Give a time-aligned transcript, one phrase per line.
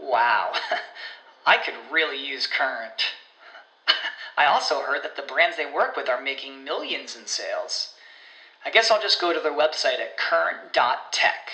[0.00, 0.52] Wow,
[1.46, 3.02] I could really use Current.
[4.36, 7.94] I also heard that the brands they work with are making millions in sales.
[8.64, 11.52] I guess I'll just go to their website at current.tech.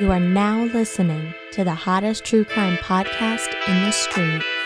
[0.00, 4.59] You are now listening to the hottest true crime podcast in the streets.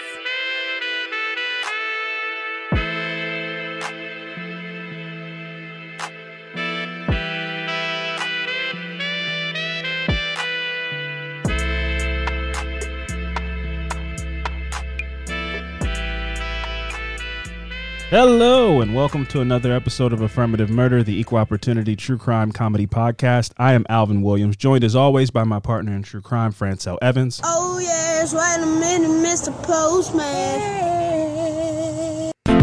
[18.14, 22.86] Hello, and welcome to another episode of Affirmative Murder, the equal opportunity true crime comedy
[22.86, 23.50] podcast.
[23.58, 27.40] I am Alvin Williams, joined as always by my partner in true crime, Francel Evans.
[27.42, 29.52] Oh yes, wait a minute, Mr.
[29.64, 30.22] Postman.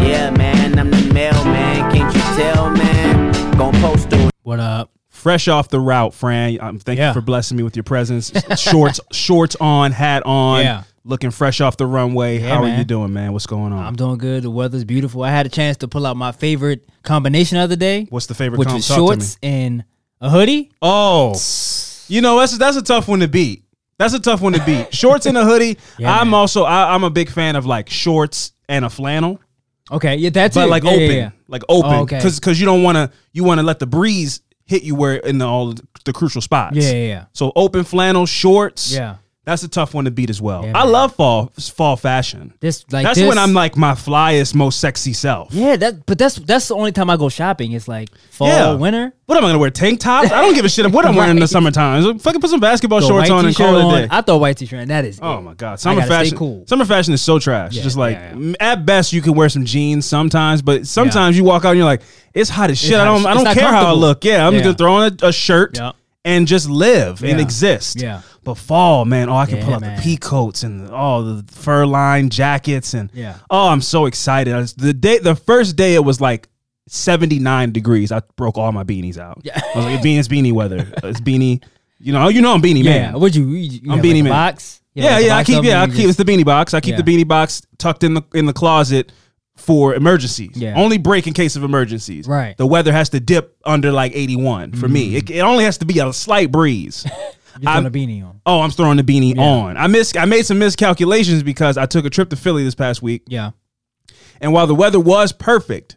[0.02, 1.92] Yeah, man, I'm the mailman.
[1.92, 3.58] Can't you tell, man?
[3.58, 4.90] Gon' post to What up?
[5.10, 6.58] Fresh off the route, Fran.
[6.62, 7.08] Um, thank Yeah.
[7.08, 8.32] you for blessing me with your presence.
[8.58, 10.82] shorts, shorts on, hat on, Yeah.
[11.04, 12.38] Looking fresh off the runway.
[12.38, 13.32] Yeah, How are you doing, man?
[13.32, 13.84] What's going on?
[13.84, 14.42] I'm doing good.
[14.44, 15.22] The weather's beautiful.
[15.22, 18.34] I had a chance to pull out my favorite combination of the day, What's the
[18.34, 18.58] favorite?
[18.58, 18.78] which comp?
[18.78, 19.84] was Talk shorts and
[20.20, 20.70] a hoodie.
[20.80, 21.34] Oh,
[22.08, 23.64] you know that's that's a tough one to beat.
[23.98, 24.92] That's a tough one to beat.
[24.94, 25.78] Shorts and a hoodie.
[25.98, 26.34] Yeah, I'm man.
[26.34, 29.40] also I, I'm a big fan of like shorts and a flannel.
[29.92, 30.70] Okay, yeah, that's but it.
[30.70, 32.20] like Yeah, open, like open, Oh, okay.
[32.22, 35.38] because you don't want to you want to let the breeze hit you where in
[35.38, 35.74] the, all
[36.04, 36.76] the crucial spots.
[36.76, 37.24] Yeah, yeah, yeah.
[37.32, 38.92] So open flannel shorts.
[38.92, 39.16] Yeah.
[39.44, 40.64] That's a tough one to beat as well.
[40.64, 42.54] Yeah, I love fall fall fashion.
[42.60, 45.52] This like that's this, when I'm like my flyest, most sexy self.
[45.52, 46.06] yeah, that.
[46.06, 47.72] But that's that's the only time I go shopping.
[47.72, 48.74] It's like fall, Yeah.
[48.74, 49.12] winter.
[49.26, 49.70] What am I gonna wear?
[49.70, 50.30] Tank tops?
[50.30, 52.18] I don't give a shit what I'm wearing in the summertime.
[52.18, 54.08] Fucking put some basketball shorts on and call it a day.
[54.14, 55.18] I throw white t-shirt, and that is.
[55.22, 55.40] Oh it.
[55.42, 56.36] my god, summer fashion.
[56.36, 56.64] cool.
[56.66, 57.74] Summer fashion is so trash.
[57.74, 58.18] Yeah, Just like
[58.60, 61.86] at best, you can wear some jeans sometimes, but sometimes you walk out and you're
[61.86, 62.02] like,
[62.34, 62.94] it's hot as shit.
[62.94, 64.24] I don't, as- I don't care how I look.
[64.24, 65.78] Yeah, I'm just gonna throw on a, a shirt.
[66.24, 68.00] And just live and exist.
[68.00, 68.22] Yeah.
[68.44, 69.96] But fall, man, oh, I can Yeah, pull out man.
[69.96, 73.36] the pea coats and all the fur lined jackets and Yeah.
[73.50, 74.54] oh, I'm so excited.
[74.54, 76.48] Was- the day, the first day, it was like
[76.88, 78.12] 79 degrees.
[78.12, 79.40] I broke all my beanies out.
[79.42, 79.60] Yeah.
[79.62, 80.86] I was like, it's beanie, weather.
[81.02, 81.62] It's beanie.
[81.98, 83.12] You know, you know, I'm beanie Yeah.
[83.12, 83.20] man.
[83.20, 83.46] Would you?
[83.48, 84.32] you, you I'm Beanie like, Man.
[84.32, 84.80] Box.
[84.94, 86.74] You Yeah, have, like, a yeah, I keep yeah, I keep it's the beanie box.
[86.74, 89.10] I keep the beanie box tucked in the in the closet
[89.62, 90.52] for emergencies.
[90.56, 90.74] Yeah.
[90.76, 92.26] Only break in case of emergencies.
[92.26, 92.56] Right.
[92.56, 95.16] The weather has to dip under like 81 for me.
[95.16, 97.04] It, it only has to be a slight breeze.
[97.60, 98.40] You're throwing I'm- a beanie on.
[98.46, 99.42] oh, I'm throwing the beanie Yeah.
[99.42, 99.76] on.
[99.76, 103.02] I miss I made some miscalculations because I took a trip to Philly this past
[103.02, 103.22] week.
[103.26, 103.50] Yeah.
[104.40, 105.96] And while the weather was perfect,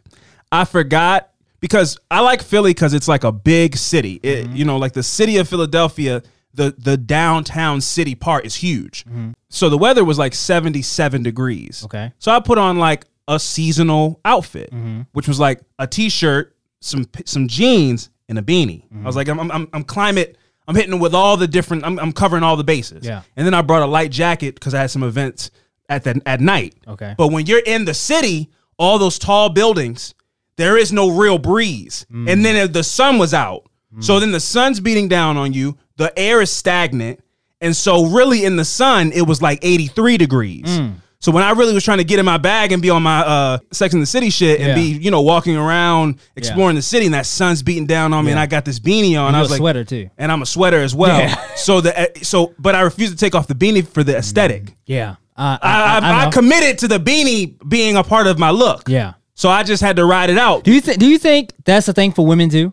[0.52, 4.20] I forgot because I like Philly because it's like a big city.
[4.22, 4.56] It, Mm-hmm.
[4.56, 6.22] You know, like the city of Philadelphia,
[6.54, 9.04] the the downtown city part is huge.
[9.48, 11.78] So the weather was like 77 degrees.
[11.78, 11.86] Mm-hmm.
[11.86, 12.12] Okay.
[12.18, 15.02] So I put on like a seasonal outfit, Mm-hmm.
[15.12, 18.84] which was like a t-shirt, some some jeans, and a beanie.
[18.86, 19.02] Mm-hmm.
[19.04, 20.36] I was like, I'm, I'm I'm climate.
[20.68, 21.84] I'm hitting with all the different.
[21.84, 23.04] I'm, I'm covering all the bases.
[23.06, 23.22] Yeah.
[23.36, 25.50] And then I brought a light jacket because I had some events
[25.88, 26.74] at the at night.
[26.88, 27.14] Okay.
[27.16, 30.14] But when you're in the city, all those tall buildings,
[30.56, 32.04] there is no real breeze.
[32.12, 32.30] Mm.
[32.30, 33.66] And then if the sun was out.
[34.00, 35.78] So then the sun's beating down on you.
[35.96, 37.20] The air is stagnant.
[37.62, 40.66] And so really in the sun, it was like 83 degrees.
[40.66, 40.96] Mm.
[41.26, 43.18] So when I really was trying to get in my bag and be on my
[43.18, 44.74] uh, Sex in the City shit and Yeah.
[44.76, 48.30] be, you know, walking around exploring the city, and that sun's beating down on me,
[48.30, 50.08] and I got this beanie on, I was a like, sweater, too.
[50.18, 51.18] and I'm a sweater as well.
[51.18, 51.34] Yeah.
[51.56, 54.76] So the uh, so, but I refuse to take off the beanie for the aesthetic.
[54.84, 55.16] Yeah.
[55.36, 56.30] I, I, I, I, know.
[56.30, 58.88] committed to the beanie being a part of my look.
[58.88, 59.14] Yeah.
[59.34, 60.62] So I just had to ride it out.
[60.62, 61.00] Do you think?
[61.00, 62.72] Do you think that's a thing for women too?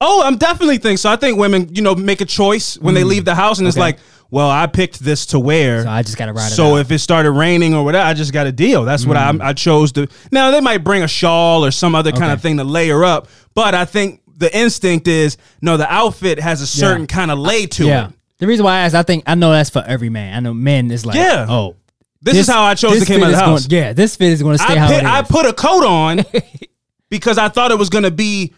[0.00, 1.10] Oh, I'm definitely think so.
[1.10, 3.76] I think women, you know, make a choice when they leave the house, and it's
[3.76, 3.80] Mm.
[3.80, 3.86] Okay.
[3.92, 3.98] like,
[4.30, 5.84] well, I picked this to wear.
[5.84, 6.80] So I just gotta ride it So out.
[6.80, 8.84] if it started raining or whatever, I just got a deal.
[8.84, 10.06] That's what I, I chose to.
[10.32, 12.32] Now they might bring a shawl or some other kind of Mm.
[12.32, 12.42] Okay.
[12.42, 16.66] thing to layer up, but I think the instinct is no, the outfit has a
[16.66, 18.10] certain kind of lay to it.
[18.38, 20.34] The reason why I asked, I think I know that's for every man.
[20.36, 21.46] I know men is like, Yeah.
[21.48, 21.76] oh,
[22.20, 23.66] This, is how I chose to came fit out of the is house.
[23.66, 25.08] Going, yeah, this fit is going to stay I, how put, it is.
[25.08, 26.24] I put a coat on
[27.08, 28.52] because I thought it was going to be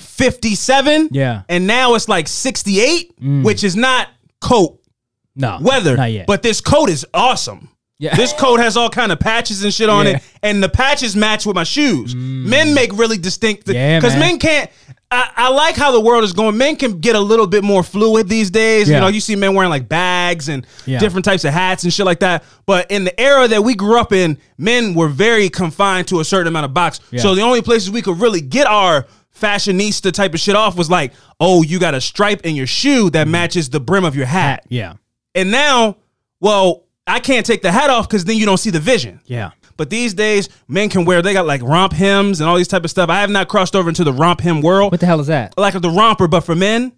[0.00, 1.08] 57.
[1.12, 1.34] Yeah.
[1.34, 1.44] Mm.
[1.48, 3.12] And now it's like 68,
[3.42, 4.08] which is not
[4.40, 4.80] coat
[5.36, 5.96] no weather.
[5.96, 6.26] not yet.
[6.26, 7.68] But this coat is awesome.
[7.98, 8.16] Yeah.
[8.16, 10.12] This coat has all kind of patches and shit on Yeah.
[10.12, 10.16] Mm.
[10.16, 12.14] it, and the patches match with my shoes.
[12.14, 14.20] Men make really distinct Yeah, because man.
[14.20, 14.70] men can't.
[15.12, 16.56] I, I like how the world is going.
[16.56, 18.88] Men can get a little bit more fluid these days.
[18.88, 20.98] You know, you see men wearing like bags and Yeah.
[21.00, 22.44] different types of hats and shit like that.
[22.64, 26.24] But in the era that we grew up in, men were very confined to a
[26.24, 27.00] certain amount of box.
[27.10, 27.20] Yeah.
[27.22, 29.06] So the only places we could really get our
[29.40, 33.10] fashionista type of shit off was like, oh, you got a stripe in your shoe
[33.10, 33.32] that mm-hmm.
[33.32, 34.64] matches the brim of your hat.
[34.68, 34.94] yeah,
[35.34, 35.96] And now,
[36.40, 39.20] well, I can't take the hat off because then you don't see the vision.
[39.26, 39.50] yeah.
[39.76, 42.84] But these days, men can wear, they got like romp hems and all these type
[42.84, 43.08] of stuff.
[43.08, 44.92] I have not crossed over into the romp hem world.
[44.92, 45.56] What the hell is that?
[45.56, 46.92] like the romper, but for men,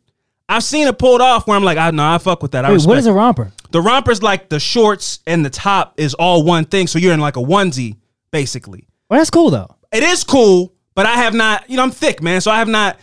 [0.48, 2.64] I've seen it pulled off where I'm like, I know I fuck with that.
[2.64, 3.52] I Wait, what is a romper?
[3.70, 6.86] the romper's like the shorts and the top is all one thing.
[6.86, 7.96] So you're in like a onesie,
[8.30, 8.88] basically.
[9.08, 9.76] Well, that's cool though.
[9.92, 12.40] It is cool, but I have not, you know, I'm thick, man.
[12.40, 12.98] So I have not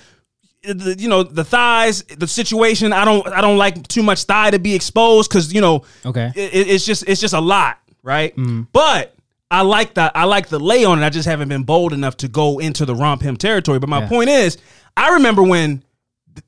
[0.63, 4.51] the, you know, the thighs, the situation, I don't I don't like too much thigh
[4.51, 6.31] to be exposed cuz you know, Okay.
[6.35, 8.33] it, it- it's just it's just a lot, right?
[8.73, 9.15] But
[9.51, 11.05] I like that I like the lay on it.
[11.05, 13.79] I just haven't been bold enough to go into the romp him territory.
[13.79, 14.07] But my Yeah.
[14.09, 14.57] point is,
[14.97, 15.83] I remember when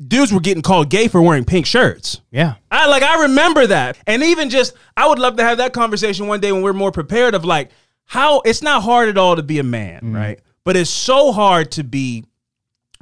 [0.08, 2.22] dudes were getting called gay for wearing pink shirts.
[2.32, 2.56] Yeah.
[2.70, 3.98] I like I remember that.
[4.06, 6.92] And even just I would love to have that conversation one day when we're more
[6.92, 7.72] prepared of like
[8.06, 10.16] how it's not hard at all to be a man, Mm-hmm.
[10.16, 10.40] right?
[10.63, 12.25] But it's so hard to be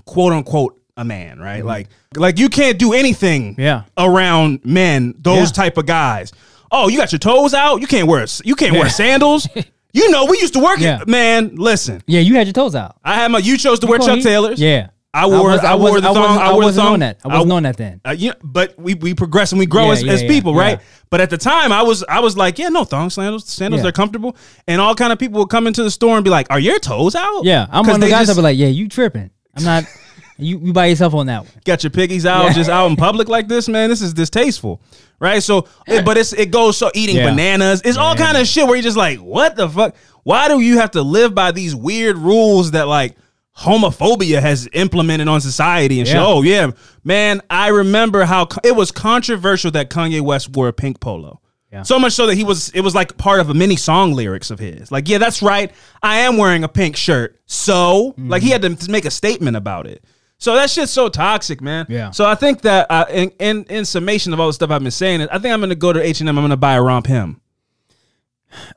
[0.05, 1.63] quote unquote a man, right?
[1.63, 3.61] Like like you can't do anything Mm-hmm.
[3.61, 3.83] Yeah.
[3.97, 5.63] around men, those Yeah.
[5.63, 6.31] type of guys.
[6.71, 7.81] Oh, you got your toes out?
[7.81, 9.47] You can't wear you can't wear sandals.
[9.93, 11.01] you know, we used to work Yeah.
[11.01, 11.07] it.
[11.07, 12.01] Man, listen.
[12.05, 12.97] Yeah, you had your toes out.
[13.03, 14.59] I had my you chose to wear Chuck you- Taylors.
[14.61, 14.89] Yeah.
[15.13, 16.17] I wore was- I, wore was- the thong.
[16.21, 16.93] wasn't- I, wore the thong.
[16.93, 17.17] on that.
[17.25, 17.99] I wasn't on that then.
[18.05, 20.53] Uh, you, but we we progress and we grow Yeah, as, yeah, as yeah, people,
[20.53, 20.79] right?
[21.09, 23.83] But at the time, I was I was like, yeah, no thong sandals, sandals Yeah.
[23.83, 24.35] they're comfortable,
[24.67, 26.77] and all kind of people would come into the store and be like, "Are your
[26.79, 29.31] toes out?" Yeah, I'm one of the guys just that be like, yeah, you tripping.
[29.55, 29.83] I'm not.
[30.37, 31.51] you you by yourself on that one.
[31.65, 32.53] got your piggies out Yeah.
[32.53, 33.89] just out in public like this, man.
[33.89, 34.79] This is distasteful,
[35.19, 35.41] right?
[35.41, 37.31] So, it, but it's it goes so eating Yeah.
[37.31, 37.81] bananas.
[37.83, 39.95] It's all kind of shit where you're just like, what the fuck?
[40.23, 43.15] Why do you have to live by these weird rules that like
[43.59, 46.15] homophobia has implemented on society and shit?
[46.17, 46.25] Yeah.
[46.25, 46.71] Oh yeah,
[47.03, 47.41] man.
[47.49, 51.41] I remember how co- it was controversial that Kanye West wore a pink polo.
[51.71, 51.83] Yeah.
[51.83, 54.49] So much so that he was it was like part of a mini song lyrics
[54.49, 54.91] of his.
[54.91, 55.71] Like, yeah, that's right.
[56.01, 57.39] I am wearing a pink shirt.
[57.45, 60.03] So, like he had to make a statement about it.
[60.39, 61.85] So that shit's so toxic, man.
[61.89, 62.11] Yeah.
[62.11, 64.89] So I think that uh, in, in in summation of all the stuff I've been
[64.89, 66.37] saying, I think I'm gonna go to H and M.
[66.37, 67.41] I'm gonna buy a romp him.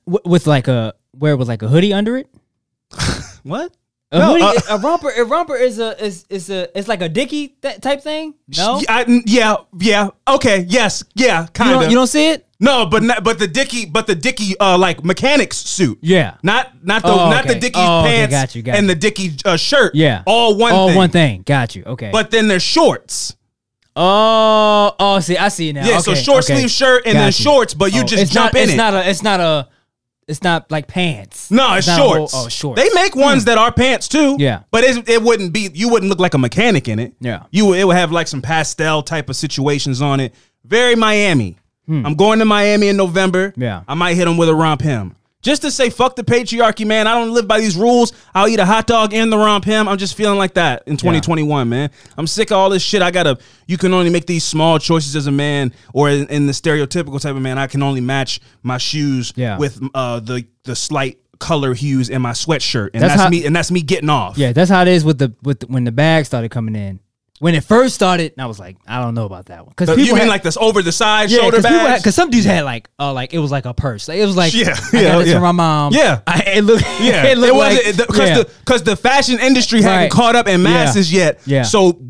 [0.04, 2.28] With like a where it was like a hoodie under it.
[3.44, 3.72] What?
[4.14, 7.00] A No, hoodie, uh, a romper, a romper is a is is a it's like
[7.00, 8.34] a dicky that type thing.
[8.58, 10.08] No, Yeah, I- yeah, yeah.
[10.28, 10.66] Okay.
[10.68, 11.02] Yes.
[11.14, 11.46] Yeah.
[11.54, 11.90] Kind of.
[11.90, 12.46] you don't see it.
[12.60, 15.98] No, but not, but the Dicky, but the Dicky, uh, like mechanics suit.
[16.00, 16.36] Yeah.
[16.44, 17.56] Not not the Oh, not the.
[17.56, 18.94] Dicky Oh, okay, pants got you, got and you.
[18.94, 19.96] the Dicky uh, shirt.
[19.96, 20.72] Yeah, All one.
[20.72, 20.96] all thing.
[20.96, 21.42] one thing.
[21.44, 21.82] Got you.
[21.84, 22.10] Okay.
[22.12, 23.34] But then there's shorts.
[23.96, 25.84] oh, oh, see, I see now.
[25.86, 26.56] Yeah, so short okay.
[26.58, 27.32] sleeve shirt and Got then you.
[27.32, 28.76] shorts, but you Oh, just jump not, in it's it.
[28.76, 29.10] Not a.
[29.10, 29.68] It's not a.
[30.28, 31.50] It's not like pants.
[31.50, 32.34] no, it's, not a whole- shorts.
[32.36, 32.80] oh, shorts.
[32.80, 32.86] Hmm.
[32.88, 34.36] They make ones that are pants too.
[34.38, 34.62] Yeah.
[34.70, 35.68] but it, it wouldn't be.
[35.74, 37.14] You wouldn't look like a mechanic in it.
[37.20, 37.44] Yeah.
[37.50, 40.34] you would- it would have like some pastel type of situations on it.
[40.64, 41.58] Very Miami.
[41.88, 43.50] I'm going to Miami in November.
[43.50, 43.62] Hmm.
[43.62, 43.82] Yeah.
[43.86, 45.14] I might hit him with a romp him.
[45.42, 47.06] Just to say, fuck the patriarchy, man.
[47.08, 48.12] I don't live by these rules.
[48.34, 49.88] I'll eat a hot dog and the romp him.
[49.88, 51.90] I'm just feeling like that in 2021, man.
[52.16, 53.02] I'm sick of all this shit.
[53.02, 53.38] I gotta.
[53.66, 57.20] You can only make these small choices as a man, or in, in the stereotypical
[57.20, 57.58] type of man.
[57.58, 59.58] I can only match my shoes Yeah.
[59.58, 63.44] with uh, the the slight color hues in my sweatshirt, and That's that's, how- me.
[63.44, 64.38] And that's me getting off.
[64.38, 67.00] Yeah, that's how it is with the with the, when the bag started coming in.
[67.42, 70.14] When it first started, I was like, I don't know about that one because you
[70.14, 72.00] mean like this over the side yeah, shoulder bags?
[72.00, 74.06] because some dudes had like uh like it was like a purse.
[74.06, 75.32] Like, it was like Yeah, I yeah, yeah.
[75.32, 75.92] from my mom.
[75.92, 76.20] Yeah.
[76.24, 78.38] I, it looked Yeah, it looked like wasn't because yeah.
[78.38, 80.10] the because the fashion industry hadn't Right.
[80.12, 80.68] caught up in Yeah.
[80.68, 81.40] masses yet.
[81.44, 81.64] Yeah.
[81.64, 82.00] So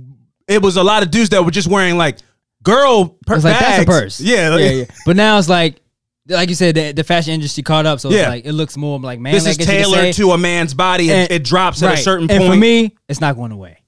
[0.46, 2.18] it was a lot of dudes that were just wearing like
[2.62, 3.60] girl per- like bags.
[3.60, 4.20] that's a purse.
[4.20, 4.84] Yeah, yeah, yeah.
[5.06, 5.80] But now it's like
[6.28, 8.18] like you said, the, the fashion industry caught up, so Yeah.
[8.20, 9.32] it's like it looks more like man.
[9.32, 11.08] this is tailored to a man's body.
[11.10, 12.52] It, it drops at a certain and point.
[12.52, 13.78] for me, it's not going away.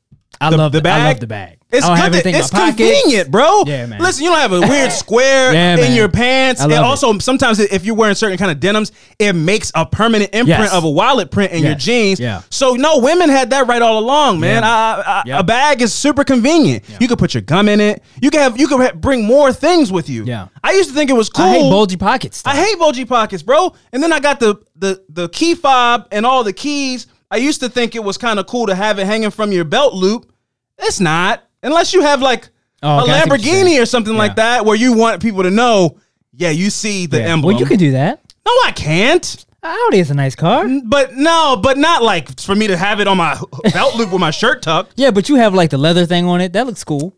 [0.40, 1.02] I The- love the bag.
[1.02, 1.58] I love the bag.
[1.72, 2.24] It's I don't have good.
[2.26, 3.64] anything To, in it's convenient, bro.
[3.66, 3.98] Yeah, man.
[4.00, 5.96] Listen, you don't have a weird square Yeah, in man.
[5.96, 6.60] your pants.
[6.62, 10.60] And also, sometimes if you're wearing certain kind of denims, it makes a permanent imprint
[10.60, 10.72] Yes.
[10.72, 12.20] of a wallet print in your jeans.
[12.20, 12.42] Yeah.
[12.48, 14.62] So no, women had that right all along, man.
[14.62, 14.68] Yeah.
[14.70, 15.40] I, I, Yep.
[15.40, 16.84] A bag is super convenient.
[17.00, 18.04] You could put your gum in it.
[18.22, 18.56] You can have.
[18.60, 20.24] You can bring more things with you.
[20.24, 20.48] Yeah.
[20.62, 21.44] I used to think it was cool.
[21.44, 22.42] I hate bulgy pockets.
[22.44, 23.74] I hate bulgy pockets, bro.
[23.92, 27.08] And then I got the the the key fob and all the keys.
[27.34, 29.64] I used to think it was kind of cool to have it hanging from your
[29.64, 30.32] belt loop.
[30.78, 32.48] It's not unless you have like
[32.80, 35.20] Oh, a okay, I see what you're Lamborghini or something like that, where you want
[35.20, 35.98] people to know.
[36.32, 37.32] Yeah, you see the Yeah.
[37.32, 37.54] emblem.
[37.54, 38.20] Well, you can do that.
[38.46, 39.44] No, I can't.
[39.64, 40.68] Audi is a nice car.
[40.84, 43.36] But no, but not like for me to have it on my
[43.72, 44.92] belt loop with my shirt tucked.
[44.96, 46.52] Yeah, but you have like the leather thing on it.
[46.52, 47.14] That looks cool.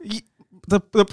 [0.69, 1.05] The, the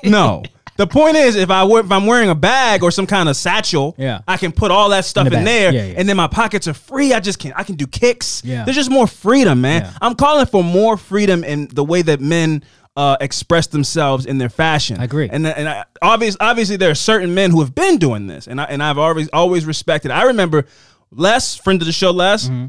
[0.04, 0.44] no.
[0.76, 3.94] The point is, if I if I'm wearing a bag or some kind of satchel,
[3.98, 4.20] Yeah.
[4.28, 5.72] I can put all that stuff In in, there.
[5.72, 5.94] Yeah, yeah.
[5.96, 7.12] and then my pockets are free.
[7.12, 8.42] I just can I can do kicks.
[8.44, 8.64] Yeah.
[8.64, 9.92] There's just more freedom, man.
[10.00, 12.62] I'm calling for more freedom in the way that men
[12.96, 14.98] uh, express themselves in their fashion.
[14.98, 15.28] I agree.
[15.30, 18.60] And and I, obvious, obviously there are certain men who have been doing this, and
[18.60, 20.10] I and I've always always respected.
[20.10, 20.64] I remember
[21.10, 22.46] Les, friend of the show, Les.
[22.48, 22.66] Mm-hmm.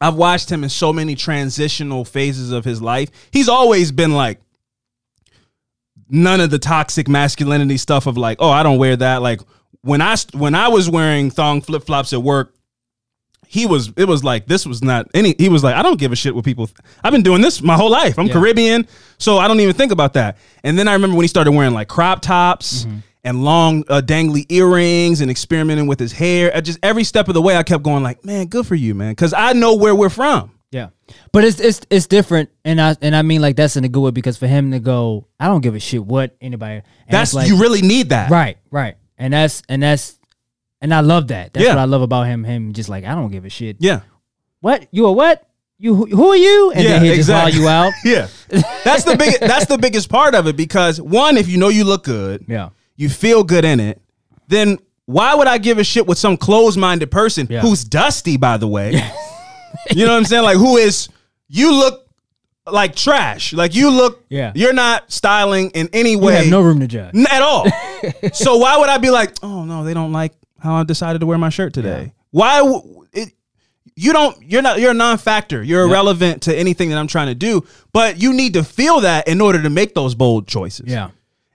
[0.00, 3.08] I've watched him in so many transitional phases of his life.
[3.30, 4.40] He's always been like
[6.12, 9.22] none of the toxic masculinity stuff of like, oh, I don't wear that.
[9.22, 9.40] Like
[9.80, 12.54] when I when I was wearing thong flip flops at work,
[13.48, 15.34] he was it was like this was not any.
[15.38, 16.70] He was like, I don't give a shit what people.
[17.02, 18.18] I've been doing this my whole life.
[18.18, 18.34] I'm Yeah.
[18.34, 18.86] Caribbean,
[19.18, 20.36] so I don't even think about that.
[20.62, 22.84] And then I remember when he started wearing like crop tops.
[22.84, 22.98] Mm-hmm.
[23.24, 26.50] And long, uh, dangly earrings, and experimenting with his hair.
[26.52, 28.96] I just every step of the way, I kept going like, "Man, good for you,
[28.96, 30.50] man," because I know where we're from.
[31.32, 34.00] But it's it's it's different, and I and I mean like that's in a good
[34.00, 36.74] way because for him to go, I don't give a shit what anybody.
[36.76, 40.18] and That's it's like, you really need that, right, right, and that's and that's
[40.80, 41.52] and I love that.
[41.54, 41.74] That's Yeah.
[41.74, 42.44] what I love about him.
[42.44, 43.76] Him just like I don't give a shit.
[43.80, 44.00] Yeah,
[44.60, 45.46] What you a what?
[45.78, 46.70] You who, who are you?
[46.72, 47.52] And yeah, then he exactly.
[47.52, 47.92] just haul you out.
[48.04, 48.28] yeah,
[48.84, 49.40] that's the big.
[49.40, 52.68] That's the biggest part of it because one, if you know you look good, Yeah,
[52.96, 54.00] you feel good in it,
[54.48, 57.60] then why would I give a shit with some closed-minded person Yeah.
[57.62, 58.92] who's dusty, by the way?
[59.94, 60.42] you know what I'm saying?
[60.44, 61.08] Like who is
[61.48, 62.08] you look
[62.70, 63.52] like trash.
[63.52, 64.52] Like you look Yeah.
[64.54, 66.32] you're not styling in any way.
[66.34, 67.14] you have no room to judge.
[67.14, 67.66] n- at all.
[68.32, 71.26] so why would I be like, "Oh no, they don't like how I decided to
[71.26, 73.32] wear my shirt today." Why w- it,
[73.96, 75.62] you don't you're not you're a non-factor.
[75.62, 79.26] You're irrelevant to anything that I'm trying to do, but you need to feel that
[79.28, 80.86] in order to make those bold choices.
[80.90, 81.10] Yeah,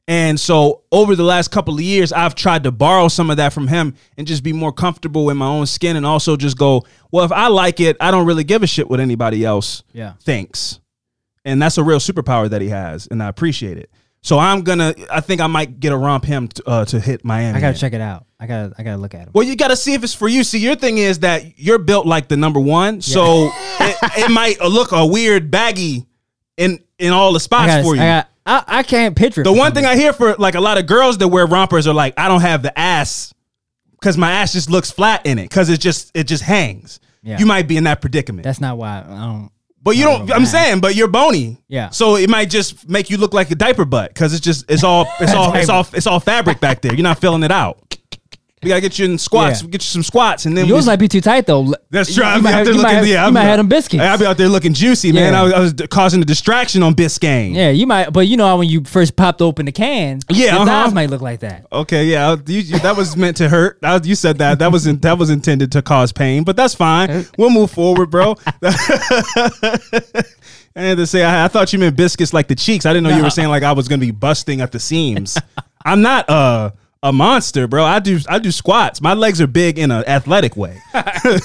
[0.07, 3.51] And so over the last couple of years, I've tried to borrow some of that
[3.51, 6.85] from him and just be more comfortable in my own skin and also just go,
[7.11, 10.13] well, if I like it, I don't really give a shit what anybody else yeah.
[10.21, 10.79] thinks.
[11.43, 13.89] And that's a real superpower that he has, and I appreciate it.
[14.21, 17.23] So I'm gonna, I think I might get a romp him to, uh, to hit
[17.23, 17.57] Miami.
[17.57, 18.25] I gotta check it out.
[18.39, 19.29] I gotta I gotta look at him.
[19.33, 20.43] Well, you got to see if it's for you.
[20.43, 24.59] See, your thing is that you're built like the number one, so it, it might
[24.59, 26.05] look a weird baggy
[26.57, 28.01] in in all the spots gotta, for you.
[28.01, 30.61] I, got, I I can't picture it The one thing I hear for like a
[30.61, 33.33] lot of girls that wear rompers are like, I don't have the ass
[33.99, 36.99] because my ass just looks flat in it because it just it just hangs.
[37.23, 37.37] Yeah.
[37.39, 39.51] You might be in that predicament, That's not why I don't.
[39.83, 40.31] but you don't.
[40.31, 41.57] I'm saying, but you're bony.
[41.67, 41.89] Yeah.
[41.89, 44.83] So it might just make you look like a diaper butt because it's just it's
[44.83, 46.93] all it's all it's all it's all fabric back there.
[46.93, 47.86] You're not filling it out.
[48.63, 49.61] We gotta get you in squats.
[49.61, 49.67] Yeah.
[49.69, 51.75] Get you some squats, and then Yours we, might be too tight though.
[51.91, 52.25] That's true.
[52.25, 52.95] You, be might out have, there you looking.
[52.95, 54.01] have, yeah, you I'm- might have them biscuits.
[54.01, 55.33] I'll be out there looking juicy, man.
[55.33, 55.39] Yeah.
[55.39, 57.53] I was, I was causing a distraction on Biscayne.
[57.53, 60.53] Yeah, you might, but you know how when you first popped open the can, Yeah,
[60.53, 60.85] your uh-huh.
[60.85, 61.67] thighs might look like that.
[61.71, 63.77] Okay, yeah, you, you- that was meant to hurt.
[63.83, 64.57] Was- you said that.
[64.57, 67.27] That was in, that was intended to cause pain, but that's fine.
[67.37, 68.37] We'll move forward, bro.
[68.63, 70.23] I
[70.75, 72.85] had to say, I, I thought you meant biscuits like the cheeks.
[72.85, 75.37] I didn't know you were saying like I was gonna be busting at the seams.
[75.85, 76.71] I'm not uh,
[77.03, 77.83] a monster, bro.
[77.83, 79.01] I do I do squats.
[79.01, 80.81] My legs are big in an athletic way.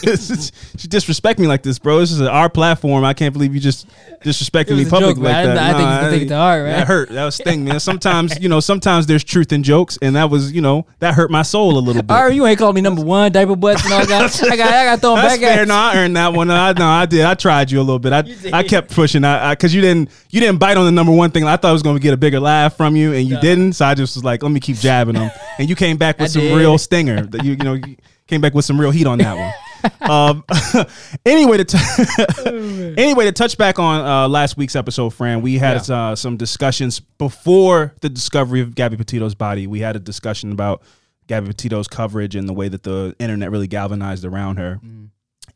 [0.78, 1.98] she disrespect me like this, bro.
[1.98, 3.04] This is our platform.
[3.04, 3.86] I can't believe you just
[4.22, 5.58] disrespected me publicly joke, like that.
[5.58, 7.08] I think Nah, you can take it to heart, That hurt.
[7.10, 7.80] That was sting, man.
[7.92, 11.30] Sometimes, you know, sometimes there's truth in jokes, and that was, you know, that hurt
[11.30, 12.10] my soul a little bit.
[12.10, 14.42] All right, you ain't called me number one, diaper butts and all that.
[14.42, 15.62] I got, I got thrown That's back fair.
[15.62, 16.50] at No, I earned that one.
[16.50, 17.24] I no, I did.
[17.24, 18.12] I tried you a little bit.
[18.12, 18.24] I.
[18.52, 19.24] I kept pushing.
[19.24, 21.44] I because you didn't you didn't bite on the number one thing.
[21.44, 23.74] I thought I was going to get a bigger laugh from you, and you didn't.
[23.74, 25.30] So I just was like, let me keep jabbing them.
[25.58, 26.56] And you came back with I some did.
[26.56, 27.22] real stinger.
[27.26, 30.10] That you you know you came back with some real heat on that one.
[30.10, 30.44] um,
[31.26, 35.88] anyway, to t- anyway to touch back on uh, last week's episode, Fran, we had
[35.90, 39.66] uh, some discussions before the discovery of Gabby Petito's body.
[39.66, 40.82] We had a discussion about
[41.26, 44.80] Gabby Petito's coverage and the way that the internet really galvanized around her.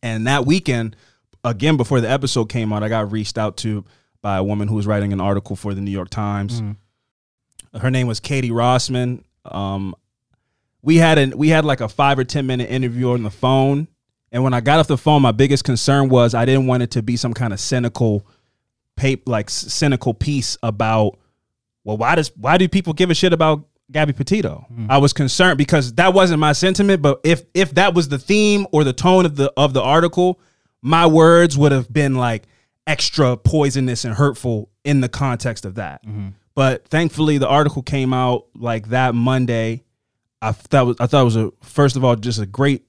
[0.02, 0.96] And that weekend,
[1.44, 3.84] again before the episode came out, I got reached out to
[4.22, 6.62] by a woman who was writing an article for the New York Times.
[7.80, 9.22] Her name was Katie Rosman.
[9.54, 9.94] Um,
[10.82, 13.88] we had an we had like a five or ten minute interview on the phone,
[14.32, 16.90] and when I got off the phone, my biggest concern was I didn't want it
[16.92, 18.26] to be some kind of cynical,
[18.96, 21.18] pape like cynical piece about
[21.84, 24.66] well, why does why do people give a shit about Gabby Petito?
[24.88, 28.66] I was concerned because that wasn't my sentiment, but if if that was the theme
[28.72, 30.40] or the tone of the of the article,
[30.82, 32.44] my words would have been like
[32.86, 36.00] extra poisonous and hurtful in the context of that.
[36.56, 39.84] But thankfully, the article came out like that Monday.
[40.42, 42.86] I thought was I thought it was a first of all just a great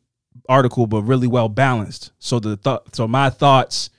[0.50, 2.12] article, but really well balanced.
[2.18, 3.90] So the thought, so my thoughts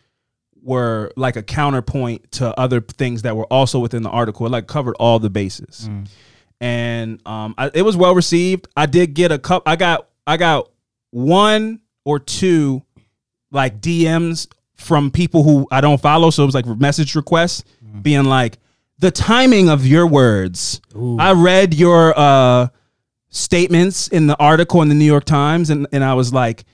[0.62, 4.46] were like a counterpoint to other things that were also within the article.
[4.46, 5.88] It like covered all the bases,
[6.60, 8.68] and um, I, it was well received.
[8.74, 9.64] I did get a cup.
[9.66, 10.70] I got I got
[11.10, 12.82] one or two
[13.50, 16.30] like DMs from people who I don't follow.
[16.30, 17.64] So it was like message requests
[18.02, 18.58] being like,
[18.98, 20.80] the timing of your words.
[21.18, 22.68] I read your uh,
[23.30, 26.64] statements in the article in the New York Times, and, and I was like,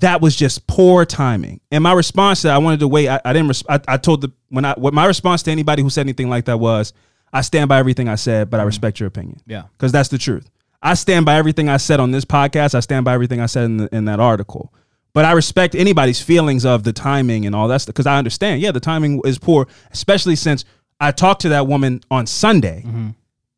[0.00, 1.60] that was just poor timing.
[1.70, 3.08] And my response to that, I wanted to wait.
[3.08, 3.48] I, I didn't.
[3.48, 6.28] Res- I, I told the when I what my response to anybody who said anything
[6.28, 6.92] like that was,
[7.32, 9.40] I stand by everything I said, but I respect your opinion.
[9.46, 9.64] Yeah.
[9.72, 10.48] because that's the truth.
[10.82, 12.74] I stand by everything I said on this podcast.
[12.74, 14.72] I stand by everything I said in, the, in that article.
[15.14, 18.60] But I respect anybody's feelings of the timing and all that stuff because I understand.
[18.60, 20.64] Yeah, the timing is poor, especially since
[21.00, 22.84] I talked to that woman on Sunday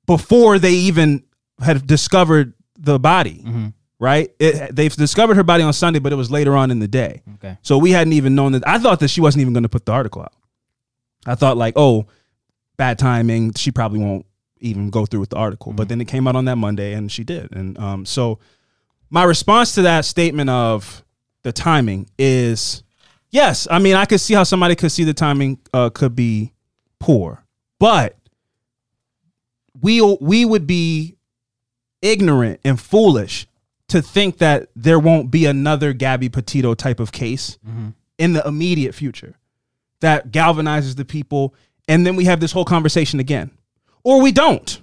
[0.06, 1.24] before they even
[1.60, 3.44] had discovered the body.
[3.98, 4.30] Right?
[4.38, 7.22] It, they've discovered her body on Sunday, but it was later on in the day.
[7.36, 7.56] Okay.
[7.62, 8.66] So we hadn't even known that.
[8.68, 10.34] I thought that she wasn't even going to put the article out.
[11.24, 12.06] I thought like, oh,
[12.76, 13.54] bad timing.
[13.54, 14.26] She probably won't
[14.60, 15.72] even go through with the article.
[15.72, 17.54] But then it came out on that Monday, and she did.
[17.56, 18.38] And um, so
[19.08, 21.02] my response to that statement of
[21.42, 22.82] the timing is
[23.30, 23.66] yes.
[23.70, 26.52] I mean, I could see how somebody could see the timing uh, could be
[26.98, 27.44] poor,
[27.78, 28.16] but
[29.80, 31.16] we we would be
[32.02, 33.46] ignorant and foolish
[33.88, 37.90] to think that there won't be another Gabby Petito type of case mm-hmm.
[38.18, 39.36] in the immediate future
[40.00, 41.54] that galvanizes the people,
[41.88, 43.50] and then we have this whole conversation again,
[44.02, 44.80] or we don't,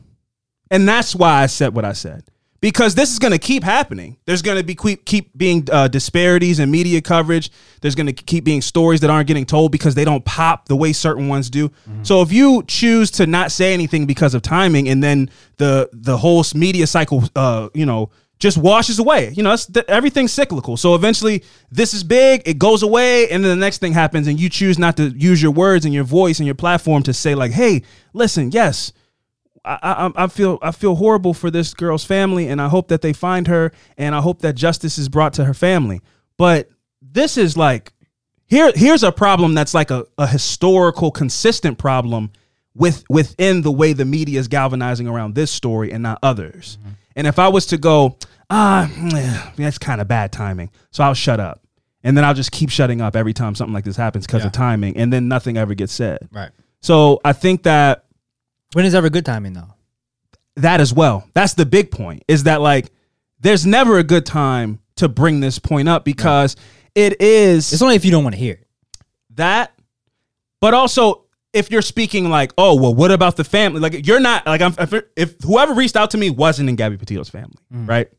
[0.71, 2.23] and that's why I said what I said
[2.63, 4.15] because this is going to keep happening.
[4.23, 7.51] There's going to be keep, keep being uh, disparities in media coverage.
[7.81, 10.75] There's going to keep being stories that aren't getting told because they don't pop the
[10.77, 11.73] way certain ones do.
[12.03, 16.15] So if you choose to not say anything because of timing, and then the the
[16.15, 19.33] whole media cycle, uh, you know, just washes away.
[19.35, 20.77] You know, th- everything's cyclical.
[20.77, 24.39] So eventually, this is big, it goes away, and then the next thing happens, and
[24.39, 27.35] you choose not to use your words and your voice and your platform to say
[27.35, 28.93] like, "Hey, listen, yes."
[29.65, 29.77] I,
[30.15, 33.13] I I feel I feel horrible for this girl's family, and I hope that they
[33.13, 36.01] find her, and I hope that justice is brought to her family.
[36.37, 36.69] But
[37.01, 37.93] this is like
[38.45, 42.31] here here's a problem that's like a, a historical, consistent problem
[42.75, 46.77] with within the way the media is galvanizing around this story and not others.
[47.15, 48.17] And if I was to go,
[48.49, 48.89] ah,
[49.55, 51.61] that's kind of bad timing, so I'll shut up,
[52.03, 54.47] and then I'll just keep shutting up every time something like this happens because Yeah.
[54.47, 56.27] of timing, and then nothing ever gets said.
[56.31, 56.49] Right.
[56.81, 58.05] So I think that
[58.73, 59.73] When is ever good timing though?
[60.57, 61.27] that as well.
[61.33, 62.91] That's the big point is that like
[63.39, 66.55] there's never a good time to bring this point up because
[66.95, 68.67] it is It's only if you don't want to hear it.
[69.31, 69.73] that,
[70.61, 73.79] but also if you're speaking like, oh, well, what about the family?
[73.79, 76.97] Like you're not like I'm if, if whoever reached out to me wasn't in Gabby
[76.97, 77.87] Petito's family, mm.
[77.87, 78.09] right?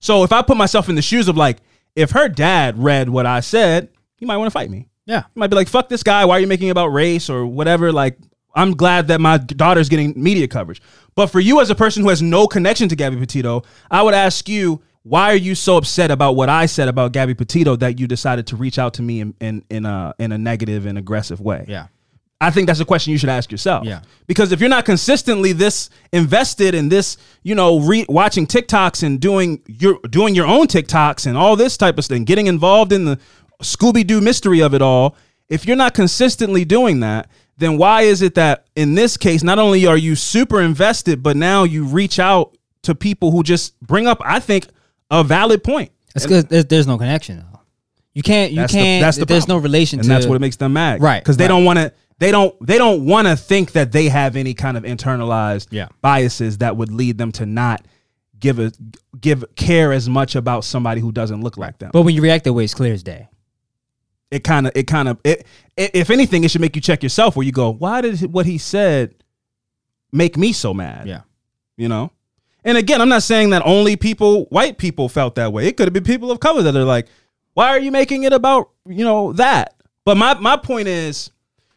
[0.00, 1.58] So if I put myself in the shoes of like,
[1.96, 4.88] if her dad read what I said, he might want to fight me.
[5.06, 5.22] Yeah.
[5.34, 6.24] He might be like, fuck this guy.
[6.24, 7.90] Why are you making about race or whatever?
[7.92, 8.18] Like,
[8.54, 10.82] I'm glad that my daughter's getting media coverage.
[11.14, 14.14] But for you as a person who has no connection to Gabby Petito, I would
[14.14, 17.98] ask you, why are you so upset about what I said about Gabby Petito that
[17.98, 20.98] you decided to reach out to me in, in, in a in a negative and
[20.98, 21.64] aggressive way?
[21.68, 21.86] Yeah.
[22.40, 23.84] I think that's a question you should ask yourself.
[23.84, 24.02] Yeah.
[24.28, 29.18] Because if you're not consistently this invested in this, you know, re- watching TikToks and
[29.18, 33.06] doing your doing your own TikToks and all this type of thing, getting involved in
[33.06, 33.18] the
[33.62, 35.16] Scooby Doo mystery of it all,
[35.48, 37.28] if you're not consistently doing that,
[37.58, 41.36] then why is it that in this case, not only are you super invested, but
[41.36, 44.66] now you reach out to people who just bring up, I think,
[45.10, 45.90] a valid point.
[46.14, 47.60] It's because there's, there's no connection though.
[48.14, 48.50] You can't.
[48.52, 49.02] You That's can't.
[49.02, 49.58] that's the there's problem.
[49.62, 50.08] no relation and to.
[50.08, 51.48] that's what it makes them mad Right, because they right.
[51.48, 54.76] don't want to they don't they don't want to think that they have any kind
[54.76, 55.88] of internalized Yeah.
[56.00, 57.84] biases that would lead them to not
[58.40, 58.72] give a
[59.20, 62.44] give care as much about somebody who doesn't look like them But when you react
[62.44, 63.28] that way, it's clear as day.
[64.30, 67.02] It kind of it kind of it, it if anything it should make you check
[67.02, 69.14] yourself where you go why did what he said
[70.12, 71.06] make me so mad?
[71.06, 71.22] Yeah.
[71.76, 72.10] you know?
[72.64, 75.66] And again i'm not saying that only people white people felt that way.
[75.66, 77.08] It could have been people of color that are like
[77.54, 79.74] why are you making it about you know that?
[80.04, 81.30] But my my point is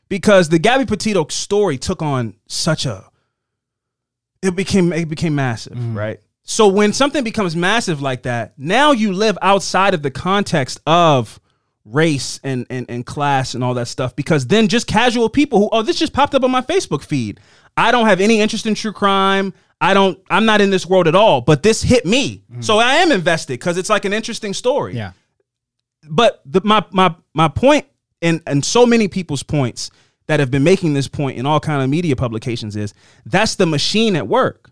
[0.10, 3.06] because the gabby petito story took on such a
[4.42, 5.98] it became it became massive mm-hmm.
[5.98, 6.20] right?
[6.44, 11.40] So when something becomes massive like that, now you live outside of the context of
[11.86, 15.70] race and, and, and class and all that stuff because then just casual people who
[15.72, 17.40] oh this just popped up on my Facebook feed.
[17.76, 19.54] I don't have any interest in true crime.
[19.80, 22.44] I don't I'm not in this world at all, but this hit me.
[22.52, 22.62] Mm-hmm.
[22.62, 25.12] So I am invested cuz it's like an interesting story Yeah.
[26.10, 27.86] but the, my my my point
[28.22, 29.90] and and so many people's points
[30.28, 32.94] that have been making this point in all kind of media publications is
[33.26, 34.71] that's the machine at work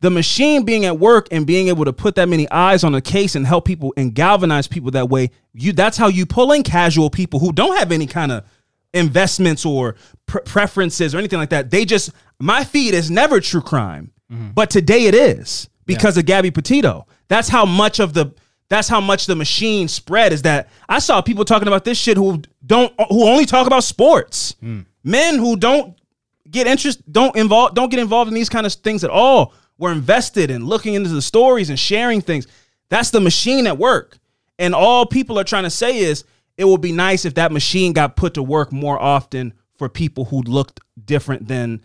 [0.00, 3.00] the machine being at work and being able to put that many eyes on a
[3.00, 6.62] case and help people and galvanize people that way you that's how you pull in
[6.62, 8.44] casual people who don't have any kind of
[8.92, 9.94] investments or
[10.26, 11.70] pre- preferences or anything like that.
[11.70, 14.50] They just my feed is never true crime mm-hmm.
[14.50, 17.06] but today it is because of Gabby Petito.
[17.28, 18.32] That's how much of the
[18.68, 22.16] that's how much the machine spread is that I saw people talking about this shit
[22.16, 24.54] who don't who only talk about sports.
[24.60, 24.82] Hmm.
[25.02, 26.00] Men who don't
[26.48, 29.52] get interest don't involve don't get involved in these kind of things at all.
[29.80, 32.46] Were invested in looking into the stories and sharing things.
[32.90, 34.18] That's the machine at work.
[34.58, 36.24] And all people are trying to say is
[36.56, 40.26] it would be nice if that machine got put to work more often for people
[40.26, 41.80] who looked different than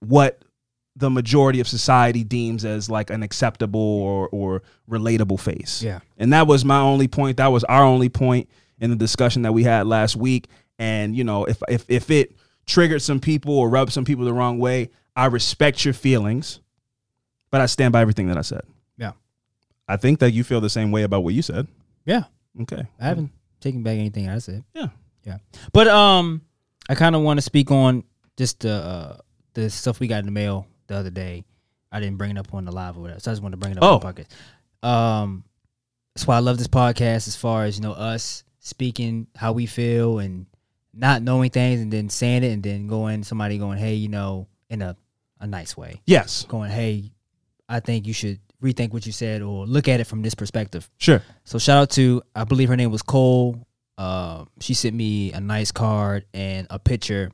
[0.00, 0.44] what
[0.96, 5.82] the majority of society deems as like an acceptable or or relatable face.
[5.82, 6.00] Yeah.
[6.18, 7.38] And that was my only point.
[7.38, 10.48] That was our only point in the discussion that we had last week.
[10.78, 14.32] And you know, if if if it triggered some people or rubbed some people the
[14.32, 16.60] wrong way, I respect your feelings,
[17.54, 18.62] but I stand by everything that I said.
[18.96, 19.12] Yeah.
[19.86, 21.68] I think that you feel the same way about what you said.
[22.04, 22.24] Yeah.
[22.62, 22.82] Okay.
[23.00, 24.64] I haven't taken back anything I said.
[24.74, 24.88] Yeah.
[25.24, 25.38] Yeah.
[25.72, 26.42] But um
[26.88, 28.02] I kind of want to speak on
[28.36, 29.16] just the uh,
[29.52, 31.44] the stuff we got in the mail the other day.
[31.92, 33.20] I didn't bring it up on the live or whatever.
[33.20, 33.94] So I just wanted to bring it up Oh.
[33.94, 34.86] on the podcast.
[34.88, 35.44] Um
[36.14, 39.66] that's why I love this podcast as far as, you know, us speaking how we
[39.66, 40.46] feel and
[40.92, 44.46] not knowing things and then saying it and then going somebody going, Hey, you know,
[44.70, 44.96] in a,
[45.40, 46.00] a nice way.
[46.06, 46.44] Yes.
[46.48, 47.10] Going, Hey,
[47.68, 50.90] I think you should rethink what you said or look at it from this perspective.
[50.98, 51.22] Sure.
[51.44, 53.66] So shout out to I believe her name was Cole.
[53.96, 57.30] Uh, she sent me a nice card and a picture.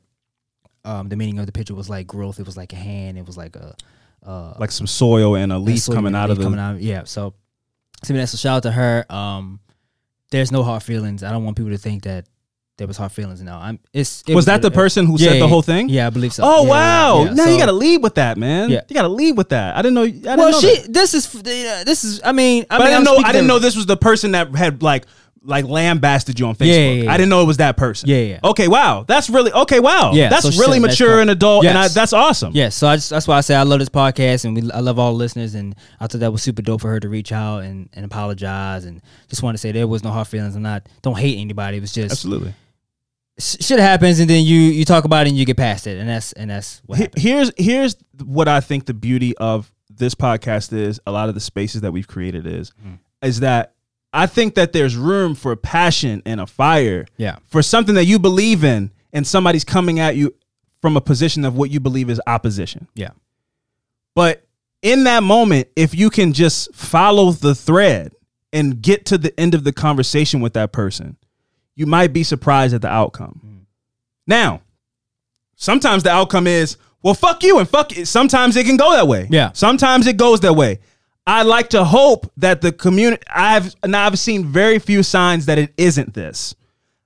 [0.83, 2.39] Um, the meaning of the picture was like growth.
[2.39, 3.17] It was like a hand.
[3.17, 3.75] It was like a
[4.25, 6.79] uh, Like some soil and a leaf coming out leaf of the coming out.
[6.79, 7.03] Yeah.
[7.05, 7.33] So,
[8.03, 8.27] send me that.
[8.27, 9.05] So shout out to her.
[9.11, 9.59] Um,
[10.31, 11.23] there's no hard feelings.
[11.23, 12.27] I don't want people to think that
[12.77, 13.41] there was hard feelings.
[13.41, 13.79] Now I'm.
[13.93, 15.89] It's it Was that the person who said the whole thing?
[15.89, 16.43] Yeah, I believe so.
[16.45, 17.23] Oh Yeah, wow!
[17.25, 17.33] yeah.
[17.33, 18.69] Now So- you got to lead with that, man.
[18.69, 18.81] Yeah.
[18.87, 19.75] You got to lead with that.
[19.77, 20.03] I didn't know.
[20.03, 20.75] I didn't Well, know she.
[20.81, 20.93] that.
[20.93, 21.31] This is.
[21.31, 22.21] This is.
[22.23, 22.65] I mean.
[22.69, 23.27] I but mean, I didn't I'm know.
[23.27, 25.05] I didn't know this was the person that had like
[25.43, 26.67] like lambasted you on Facebook.
[26.67, 27.11] Yeah, yeah, yeah.
[27.11, 28.07] I didn't know it was that person.
[28.09, 28.39] Yeah, yeah.
[28.43, 29.03] Okay, wow.
[29.07, 29.79] That's really okay.
[29.79, 30.11] Wow.
[30.13, 32.51] Yeah, that's so really said mature and adult, and I, that's awesome.
[32.53, 34.79] Yeah, so I just, that's why I say I love this podcast and we I
[34.81, 37.31] love all the listeners and I thought that was super dope for her to reach
[37.31, 40.55] out and, and apologize and just want to say there was no hard feelings.
[40.55, 41.77] I'm not don't hate anybody.
[41.77, 42.53] It was just absolutely.
[43.39, 46.07] shit happens and then you you talk about it and you get past it and
[46.07, 47.21] that's and that's what happened.
[47.23, 50.99] Here's here's what I think the beauty of this podcast is.
[51.07, 52.99] A lot of the spaces that we've created is Mm.
[53.23, 53.73] is that
[54.13, 57.05] I think that there's room for passion and a fire.
[57.17, 57.37] Yeah.
[57.47, 60.33] For something that you believe in, and somebody's coming at you
[60.81, 62.87] from a position of what you believe is opposition.
[62.95, 63.11] Yeah.
[64.15, 64.47] But
[64.81, 68.13] in that moment, if you can just follow the thread
[68.51, 71.17] and get to the end of the conversation with that person,
[71.75, 73.41] you might be surprised at the outcome.
[73.45, 73.65] Mm.
[74.27, 74.61] Now,
[75.55, 78.07] sometimes the outcome is, well, fuck you and fuck it.
[78.07, 79.27] Sometimes it can go that way.
[79.29, 79.51] Yeah.
[79.53, 80.79] Sometimes it goes that way.
[81.27, 85.57] I like to hope that the community, I've, now I've seen very few signs that
[85.59, 86.55] it isn't this.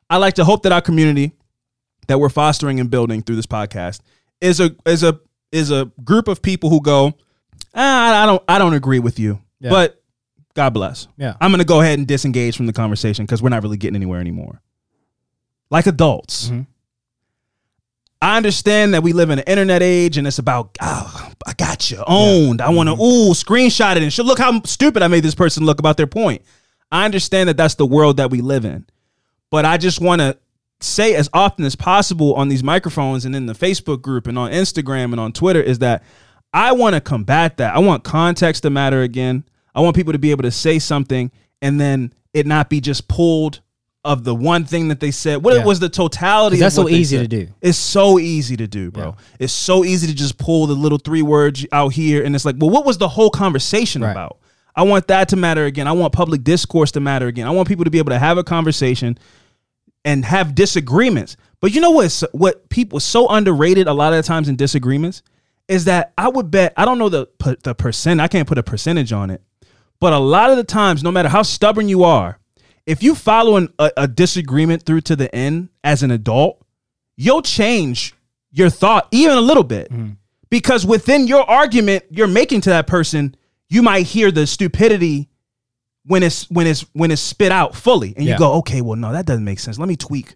[0.09, 1.33] I like to hope that our community
[2.07, 3.99] that we're fostering and building through this podcast
[4.39, 5.19] is a is a
[5.51, 7.13] is a group of people who go,
[7.73, 9.71] ah, I don't I don't agree with you, Yeah.
[9.71, 10.01] but
[10.53, 11.07] God bless.
[11.17, 11.35] Yeah.
[11.41, 14.19] I'm gonna go ahead and disengage from the conversation because we're not really getting anywhere
[14.21, 14.61] anymore.
[15.71, 16.49] Like adults.
[16.49, 16.67] Mhm.
[18.25, 21.91] I understand that we live in an internet age and it's about, oh, I got
[21.91, 22.59] you, owned.
[22.59, 23.01] I want to, mm-hmm.
[23.03, 26.07] ooh, screenshot it and should look how stupid I made this person look about their
[26.07, 26.41] point.
[26.91, 28.87] I understand that that's the world that we live in.
[29.51, 30.39] But I just want to
[30.81, 34.49] say as often as possible on these microphones and in the Facebook group and on
[34.49, 36.01] Instagram and on Twitter is that
[36.51, 37.75] I want to combat that.
[37.75, 39.43] I want context to matter again.
[39.75, 43.07] I want people to be able to say something and then it not be just
[43.07, 43.61] pulled
[44.05, 45.43] of the one thing that they said.
[45.43, 45.65] What Yeah.
[45.65, 46.57] was the totality.
[46.57, 47.29] that's so easy said.
[47.29, 47.51] to do.
[47.61, 49.15] It's so easy to do, bro.
[49.39, 52.55] It's so easy to just pull the little three words out here and it's like,
[52.59, 54.11] well, what was the whole conversation Right.
[54.11, 54.37] about?
[54.75, 55.87] I want that to matter again.
[55.87, 57.47] I want public discourse to matter again.
[57.47, 59.17] I want people to be able to have a conversation
[60.03, 61.35] and have disagreements.
[61.59, 65.23] But you know what's what people so underrated a lot of the times in disagreements
[65.67, 67.27] is that I would bet I don't know the
[67.63, 69.41] the percent I can't put a percentage on it,
[69.99, 72.37] but a lot of the times, no matter how stubborn you are,
[72.85, 76.63] if you follow an, a, a disagreement through to the end as an adult,
[77.15, 78.13] you'll change
[78.51, 80.11] your thought even a little bit mm-hmm.
[80.49, 83.35] because within your argument you're making to that person,
[83.69, 85.29] you might hear the stupidity
[86.05, 89.11] when it's when it's when it's spit out fully, and you go, okay, well, no,
[89.11, 89.79] that doesn't make sense.
[89.79, 90.35] Let me tweak.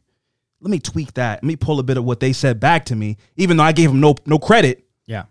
[0.61, 1.43] Let me tweak that.
[1.43, 3.71] Let me pull a bit of what they said back to me, even though I
[3.71, 5.25] gave them no no credit Yeah.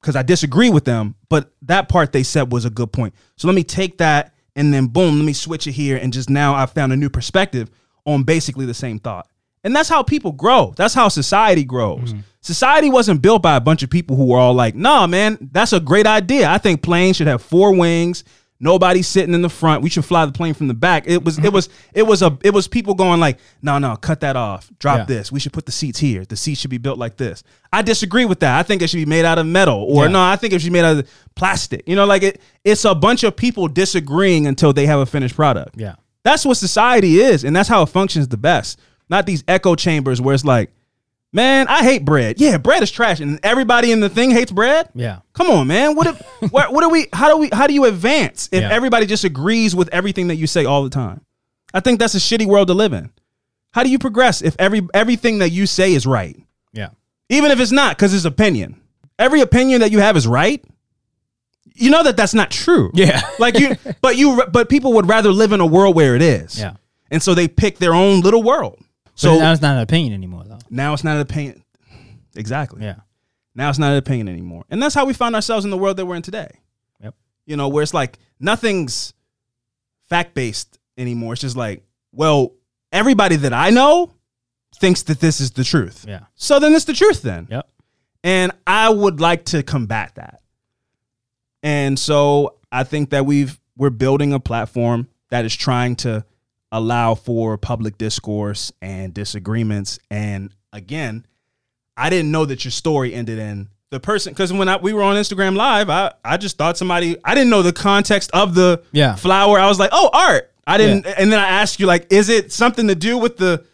[0.00, 1.14] because I disagree with them.
[1.28, 3.14] But that part they said was a good point.
[3.36, 6.30] So let me take that and then boom, let me switch it here, and just
[6.30, 7.70] now I found a new perspective
[8.04, 9.28] on basically the same thought.
[9.62, 10.72] And that's how people grow.
[10.76, 12.12] That's how society grows.
[12.12, 12.20] Mm-hmm.
[12.40, 15.74] Society wasn't built by a bunch of people who were all like, "Nah, man, that's
[15.74, 16.48] a great idea.
[16.48, 18.24] I think planes should have four wings.
[18.62, 19.82] Nobody sitting in the front.
[19.82, 22.36] We should fly the plane from the back." It was, it was, it was a,
[22.44, 24.70] it was people going like, "No, no, cut that off.
[24.78, 25.04] Drop Yeah.
[25.06, 25.32] this.
[25.32, 26.24] We should put the seats here.
[26.24, 27.42] The seats should be built like this."
[27.72, 28.58] I disagree with that.
[28.58, 30.10] I think it should be made out of metal, or Yeah.
[30.10, 31.82] no, I think it should be made out of plastic.
[31.86, 35.34] You know, like it, it's a bunch of people disagreeing until they have a finished
[35.36, 35.76] product.
[35.78, 35.94] Yeah.
[36.22, 38.78] That's what society is, and that's how it functions the best.
[39.08, 40.70] Not these echo chambers where it's like,
[41.32, 42.40] man, I hate bread.
[42.40, 44.88] Yeah, bread is trash, and everybody in the thing hates bread.
[44.94, 45.20] Yeah.
[45.32, 45.94] Come on, man.
[45.96, 46.20] What if,
[46.52, 47.06] what, what do we?
[47.12, 47.48] How do we?
[47.52, 48.70] How do you advance if Yeah.
[48.70, 51.24] everybody just agrees with everything that you say all the time?
[51.72, 53.10] I think that's a shitty world to live in.
[53.72, 56.36] How do you progress if every everything that you say is right,
[56.72, 56.88] Yeah.
[57.28, 58.80] even if it's not because it's opinion?
[59.18, 60.64] Every opinion that you have is right.
[61.74, 62.90] You know that that's not true.
[62.94, 63.20] Yeah.
[63.38, 66.58] like you, but you, but people would rather live in a world where it is.
[66.58, 66.74] Yeah.
[67.10, 68.80] and so they pick their own little world.
[69.14, 70.44] So now it's not an opinion anymore.
[70.70, 71.64] Now it's not an opinion.
[72.36, 72.82] Exactly.
[72.82, 72.96] Yeah.
[73.54, 74.64] Now it's not an opinion anymore.
[74.70, 76.48] And that's how we find ourselves in the world that we're in today.
[77.02, 77.14] Yep.
[77.44, 79.12] You know, where it's like nothing's
[80.08, 81.32] fact based anymore.
[81.32, 82.54] It's just like, well,
[82.92, 84.14] everybody that I know
[84.76, 86.04] thinks that this is the truth.
[86.08, 86.20] Yeah.
[86.36, 87.48] So then it's the truth then.
[87.50, 87.68] Yep.
[88.22, 90.42] And I would like to combat that.
[91.62, 96.24] And so I think that we've we're building a platform that is trying to
[96.70, 99.98] allow for public discourse and disagreements.
[100.10, 101.26] And again,
[101.96, 105.02] I didn't know that your story ended in the person because when I, we were
[105.02, 108.82] on Instagram Live, I I just thought somebody I didn't know the context of the
[108.92, 109.16] Yeah.
[109.16, 109.58] flower.
[109.58, 110.50] I was like, oh, art.
[110.66, 113.64] I didn't, and then I asked you like, is it something to do with the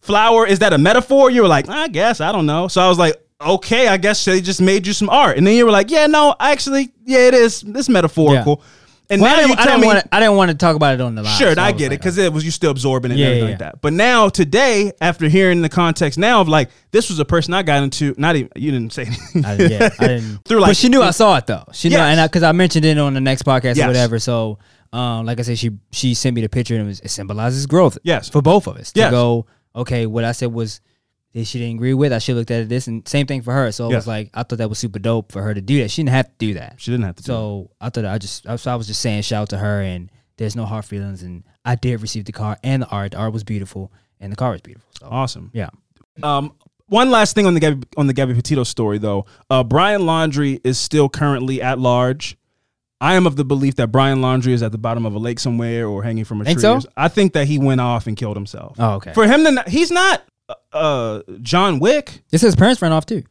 [0.00, 0.46] flower?
[0.46, 1.30] Is that a metaphor?
[1.30, 2.66] You were like, I guess I don't know.
[2.68, 5.54] So I was like, okay, I guess they just made you some art, and then
[5.54, 7.60] you were like, yeah, no, actually, yeah, it is.
[7.60, 8.62] This metaphorical.
[9.10, 10.14] And Well, now you didn't, I tell didn't me, want to.
[10.14, 11.36] I didn't want to talk about it on the live.
[11.36, 13.22] Sure, so I was get it like, because it was you still absorbing it and
[13.24, 13.80] everything yeah, like that.
[13.82, 17.62] But now today, after hearing the context now of like this was a person I
[17.64, 19.44] got into, not even you didn't say anything.
[19.44, 20.38] I, yeah, I didn't.
[20.44, 21.64] Through, like- but she knew I saw it though.
[21.72, 23.80] She knew, and because I, mentioned it on the next podcast Yes.
[23.80, 24.18] or whatever.
[24.20, 24.58] So,
[24.92, 27.66] um, like I said, she she sent me the picture and it, was, it symbolizes
[27.66, 27.98] growth.
[28.04, 28.28] Yes.
[28.28, 29.10] for both of us to Yes.
[29.10, 29.46] go.
[29.74, 30.80] Okay, what I said was
[31.32, 32.12] that she didn't agree with.
[32.12, 33.70] I should looked at this and same thing for her.
[33.72, 35.90] So it was like I thought that was super dope for her to do that.
[35.90, 36.74] She didn't have to do that.
[36.78, 37.22] she didn't have to.
[37.22, 40.10] So I thought I just so I was just saying shout out to her and
[40.36, 43.12] there's no hard feelings and I did receive the car and the art.
[43.12, 44.88] The art was beautiful and the car was beautiful.
[44.98, 45.50] So awesome.
[45.52, 45.68] yeah.
[46.22, 46.54] Um,
[46.86, 49.26] one last thing on the Gabby, on the Gabby Petito story though.
[49.48, 52.36] Uh, Brian Laundrie is still currently at large.
[53.00, 55.38] I am of the belief that Brian Laundrie is at the bottom of a lake
[55.38, 56.62] somewhere or hanging from a Think tree.
[56.80, 56.80] so?
[56.96, 58.76] I think that he went off and killed himself.
[58.78, 59.14] Oh, okay.
[59.14, 60.22] For him to, not, he's not
[60.72, 62.22] uh, John Wick.
[62.30, 63.22] This his parents ran off too.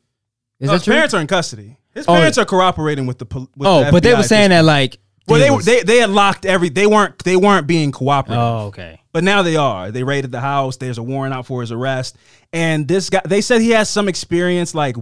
[0.59, 0.93] Is No, that his true?
[0.93, 1.77] parents are in custody.
[1.93, 3.25] His Oh, parents are cooperating with the.
[3.25, 5.81] pol- With oh, the but they FBI were saying that like Well, they, was- they
[5.83, 6.69] they had locked every.
[6.69, 8.41] They weren't they weren't being cooperative.
[8.41, 9.01] Oh, okay.
[9.11, 9.89] But now they are.
[9.91, 10.77] They raided the house.
[10.77, 12.15] There's a warrant out for his arrest.
[12.53, 14.95] And this guy, they said he has some experience like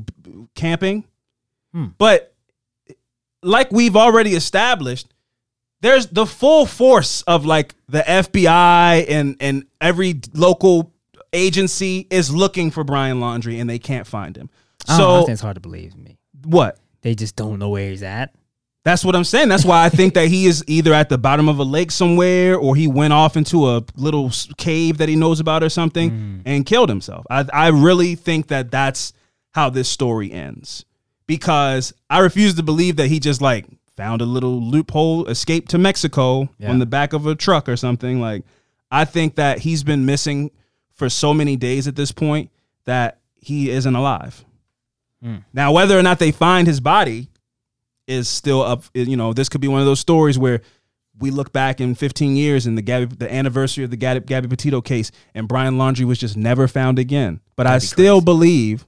[0.56, 1.04] camping.
[1.74, 1.88] Hmm.
[1.98, 2.34] But
[3.44, 5.14] like we've already established,
[5.82, 10.94] there's the full force of like the FBI and and every local
[11.34, 14.50] agency is looking for Brian Laundrie and they can't find him.
[14.88, 16.18] I don't know, I So think it's hard to believe me.
[16.46, 16.78] what?
[17.02, 18.34] They just don't know where he's at.
[18.84, 19.50] That's what I'm saying.
[19.50, 22.56] That's why I think that he is either at the bottom of a lake somewhere
[22.58, 26.42] or he went off into a little cave that he knows about or something mm.
[26.46, 27.26] and killed himself.
[27.30, 29.12] I, I really think that that's
[29.52, 30.86] how this story ends
[31.28, 33.66] because I refuse to believe that he just like
[33.98, 36.70] found a little loophole, escaped to Mexico Yeah.
[36.70, 38.22] on the back of a truck or something.
[38.22, 38.44] Like,
[38.90, 40.52] I think that he's been missing
[40.98, 42.50] for so many days at this point
[42.86, 44.44] that he isn't alive.
[45.52, 47.30] Now, whether or not they find his body
[48.08, 48.84] is still up.
[48.94, 50.62] You know, this could be one of those stories where
[51.20, 54.48] we look back in 15 years and the Gabby, the anniversary of the Gabby, Gabby
[54.48, 57.42] Petito case, and Brian Laundrie was just never found again.
[57.56, 58.26] But I That'd be still crazy.
[58.26, 58.86] believe,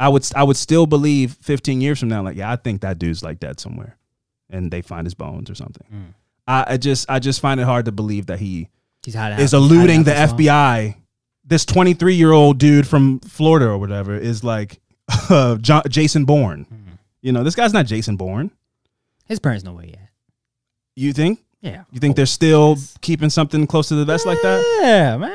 [0.00, 2.98] I would, I would still believe 15 years from now, like, yeah, I think that
[2.98, 3.98] dude's like dead somewhere,
[4.48, 5.86] and they find his bones or something.
[5.92, 6.14] Mm.
[6.46, 8.68] I, I just, I just find it hard to believe that he
[9.04, 10.12] He's is eluding the.
[10.12, 10.94] FBI.
[11.48, 14.80] This 23 year old dude from Florida or whatever is like
[15.30, 16.66] uh, Jo- Jason Bourne.
[16.66, 16.92] Mm-hmm.
[17.22, 18.50] You know, this guy's not Jason Bourne.
[19.24, 20.10] His parents know where he at.
[20.94, 21.40] You think?
[21.60, 21.84] Yeah.
[21.90, 24.78] You think they're still keeping something close to the vest like that?
[24.82, 25.34] Yeah, man.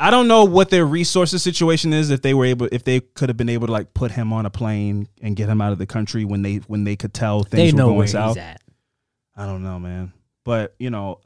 [0.00, 2.10] I don't know what their resources situation is.
[2.10, 4.46] If they were able, if they could have been able to like put him on
[4.46, 7.42] a plane and get him out of the country when they when they could tell
[7.44, 8.38] They things were know going where south.
[8.38, 10.12] I don't know, man.
[10.44, 11.20] But you know,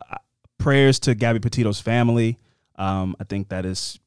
[0.58, 2.38] prayers to Gabby Petito's family.
[2.78, 3.98] Um, I think that is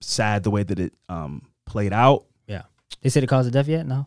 [0.00, 2.24] sad the way that it um played out.
[2.46, 2.62] Yeah,
[3.00, 3.86] they said the cause of death yet?
[3.86, 4.06] No.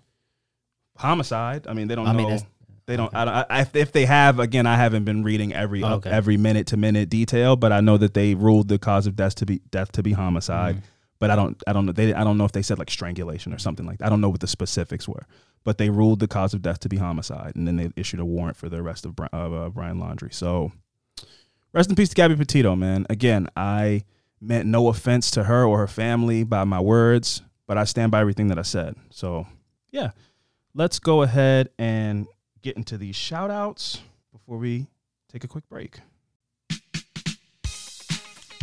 [0.97, 1.67] Homicide.
[1.67, 2.29] I mean, they don't I know.
[2.29, 2.39] mean,
[2.85, 3.13] they don't.
[3.13, 6.09] I, don't I, if, if they have, again, I haven't been reading every Oh, okay.
[6.09, 9.35] every minute to minute detail, but I know that they ruled the cause of death
[9.35, 10.75] to be death to be homicide.
[10.77, 10.85] Mm-hmm.
[11.17, 11.61] But I don't.
[11.65, 11.91] I don't know.
[11.91, 12.13] They.
[12.13, 14.05] I don't know if they said like strangulation or something like that.
[14.05, 15.25] I don't know what the specifics were.
[15.63, 18.25] But they ruled the cause of death to be homicide, and then they issued a
[18.25, 20.31] warrant for the arrest of, Bri- of uh, Brian Laundrie.
[20.33, 20.71] So,
[21.75, 23.05] rest in peace to Gabby Petito, man.
[23.09, 24.05] Again, I
[24.39, 28.21] meant no offense to her or her family by my words, but I stand by
[28.21, 28.95] everything that I said.
[29.09, 29.45] So,
[29.91, 30.11] yeah,
[30.73, 32.27] let's go ahead and
[32.61, 34.87] get into these shout outs before we
[35.31, 35.99] take a quick break.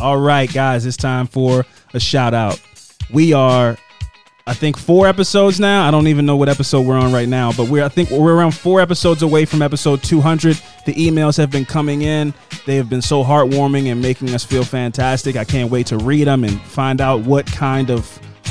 [0.00, 2.60] All right, guys, it's time for a shout out.
[3.12, 3.76] We are,
[4.46, 5.86] I think, four episodes now.
[5.86, 8.34] I don't even know what episode we're on right now, but we're, I think we're
[8.34, 10.60] around four episodes away from episode 200.
[10.84, 12.34] The emails have been coming in.
[12.66, 15.36] They have been so heartwarming and making us feel fantastic.
[15.36, 18.04] I can't wait to read them and find out what kind of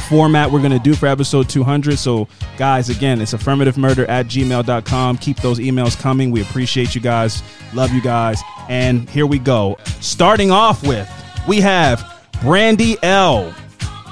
[0.08, 1.98] format we're going to do for episode 200.
[1.98, 2.28] So,
[2.58, 5.18] guys, again, it's affirmative murder at gmail.com.
[5.18, 6.32] Keep those emails coming.
[6.32, 7.44] We appreciate you guys.
[7.74, 8.42] Love you guys.
[8.70, 9.78] And here we go.
[10.00, 11.10] Starting off with,
[11.48, 13.54] we have Brandy L.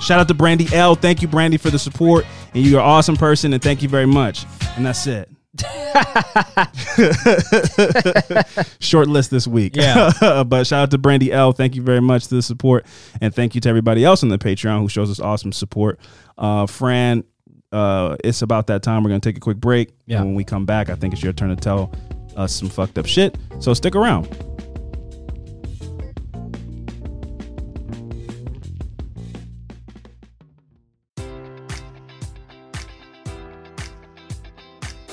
[0.01, 0.95] Shout out to Brandy L.
[0.95, 2.25] Thank you, Brandy, for the support.
[2.53, 4.45] And you're an awesome person, and thank you very much.
[4.75, 5.29] And that's it.
[8.79, 9.75] Short list this week.
[9.75, 10.43] Yeah.
[10.47, 11.51] but shout out to Brandy L.
[11.51, 12.85] Thank you very much to the support.
[13.21, 15.99] And thank you to everybody else on the Patreon who shows us awesome support.
[16.37, 17.23] Uh, Fran,
[17.71, 19.03] uh, it's about that time.
[19.03, 19.91] We're going to take a quick break.
[20.05, 20.17] Yeah.
[20.17, 21.93] And when we come back, I think it's your turn to tell
[22.35, 23.37] us some fucked up shit.
[23.59, 24.27] So stick around.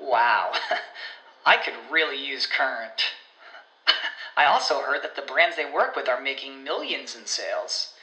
[0.00, 0.52] Wow,
[1.46, 3.02] I could really use Current.
[4.36, 7.94] I also heard that the brands they work with are making millions in sales.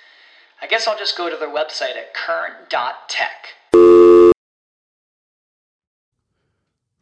[0.61, 3.47] I guess I'll just go to their website at current.tech.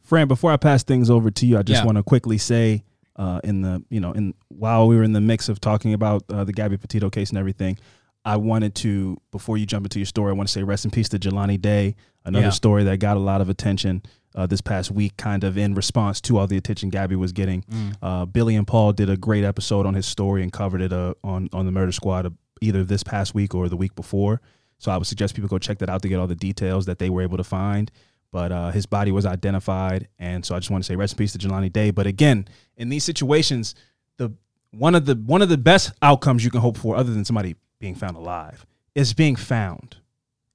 [0.04, 1.86] Fran, before I pass things over to you, I just Yeah.
[1.86, 2.84] want to quickly say,
[3.16, 6.24] uh, in the you know, in while we were in the mix of talking about
[6.30, 7.78] uh, the Gabby Petito case and everything,
[8.26, 10.92] I wanted to before you jump into your story, I want to say rest in
[10.92, 12.52] peace to Jelani Day, another Yeah.
[12.52, 14.02] story that got a lot of attention
[14.36, 17.64] uh, this past week, kind of in response to all the attention Gabby was getting.
[17.64, 17.96] Mm.
[18.02, 21.14] Uh, Billy and Paul did a great episode on his story and covered it uh,
[21.24, 22.30] on on the Murder Squad uh,
[22.62, 24.42] either this past week or the week before.
[24.80, 27.00] So I would suggest people go check that out to get all the details that
[27.00, 27.92] they were able to find.
[28.32, 31.18] But uh, his body was identified, and so I just want to say rest in
[31.18, 31.92] peace to Jelani Day.
[31.92, 33.76] But again, in these situations,
[34.18, 34.34] the
[34.72, 37.56] one of the one of the best outcomes you can hope for, other than somebody
[37.80, 38.66] being found alive,
[38.96, 39.98] is being found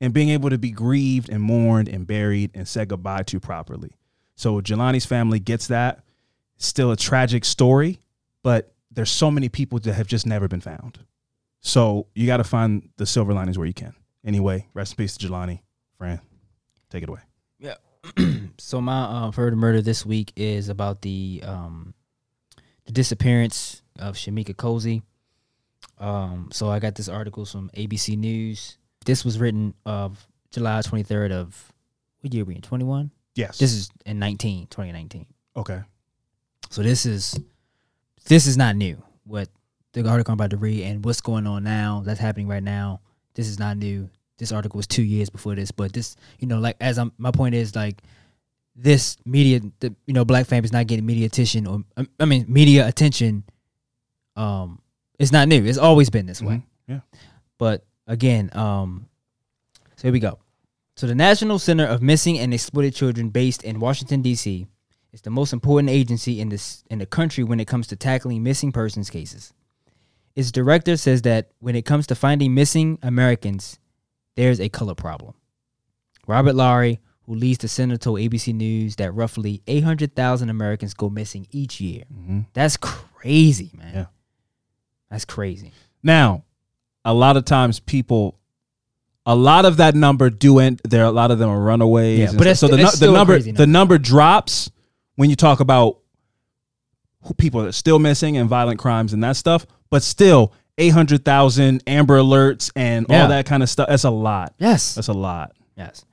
[0.01, 3.93] and being able to be grieved and mourned and buried and said goodbye to properly.
[4.37, 6.05] So Jelani's family gets that.
[6.57, 8.01] Still a tragic story,
[8.43, 10.99] but there's so many people that have just never been found.
[11.61, 13.95] So you got to find the silver linings where you can.
[14.25, 15.61] Anyway, rest in peace to Jelani.
[15.97, 16.21] Fran,
[16.91, 17.21] take it away.
[17.59, 17.75] Yeah.
[18.59, 21.95] so my uh, heard murder this week is about the um,
[22.87, 25.03] the disappearance of Shamika Cozy.
[25.99, 28.78] Um, so I got this article from ABC News.
[29.09, 31.73] This was written of July 23rd of
[32.21, 32.61] what year we in?
[32.61, 33.11] 21?
[33.35, 33.57] Yes.
[33.57, 35.25] This is in 19, 2019.
[35.57, 35.81] okay.
[36.69, 37.41] So this is
[38.27, 39.03] this is not new.
[39.25, 39.49] What
[39.95, 43.01] the article I'm about to read and what's going on now that's happening right now.
[43.33, 44.11] This is not new.
[44.37, 47.31] This article was two years before this, but this, you know, like as I'm, my
[47.31, 48.03] point is like
[48.77, 52.45] this media, the you know, black family's not getting media attention or um, I mean
[52.47, 53.45] media attention.
[54.37, 54.83] Um,
[55.19, 55.65] it's not new.
[55.65, 56.57] It's always been this way.
[56.57, 56.63] Mhm.
[56.87, 57.01] Yeah.
[57.57, 59.07] But again, um,
[59.95, 60.41] so here we go.
[60.97, 64.67] So the National Center of Missing and Exploited Children, based in Washington D.C.,
[65.13, 68.43] is the most important agency in this in the country when it comes to tackling
[68.43, 69.53] missing persons cases.
[70.35, 73.79] Its director says that when it comes to finding missing Americans,
[74.37, 75.35] there's a color problem.
[76.27, 81.47] Robert Lowery, who leads the center, told ABC News that roughly 800,000 Americans go missing
[81.51, 82.05] each year.
[82.53, 83.95] That's crazy, man.
[83.95, 84.07] Yeah.
[85.11, 85.73] That's crazy.
[86.03, 86.45] Now,
[87.05, 88.39] a lot of times people
[89.27, 92.33] a lot of that number do end there a lot of them are runaways yeah,
[92.37, 93.99] but it's, so the, it's the number the number.
[93.99, 94.71] drops
[95.17, 95.99] when you talk about
[97.37, 102.19] people that are still missing and violent crimes and that stuff but still 800,000 amber
[102.19, 103.23] alerts and yeah.
[103.23, 104.55] all that kind of stuff that's a lot.
[104.59, 104.95] Yes.
[104.95, 105.53] That's a lot.
[105.77, 106.05] Yes.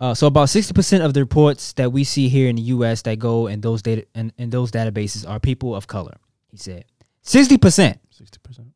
[0.00, 3.18] Uh, so about 60% of the reports that we see here in the US that
[3.18, 6.16] go in those data in, in those databases are people of color
[6.50, 6.84] he said.
[7.24, 8.71] 60% 60%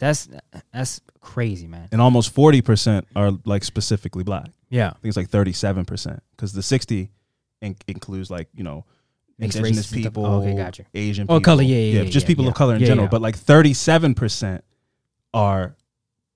[0.00, 0.28] that's
[0.72, 1.88] that's crazy, man.
[1.92, 4.48] And almost forty percent are like specifically black.
[4.68, 4.88] Yeah.
[4.88, 7.10] I think it's like thirty-seven percent because the sixty
[7.62, 8.84] in- includes like you know
[9.38, 10.84] Mixed indigenous people, Oh, okay, gotcha.
[10.94, 12.50] Asian Oh, people, color, yeah, yeah, yeah, just yeah, people yeah.
[12.50, 13.06] of color in general.
[13.08, 14.64] But like thirty-seven percent
[15.32, 15.76] are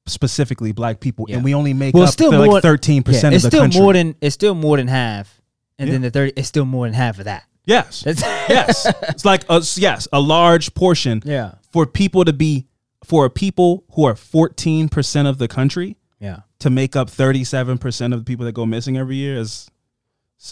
[0.06, 3.44] specifically black people, and we only make Well, up still more like thirteen percent it's
[3.44, 3.80] the still country.
[3.80, 5.40] more than it's still more than half,
[5.78, 7.44] and then the thirty it's still more than half of that.
[7.66, 11.54] yes, yes, it's like a, yes, a large portion Yeah.
[11.72, 12.66] for people to be
[13.04, 16.40] for people who are fourteen percent of the country Yeah.
[16.60, 19.70] to make up thirty-seven percent of the people that go missing every year is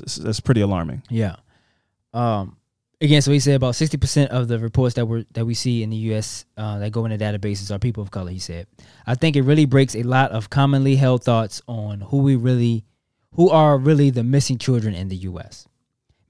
[0.05, 1.03] is- that's pretty alarming.
[1.11, 1.37] Yeah.
[2.15, 2.57] Um.
[3.01, 5.83] Again, so he said about sixty percent of the reports that were that we see
[5.83, 6.45] in the U.S.
[6.57, 8.31] Uh, that go into databases are people of color.
[8.31, 8.69] He said,
[9.07, 12.85] "I think it really breaks a lot of commonly held thoughts on who we really,
[13.33, 15.67] who are really the missing children in the U.S.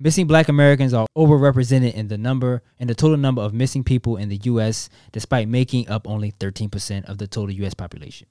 [0.03, 4.17] Missing Black Americans are overrepresented in the number and the total number of missing people
[4.17, 4.91] in the U.S.
[5.13, 7.73] Despite making up only thirteen percent of the total U.S.
[7.73, 8.27] population,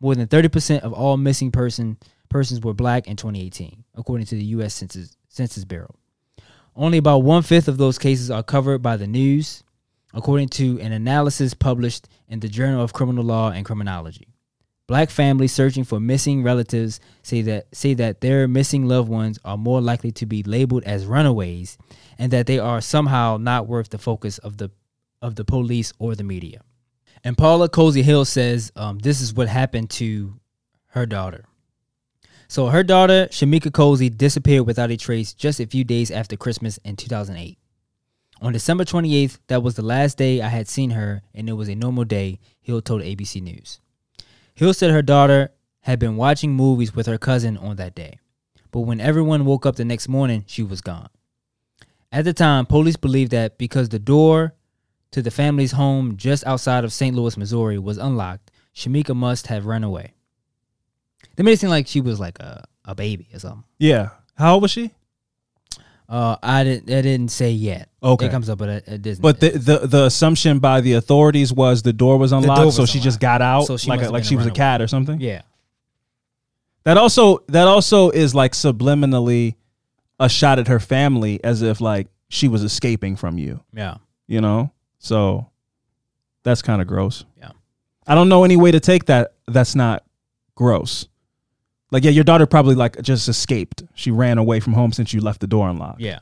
[0.00, 1.96] more than thirty percent of all missing person
[2.28, 4.74] persons were Black in 2018, according to the U.S.
[4.74, 5.94] Census Census Bureau."
[6.74, 9.62] Only about one fifth of those cases are covered by the news,
[10.12, 14.31] according to an analysis published in the Journal of Criminal Law and Criminology.
[14.92, 19.56] Black families searching for missing relatives say that say that their missing loved ones are
[19.56, 21.78] more likely to be labeled as runaways
[22.18, 24.70] and that they are somehow not worth the focus of the
[25.22, 26.60] of the police or the media.
[27.24, 30.38] And Paula Cozy Hill says um, this is what happened to
[30.88, 31.46] her daughter.
[32.46, 36.78] So her daughter, Shamika Cozy, disappeared without a trace just a few days after Christmas
[36.84, 37.56] in 2008.
[38.42, 41.70] On December 28th, that was the last day I had seen her, and it was
[41.70, 43.80] a normal day, Hill told ABC News.
[44.54, 45.50] Hill said her daughter
[45.80, 48.18] had been watching movies with her cousin on that day,
[48.70, 51.08] but when everyone woke up the next morning, she was gone.
[52.10, 54.54] At the time, police believed that because the door
[55.12, 57.16] to the family's home just outside of St.
[57.16, 60.14] Louis, Missouri was unlocked, Shamika must have run away.
[61.36, 63.64] They made it seem like she was like a, a baby or something.
[63.78, 64.92] Yeah, how old was she?
[66.12, 66.90] Uh, I didn't.
[66.90, 67.88] I didn't say yet.
[68.02, 68.26] Okay.
[68.26, 69.22] it comes up but it at Disney.
[69.22, 72.82] But the, the the assumption by the authorities was the door was unlocked, door so
[72.82, 74.86] was she just got out So she like a, like she was a cat or
[74.88, 75.22] something.
[75.22, 75.40] yeah,
[76.84, 79.54] That also that also is like subliminally
[80.20, 83.96] a shot at her family as if like she was escaping from you, yeah,
[84.26, 84.70] you know?
[84.98, 85.48] So
[86.42, 87.24] that's kind of gross.
[87.38, 87.52] Yeah.
[88.06, 90.04] I don't know any way to take that that's not
[90.56, 91.08] gross.
[91.92, 93.84] Like yeah, your daughter probably like just escaped.
[93.94, 96.00] She ran away from home since you left the door unlocked.
[96.00, 96.18] yeah.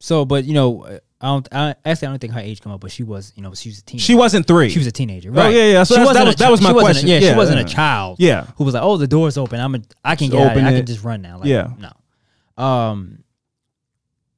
[0.00, 0.84] So, but you know,
[1.20, 1.48] I don't.
[1.54, 3.32] I, actually, I don't think her age come up, but she was.
[3.36, 4.04] You know, she was a teenager.
[4.04, 4.68] She wasn't 3.
[4.68, 5.30] She was a teenager.
[5.30, 5.54] Oh, Right.
[5.54, 5.82] yeah, yeah.
[5.84, 7.08] So She wasn't that was- that was my wasn't a- question.
[7.08, 7.64] yeah, Yeah, she wasn't yeah.
[7.66, 8.16] a child.
[8.18, 8.46] Yeah.
[8.56, 9.60] Who was like, oh, the door's open.
[9.60, 9.80] I'm a.
[10.04, 10.44] I can Just get out.
[10.46, 10.74] of open here.
[10.74, 11.38] I can just run now.
[11.38, 11.68] Like, Yeah.
[11.78, 12.64] No.
[12.64, 13.22] Um.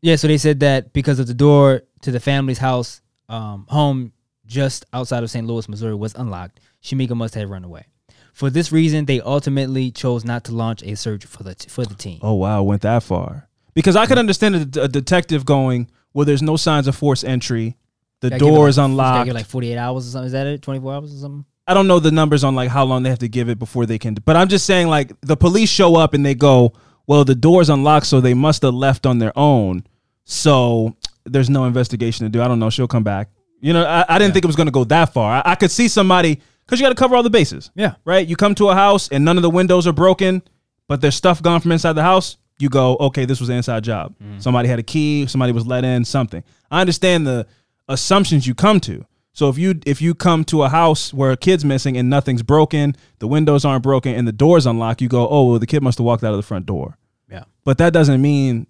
[0.03, 0.16] Yeah.
[0.16, 3.01] So they said that because of the door to the family's house,
[3.31, 4.12] um, home
[4.45, 5.47] just outside of St.
[5.47, 6.61] Louis, Missouri, was unlocked.
[6.83, 7.87] Shamika must have run away.
[8.35, 11.95] For this reason, they ultimately chose not to launch a search for the for the
[11.95, 12.18] team.
[12.20, 13.49] Oh wow, went that far.
[13.74, 17.76] Because I could understand a, a detective going, well, there's no signs of forced entry.
[18.20, 19.24] The Gotta give it door like- is unlocked.
[19.26, 20.26] give it like 48 hours or something.
[20.26, 20.62] Is that it?
[20.62, 21.45] 24 hours or something?
[21.66, 23.87] I don't know the numbers on like how long they have to give it before
[23.87, 24.14] they can.
[24.14, 26.72] But I'm just saying, like the police show up and they go,
[27.07, 29.85] well, the door's unlocked, so they must have left on their own.
[30.24, 32.43] So there's no investigation to do.
[32.43, 32.70] I don't know.
[32.70, 33.30] She'll come back.
[33.61, 35.43] You know, I, I didn't think it was going to go that far.
[35.45, 37.71] I, I could see somebody because you got to cover all the bases.
[37.75, 37.95] Yeah.
[38.05, 38.27] right?
[38.27, 40.43] You come to a house and none of the windows are broken,
[40.89, 42.37] but there's stuff gone from inside the house.
[42.59, 44.15] You go, okay, this was an inside job.
[44.23, 44.41] Mm.
[44.41, 46.45] Somebody had a key, somebody was let in, something.
[46.71, 47.47] I understand the
[47.89, 49.05] assumptions you come to.
[49.33, 52.43] So if you if you come to a house where a kid's missing and nothing's
[52.43, 55.83] broken, the windows aren't broken, and the door's unlocked, you go, oh, well, the kid
[55.83, 56.97] must have walked out of the front door.
[57.29, 57.45] Yeah.
[57.65, 58.69] But that doesn't mean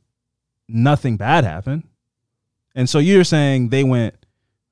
[0.67, 1.85] nothing bad happened.
[2.75, 4.15] And so you're saying they went,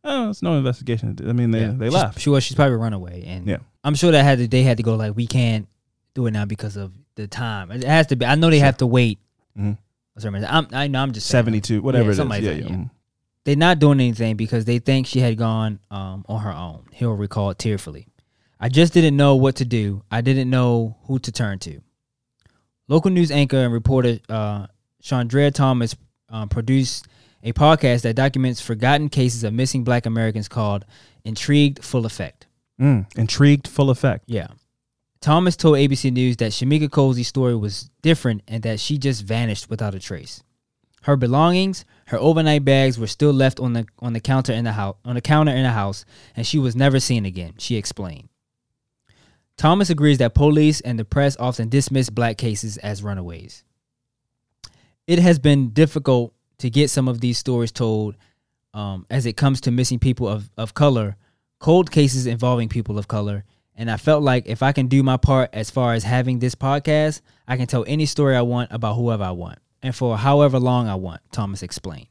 [0.04, 1.16] oh, it's no investigation.
[1.26, 1.72] I mean, they Yeah.
[1.76, 2.20] they She's- left.
[2.20, 2.44] She was.
[2.44, 3.58] She's probably a runaway, and Yeah.
[3.84, 4.48] I'm sure that had to.
[4.48, 5.68] They had to go like, we can't
[6.14, 7.70] do it now because of the time.
[7.70, 8.26] It has to be.
[8.26, 9.18] I know they have to wait.
[9.58, 9.76] Mhm.
[10.16, 10.54] a.
[10.54, 11.02] I'm, I know.
[11.02, 11.26] I'm just.
[11.26, 12.28] Seventy two, whatever Yeah, it is.
[12.28, 12.68] like yeah, that, yeah.
[12.68, 12.76] yeah.
[12.76, 12.90] mhm.
[13.44, 16.84] They're not doing anything because they think she had gone um, on her own.
[16.92, 18.06] He'll recall tearfully.
[18.60, 20.02] I just didn't know what to do.
[20.12, 21.80] I didn't know who to turn to.
[22.88, 24.66] Local news anchor and reporter uh,
[25.00, 25.96] Chandra Thomas
[26.28, 27.06] um, produced
[27.42, 30.84] a podcast that documents forgotten cases of missing black Americans called
[31.24, 32.46] Intrigued Full Effect.
[32.80, 34.24] Mm, intrigued, full effect.
[34.26, 34.48] Yeah.
[35.20, 39.70] Thomas told ABC News that Shamika Cozy's story was different and that she just vanished
[39.70, 40.42] without a trace.
[41.02, 44.72] Her belongings, her overnight bags were still left on the on the counter in the
[44.72, 46.04] house on the counter in the house,
[46.36, 48.28] and she was never seen again, she explained.
[49.56, 53.64] Thomas agrees that police and the press often dismiss black cases as runaways.
[55.06, 58.16] It has been difficult to get some of these stories told
[58.72, 61.16] um, as it comes to missing people of, of color,
[61.58, 63.44] cold cases involving people of color,
[63.74, 66.54] and I felt like if I can do my part as far as having this
[66.54, 70.60] podcast, I can tell any story I want about whoever I want and for however
[70.60, 72.06] long I want, Thomas explained.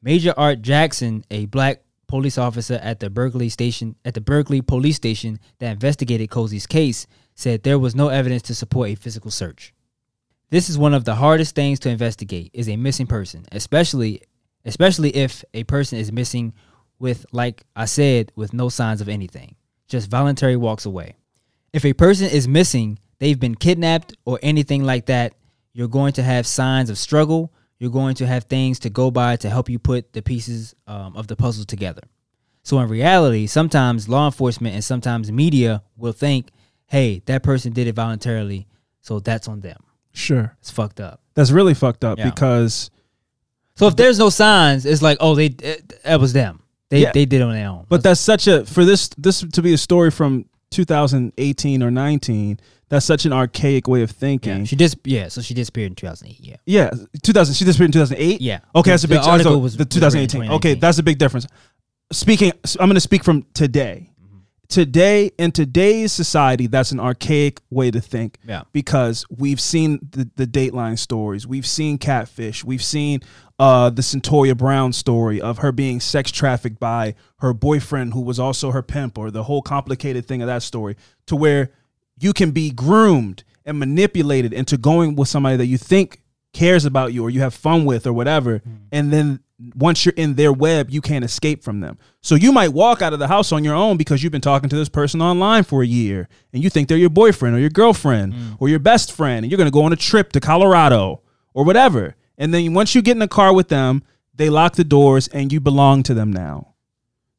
[0.00, 4.96] Major Art Jackson, a black police officer at the Berkeley station at the Berkeley police
[4.96, 9.74] station that investigated Cozy's case, said there was no evidence to support a physical search.
[10.50, 14.22] This is one of the hardest things to investigate is a missing person, especially
[14.64, 16.52] especially if a person is missing
[16.98, 19.54] with like I said with no signs of anything,
[19.88, 21.14] just voluntary walks away.
[21.72, 25.34] If a person is missing, they've been kidnapped or anything like that,
[25.72, 27.52] you're going to have signs of struggle.
[27.78, 31.16] You're going to have things to go by to help you put the pieces um,
[31.16, 32.02] of the puzzle together.
[32.62, 36.50] So, in reality, sometimes law enforcement and sometimes media will think,
[36.86, 38.66] hey, that person did it voluntarily,
[39.00, 39.78] so that's on them.
[40.12, 40.56] Sure.
[40.60, 41.20] It's fucked up.
[41.34, 42.30] That's really fucked up Yeah.
[42.30, 42.90] because
[43.76, 46.62] So, if there's no signs, it's like, oh, they it, that was them.
[46.90, 47.12] They, Yeah.
[47.12, 47.86] they did it on their own.
[47.88, 52.58] But that's such a for this this to be a story from 2018 or 19.
[52.88, 54.58] That's such an archaic way of thinking.
[54.58, 56.40] yeah, she dis- yeah, so she disappeared in 2008.
[56.40, 56.56] Yeah.
[56.66, 56.90] Yeah,
[57.22, 57.54] 2000.
[57.54, 58.40] She disappeared in 2008.
[58.40, 58.58] Yeah.
[58.74, 59.22] Okay, that's a big.
[59.22, 60.40] the article was- the written in 2018.
[60.50, 60.80] Okay, 2019.
[60.80, 61.46] that's a big difference.
[62.12, 64.10] Speaking, I'm going to speak from today.
[64.70, 68.38] Today in today's society, that's an archaic way to think.
[68.46, 68.62] Yeah.
[68.72, 73.20] Because we've seen the, the Dateline stories, we've seen Catfish, we've seen
[73.58, 78.38] uh, the Cyntoia Brown story of her being sex trafficked by her boyfriend, who was
[78.38, 80.96] also her pimp, or the whole complicated thing of that story,
[81.26, 81.72] to where
[82.20, 86.19] you can be groomed and manipulated into going with somebody that you think
[86.52, 88.78] cares about you or you have fun with or whatever mm.
[88.92, 89.40] and then
[89.74, 91.98] once you're in their web you can't escape from them.
[92.22, 94.68] So you might walk out of the house on your own because you've been talking
[94.70, 97.70] to this person online for a year and you think they're your boyfriend or your
[97.70, 98.56] girlfriend mm.
[98.58, 101.22] or your best friend and you're going to go on a trip to Colorado
[101.52, 102.16] or whatever.
[102.38, 104.02] And then once you get in the car with them
[104.34, 106.70] they lock the doors and you belong to them now.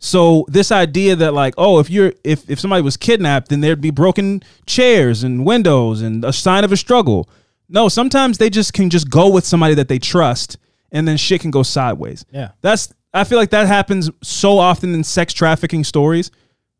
[0.03, 3.81] So this idea that like, oh, if you're if if somebody was kidnapped, then there'd
[3.81, 7.29] be broken chairs and windows and a sign of a struggle.
[7.71, 10.57] No, sometimes they just can just go with somebody that they trust
[10.91, 12.25] and then shit can go sideways.
[12.31, 12.51] Yeah.
[12.59, 16.31] That's I feel like that happens so often in sex trafficking stories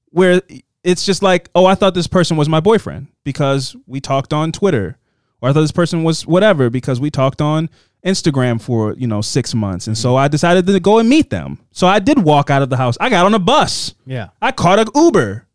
[0.09, 0.41] where
[0.83, 4.51] it's just like, oh, I thought this person was my boyfriend because we talked on
[4.51, 4.97] Twitter.
[5.41, 7.69] Or I thought this person was whatever because we talked on
[8.05, 9.87] Instagram for, you know, six months.
[9.87, 10.17] And so mm-hmm.
[10.17, 11.59] I decided to go and meet them.
[11.71, 12.97] So I did walk out of the house.
[12.99, 13.95] I got on a bus.
[14.05, 14.29] Yeah.
[14.41, 15.47] I caught a Uber.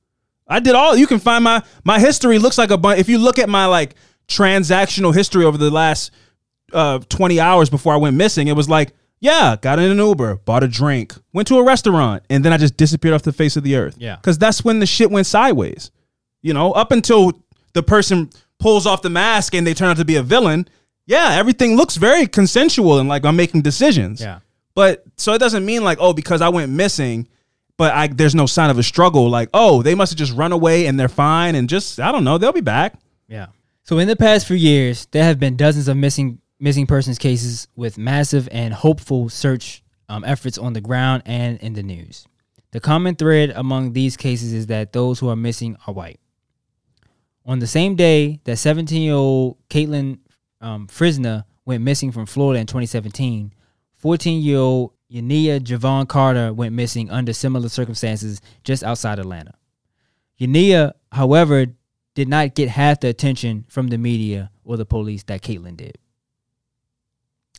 [0.49, 3.19] I did all you can find my my history looks like a bunch if you
[3.19, 3.97] look at my like
[4.29, 6.11] transactional history over the last
[6.73, 10.37] uh 20 hours before I went missing, it was like, yeah, got in an Uber,
[10.45, 13.57] bought a drink, went to a restaurant, and then I just disappeared off the face
[13.57, 13.97] of the earth.
[13.99, 14.17] Yeah.
[14.23, 15.91] Cause that's when the shit went sideways.
[16.43, 17.33] You know, up until
[17.73, 20.69] the person pulls off the mask and they turn out to be a villain,
[21.07, 24.21] yeah, everything looks very consensual and like I'm making decisions.
[24.21, 24.41] Yeah.
[24.75, 27.29] But so it doesn't mean like, oh, because I went missing,
[27.79, 29.31] but I there's no sign of a struggle.
[29.31, 32.25] Like, oh, they must have just run away and they're fine and just I don't
[32.25, 32.95] know, they'll be back.
[33.29, 33.47] Yeah.
[33.87, 37.69] So in the past few years, there have been dozens of missing missing persons cases
[37.77, 42.27] with massive and hopeful search um, efforts on the ground and in the news.
[42.73, 46.19] The common thread among these cases is that those who are missing are white.
[47.45, 50.19] On the same day that 17 year old Caitlin
[50.61, 53.53] um, Frisina went missing from Florida in 2017,
[53.95, 59.55] 14 year old Yania Javon Carter went missing under similar circumstances just outside Atlanta.
[60.41, 61.67] Yania, however,
[62.17, 65.99] did not get half the attention from the media or the police that Caitlyn did.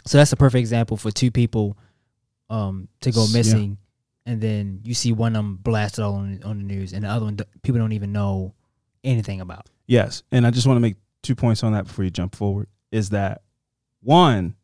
[0.05, 1.77] So that's a perfect example for two people
[2.49, 3.37] um, to go S- yeah.
[3.39, 3.77] missing
[4.27, 7.07] and then you see one of them blasted all on, on the news, and the
[7.07, 8.53] other one people don't even know
[9.03, 9.67] anything about.
[9.87, 12.67] Yes, and I just want to make two points on that before you jump forward.
[12.91, 13.41] Is that
[14.03, 14.55] one?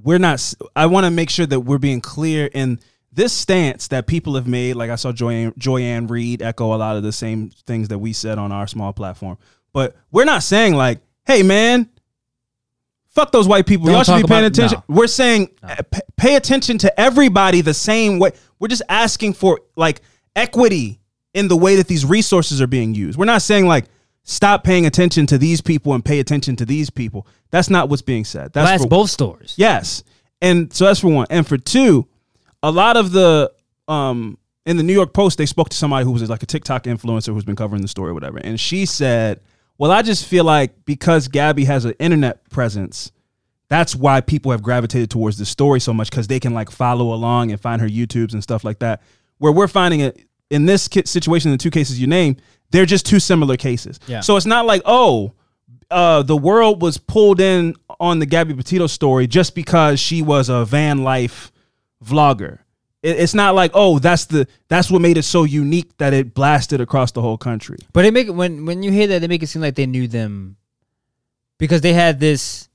[0.00, 0.54] We're not.
[0.76, 2.78] I want to make sure that we're being clear in
[3.16, 4.74] this stance that people have made.
[4.76, 8.12] Like I saw Joy-Ann, Joy-Ann Reid echo a lot of the same things that we
[8.12, 9.38] said on our small platform.
[9.72, 11.88] But we're not saying like, "Hey, man,
[13.08, 13.86] fuck those white people.
[13.86, 14.94] Don't Y'all should be paying about- attention." no.
[14.94, 18.32] We're saying uh, p- pay attention to everybody the same way.
[18.58, 20.00] We're just asking for like
[20.34, 21.00] equity
[21.34, 23.18] in the way that these resources are being used.
[23.18, 23.86] We're not saying like
[24.24, 27.26] stop paying attention to these people and pay attention to these people.
[27.50, 28.52] That's not what's being said.
[28.52, 29.54] That's That's for, both stores.
[29.56, 30.02] Yes.
[30.42, 31.26] And so that's for one.
[31.30, 32.06] And for two,
[32.62, 33.52] a lot of the
[33.88, 36.84] um in the New York Post, they spoke to somebody who was like a TikTok
[36.84, 38.38] influencer who's been covering the story or whatever.
[38.38, 39.40] And she said,
[39.78, 43.12] Well, I just feel like because Gabby has an internet presence,
[43.68, 47.14] that's why people have gravitated towards this story so much because they can like follow
[47.14, 49.02] along and find her YouTubes and stuff like that.
[49.38, 52.36] Where we're finding it in this situation, in the two cases you name,
[52.70, 54.00] they're just two similar cases.
[54.06, 54.20] Yeah.
[54.20, 55.32] So it's not like, oh,
[55.90, 60.48] uh, the world was pulled in on the Gabby Petito story just because she was
[60.48, 61.52] a van life
[62.06, 62.58] vlogger.
[63.02, 66.34] It, it's not like, oh, that's the that's what made it so unique that it
[66.34, 67.78] blasted across the whole country.
[67.92, 69.86] But they make it when when you hear that they make it seem like they
[69.86, 70.56] knew them
[71.58, 72.68] because they had this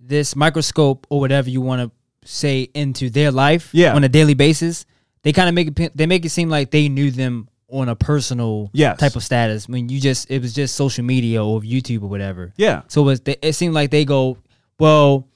[0.00, 3.94] this microscope or whatever you want to say into their life Yeah.
[3.94, 4.86] on a daily basis.
[5.22, 7.96] They kind of make it they make it seem like they knew them on a
[7.96, 8.98] personal Yes.
[8.98, 9.68] type of status.
[9.68, 12.52] When you just it was just social media or YouTube or whatever.
[12.56, 12.82] Yeah.
[12.88, 14.38] So it, was, it seemed like they go,
[14.78, 15.26] well,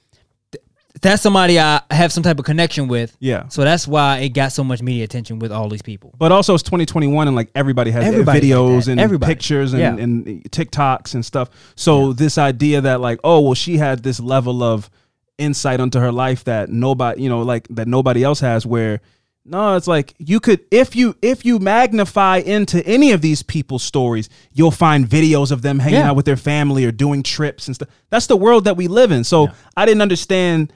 [1.03, 3.15] that's somebody I have some type of connection with.
[3.19, 3.47] Yeah.
[3.49, 6.13] So that's why it got so much media attention with all these people.
[6.17, 9.31] But also it's 2021 and like everybody has Everybody's like videos and Everybody.
[9.33, 9.95] pictures and, Yeah.
[9.95, 11.49] and TikToks and stuff.
[11.75, 14.89] So this idea that like, oh, well, she had this level of
[15.37, 19.01] insight onto her life that nobody, you know, like that nobody else has where
[19.45, 23.83] no, it's like you could if you if you magnify into any of these people's
[23.83, 26.11] stories, you'll find videos of them hanging Yeah.
[26.11, 27.89] out with their family or doing trips and stuff.
[28.09, 29.25] That's the world that we live in.
[29.25, 30.71] So I didn't understand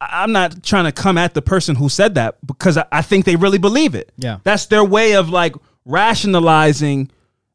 [0.00, 3.24] I'm not trying to come at the person who said that because I, I think
[3.24, 4.12] they really believe it.
[4.16, 4.38] Yeah.
[4.44, 7.10] That's their way of like rationalizing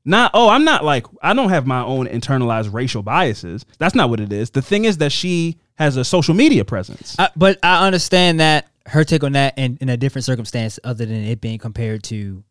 [0.05, 3.65] not oh, I'm not like I don't have my own internalized racial biases.
[3.77, 4.49] That's not what it is.
[4.49, 7.15] The thing is that she has a social media presence.
[7.17, 11.05] I, but I understand that her take on that in, in a different circumstance, other
[11.05, 12.43] than it being compared to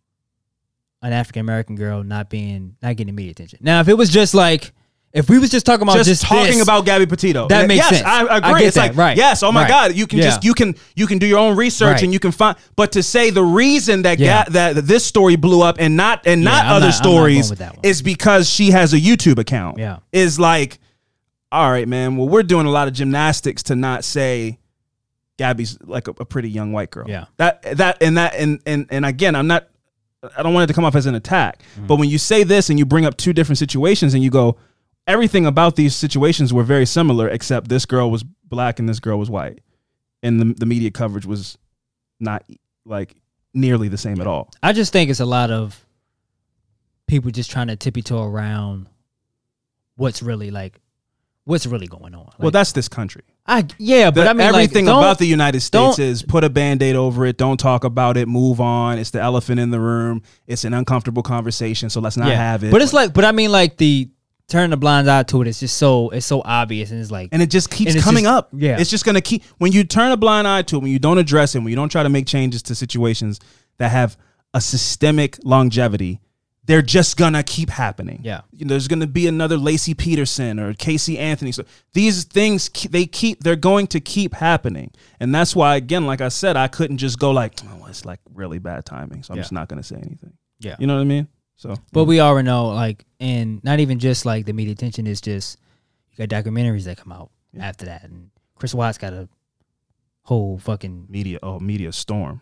[1.03, 3.59] an African American girl not being not getting media attention.
[3.63, 4.73] Now, if it was just like
[5.13, 7.47] if we was just talking about just, just, talking this, about Gabby Petito.
[7.49, 8.03] That makes yes, sense.
[8.07, 8.61] I I agree.
[8.61, 9.69] get it's that, like right, yes, oh my right.
[9.69, 10.25] God, you can Yeah.
[10.25, 12.03] just you can you can do your own research Right.
[12.05, 12.57] and you can find.
[12.77, 14.45] But to say the reason that Yeah.
[14.47, 16.95] Ga- that this story blew up and not and Yeah, not I'm other not- not
[17.05, 19.79] stories with is because she has a YouTube account.
[19.79, 19.99] Yeah.
[20.13, 20.79] is like,
[21.51, 22.17] all right, man.
[22.17, 24.59] Well, we're doing a lot of gymnastics to not say
[25.39, 27.09] Gabby's like a, a pretty young white girl.
[27.09, 27.25] Yeah.
[27.37, 29.69] That that and that and and and again, I'm not.
[30.37, 31.87] I don't want it to come off as an attack, Mm-hmm.
[31.89, 34.57] but when you say this and you bring up two different situations and you go,
[35.07, 39.19] everything about these situations were very similar, except this girl was black and this girl
[39.19, 39.61] was white,
[40.23, 41.59] and the the media coverage was
[42.21, 42.45] not
[42.85, 43.17] like
[43.55, 44.51] nearly the same at all.
[44.63, 45.85] I just think it's a lot of
[47.07, 48.89] people just trying to tippy toe around
[49.97, 50.81] what's really like
[51.45, 52.31] what's really going on.
[52.39, 53.23] well, that's this country.
[53.45, 56.49] I yeah, but The- I mean everything don't- about the United States is put a
[56.51, 57.37] band-aid over it.
[57.37, 58.29] Don't talk about it.
[58.29, 58.99] Move on.
[58.99, 60.23] It's the elephant in the room.
[60.47, 62.71] It's an uncomfortable conversation, so let's not have it.
[62.71, 64.09] But it's like, but I mean, like the
[64.49, 65.49] turn the blind eye to it.
[65.49, 68.35] It's just so it's so obvious, and it's like, and it just keeps coming just-
[68.35, 68.49] up.
[68.53, 68.79] yeah.
[68.79, 71.19] it's just gonna keep when you turn a blind eye to it, when you don't
[71.19, 73.41] address it, when you don't try to make changes to situations
[73.79, 74.17] that have
[74.55, 76.21] a systemic longevity.
[76.65, 78.21] They're just gonna keep happening.
[78.23, 78.43] Yeah.
[78.53, 81.51] You know, there's gonna be another Laci Peterson or Casey Anthony.
[81.51, 86.21] So these things they keep they're going to keep happening, and that's why again, like
[86.21, 89.39] I said, I couldn't just go like, oh, it's like really bad timing, so I'm
[89.39, 89.43] Yeah.
[89.43, 90.35] just not gonna say anything.
[90.61, 90.77] Yeah.
[90.79, 91.27] you know what I mean.
[91.63, 95.21] So, but we already know, like, and not even just like the media attention is
[95.21, 95.61] just
[96.11, 99.29] you got documentaries that come out after that, and Chris Watts got a
[100.23, 102.41] whole fucking media, oh, media storm.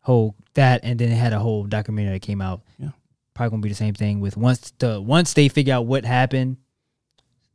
[0.00, 2.60] whole that, and then it had a whole documentary that came out.
[2.78, 2.90] Yeah.
[3.32, 6.58] probably gonna be the same thing with once the once they figure out what happened,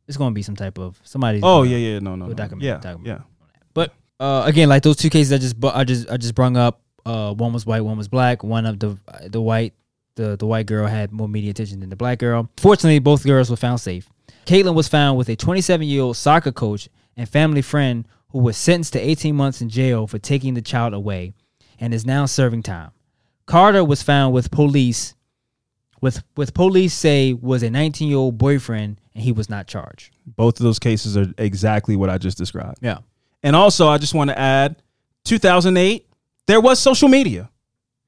[0.08, 1.38] it's gonna be some type of somebody.
[1.44, 2.34] Oh yeah, yeah, no, no, no.
[2.34, 3.06] document- yeah, document.
[3.06, 3.18] yeah.
[3.72, 6.80] But uh, again, like those two cases I just I just I just brung up.
[7.06, 8.42] Uh, one was white, one was black.
[8.42, 8.98] One of the
[9.28, 9.74] the white
[10.16, 12.48] the the white girl had more media attention than the black girl.
[12.56, 14.08] Fortunately, both girls were found safe.
[14.46, 18.56] Caitlin was found with a 27 year old soccer coach and family friend who was
[18.56, 21.32] sentenced to 18 months in jail for taking the child away,
[21.78, 22.90] and is now serving time.
[23.46, 25.14] Carter was found with police.
[26.00, 30.14] With, with police say was a 19 year old boyfriend and he was not charged.
[30.26, 32.78] Both of those cases are exactly what I just described.
[32.82, 32.98] Yeah.
[33.42, 34.82] And also, I just want to add
[35.24, 36.06] 2008,
[36.46, 37.50] there was social media.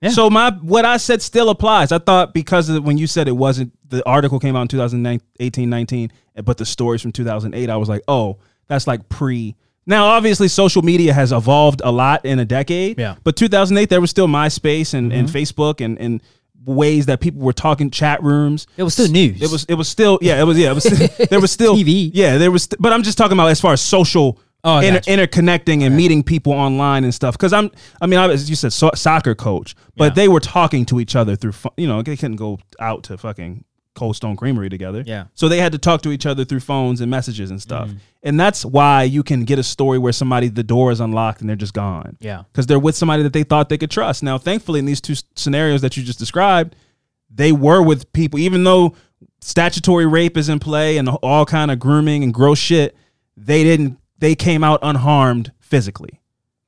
[0.00, 0.10] Yeah.
[0.10, 1.90] So my what I said still applies.
[1.90, 5.70] I thought because of when you said it wasn't the article came out in 2018
[5.70, 6.12] 19
[6.44, 8.38] but the stories from 2008 I was like, "Oh,
[8.68, 12.98] that's like pre now, obviously, social media has evolved a lot in a decade.
[12.98, 13.12] Yeah.
[13.12, 13.20] Mm-hmm.
[13.22, 16.20] But 2008, there was still MySpace and, and Facebook and, and
[16.64, 18.66] ways that people were talking chat rooms.
[18.76, 19.40] It was still news.
[19.40, 20.84] It was it was still yeah it was yeah it was
[21.30, 22.10] there was still TV.
[22.12, 25.82] yeah there was but I'm just talking about as far as social Oh, inter- interconnecting
[25.82, 27.70] and meeting people online and stuff because I'm
[28.02, 30.10] I mean I was you said so- soccer coach but Yeah.
[30.14, 33.64] they were talking to each other through you know they couldn't go out to fucking
[33.94, 35.24] Cold Stone Creamery together Yeah.
[35.34, 37.98] so they had to talk to each other through phones and messages and stuff Mm-hmm.
[38.24, 41.48] and that's why you can get a story where somebody the door is unlocked and
[41.48, 42.42] they're just gone Yeah.
[42.52, 44.22] because they're with somebody that they thought they could trust.
[44.22, 46.74] Now, thankfully, in these two scenarios that you just described,
[47.32, 48.94] they were with people, even though
[49.40, 52.96] statutory rape is in play and all kind of grooming and gross shit.
[53.36, 53.98] They didn't.
[54.18, 56.20] They came out unharmed physically.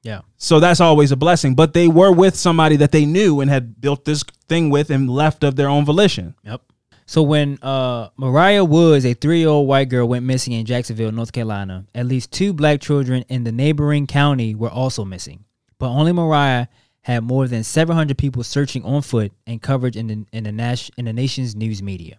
[0.03, 0.21] Yeah.
[0.37, 1.55] So that's always a blessing.
[1.55, 5.11] But they were with somebody that they knew and had built this thing with and
[5.11, 6.35] left of their own volition.
[6.45, 6.63] Yep.
[7.07, 11.87] So when uh, Mariah Woods, a three-year-old white girl, went missing in Jacksonville, North Carolina,
[11.95, 15.45] at least two black children in the neighboring county were also missing.
[15.79, 16.67] But only Mariah
[17.01, 20.91] had more than 700 people searching on foot and coverage in the in the, nas-
[20.99, 22.19] in the nation's news media.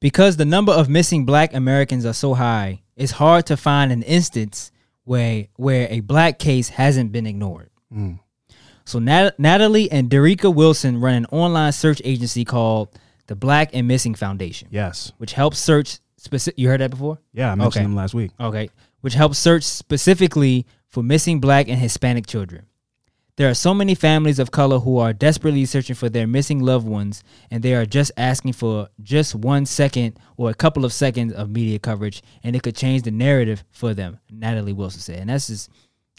[0.00, 4.02] Because the number of missing black Americans are so high, it's hard to find an
[4.02, 4.70] instance
[5.04, 7.70] where where a black case hasn't been ignored.
[7.92, 8.14] Hmm.
[8.84, 12.88] So Nat- Natalie and Derica Wilson run an online search agency called
[13.26, 15.12] the Black and Missing Foundation, Yes.
[15.18, 16.58] which helps search specific.
[16.58, 17.18] You heard that before?
[17.32, 17.82] Yeah, I mentioned Okay.
[17.82, 18.30] them last week.
[18.38, 18.70] Okay,
[19.00, 22.66] which helps search specifically for missing black and Hispanic children.
[23.36, 26.88] There are so many families of color who are desperately searching for their missing loved
[26.88, 31.34] ones, and they are just asking for just one second or a couple of seconds
[31.34, 34.18] of media coverage, and it could change the narrative for them.
[34.30, 35.70] Natalie Wilson said, and that's just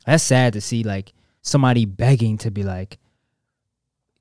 [0.05, 1.11] that's sad to see like
[1.41, 2.99] somebody begging to be like,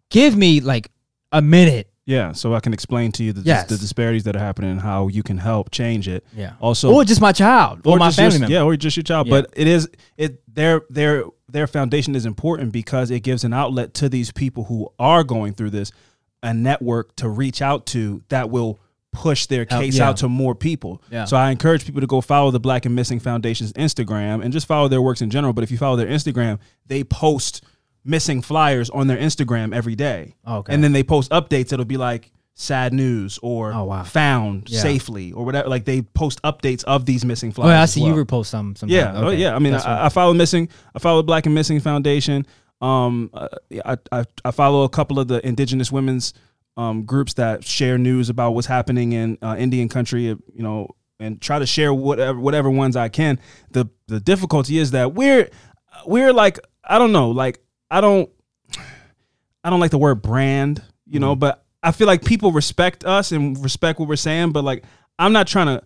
[0.08, 0.90] give me like
[1.32, 1.90] a minute.
[2.06, 3.68] Yeah, so I can explain to you the, Yes.
[3.68, 6.24] the disparities that are happening and how you can help change it.
[6.34, 6.52] Yeah.
[6.60, 8.54] Also, or just my child or, my family your- member.
[8.54, 9.26] Yeah, or just your child.
[9.26, 9.42] Yeah.
[9.42, 13.92] But it is it their their their foundation is important because it gives an outlet
[13.94, 15.90] to these people who are going through this,
[16.42, 18.78] a network to reach out to that will
[19.12, 20.08] push their case yeah.
[20.08, 21.02] out to more people.
[21.10, 21.24] Yeah.
[21.24, 24.66] So I encourage people to go follow the Black and Missing Foundation's Instagram and just
[24.66, 25.52] follow their works in general.
[25.52, 27.64] But if you follow their Instagram, they post
[28.06, 30.34] missing flyers on their Instagram every day.
[30.46, 30.72] Okay.
[30.72, 31.72] And then they post updates.
[31.72, 34.02] It'll be like sad news or Oh, wow.
[34.04, 34.80] found Yeah.
[34.80, 35.68] safely or whatever.
[35.68, 37.70] Like they post updates of these missing flyers.
[37.76, 38.16] Oh, I see well.
[38.16, 38.74] you repost some.
[38.76, 39.54] some Yeah, oh yeah.
[39.54, 40.68] I mean, I, I follow missing.
[40.94, 42.46] I follow Black and Missing Foundation.
[42.80, 43.48] Um, uh,
[43.84, 46.32] I, I I follow a couple of the Indigenous women's
[46.78, 50.30] um groups that share news about what's happening in uh, Indian country.
[50.30, 50.88] uh, You know,
[51.18, 53.38] and try to share whatever whatever ones I can.
[53.70, 55.48] The the difficulty is that we're
[56.06, 57.60] we're like I don't know, like
[57.90, 58.30] I don't
[59.64, 61.40] I don't like the word brand, you know, mm.
[61.40, 64.84] but I feel like people respect us and respect what we're saying, but like
[65.18, 65.82] I'm not trying to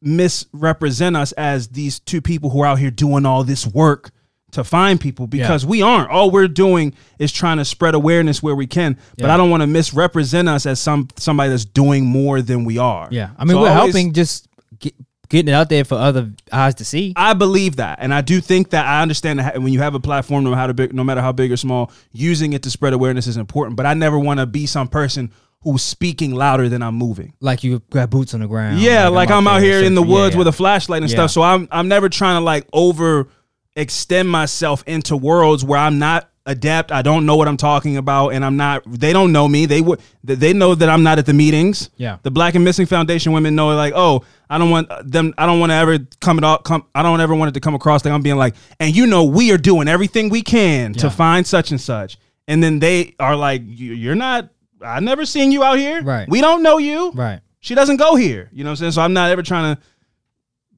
[0.00, 4.10] misrepresent us as these two people who are out here doing all this work
[4.52, 6.10] to find people because we aren't.
[6.10, 8.98] All we're doing is trying to spread awareness where we can.
[9.16, 12.78] But I don't want to misrepresent us as some somebody that's doing more than we
[12.78, 13.08] are.
[13.10, 14.48] Yeah, I mean So we're always- helping just
[14.78, 14.94] get,
[15.32, 17.14] getting it out there for other eyes to see.
[17.16, 20.00] I believe that, and I do think that I understand that when you have a
[20.00, 22.92] platform, no matter how big, no matter how big or small, using it to spread
[22.92, 23.76] awareness is important.
[23.76, 27.32] But I never want to be some person who's speaking louder than I'm moving.
[27.40, 28.80] Like you got boots on the ground.
[28.80, 30.10] Yeah, like, I'm, out there here in the searching.
[30.10, 30.38] Yeah, woods yeah.
[30.38, 31.16] with a flashlight and Yeah.
[31.16, 31.30] stuff.
[31.30, 33.28] So I'm I'm never trying to like over
[33.74, 36.90] extend myself into worlds where I'm not adept.
[36.92, 38.82] I don't know what I'm talking about, and I'm not.
[38.86, 39.66] They don't know me.
[39.66, 40.00] They would.
[40.24, 41.90] They know that I'm not at the meetings.
[41.96, 42.18] Yeah.
[42.22, 45.34] The Black and Missing Foundation women know like, oh, I don't want uh, them.
[45.38, 46.58] I don't want to ever come it all.
[46.58, 46.84] Come.
[46.94, 49.24] I don't ever want it to come across like I'm being like, and you know,
[49.24, 52.18] we are doing everything we can to find such and such,
[52.48, 54.48] and then they are like, "You- you're not.
[54.84, 56.02] I never seen you out here.
[56.02, 56.28] Right.
[56.28, 57.38] We don't know you Right.
[57.60, 58.50] she doesn't go here.
[58.52, 58.92] You know what I'm saying?
[58.92, 59.82] So I'm not ever trying to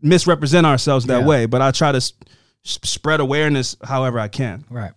[0.02, 1.26] misrepresent ourselves that Yeah.
[1.26, 2.00] way, but I try to
[2.64, 4.64] spread awareness however I can.
[4.68, 4.92] Right.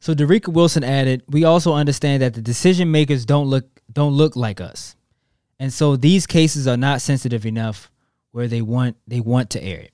[0.00, 4.34] So Derica Wilson added, "We also understand that the decision makers don't look don't look
[4.34, 4.96] like us,
[5.58, 7.90] and so these cases are not sensitive enough
[8.32, 9.92] where they want they want to air it."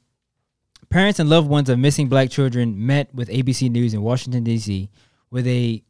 [0.89, 4.89] Parents and loved ones of missing black children met with ABC News in Washington D.C.,
[5.31, 5.83] where they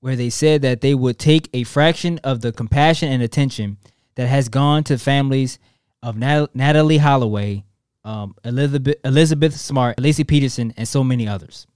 [0.00, 3.78] where they said that they would take a fraction of the compassion and attention
[4.14, 5.58] that has gone to families
[6.02, 7.64] of Nat- Natalee Holloway,
[8.04, 11.66] um, Elizabeth Elizabeth Smart, Laci Peterson, and so many others.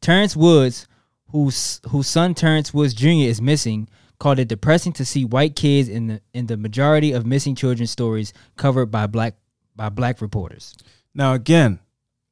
[0.00, 0.88] Terrence Woods,
[1.32, 3.26] whose whose son Terrence Woods Jr.
[3.28, 7.26] is missing, called it depressing to see white kids in the in the majority of
[7.26, 9.34] missing children stories covered by black
[9.74, 10.76] by black reporters.
[11.14, 11.80] Now again,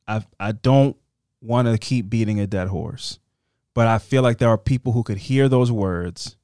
[0.06, 0.96] I I don't
[1.40, 3.18] want to keep beating a dead horse,
[3.74, 6.36] but I feel like there are people who could hear those words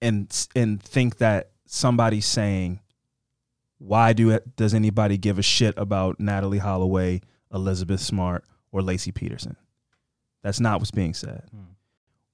[0.00, 2.80] and and think that somebody's saying,
[3.78, 7.22] "Why do it, does anybody give a shit about Natalee Holloway,
[7.52, 9.56] Elizabeth Smart, or Laci Peterson?"
[10.42, 11.42] That's not what's being said.
[11.50, 11.72] Hmm.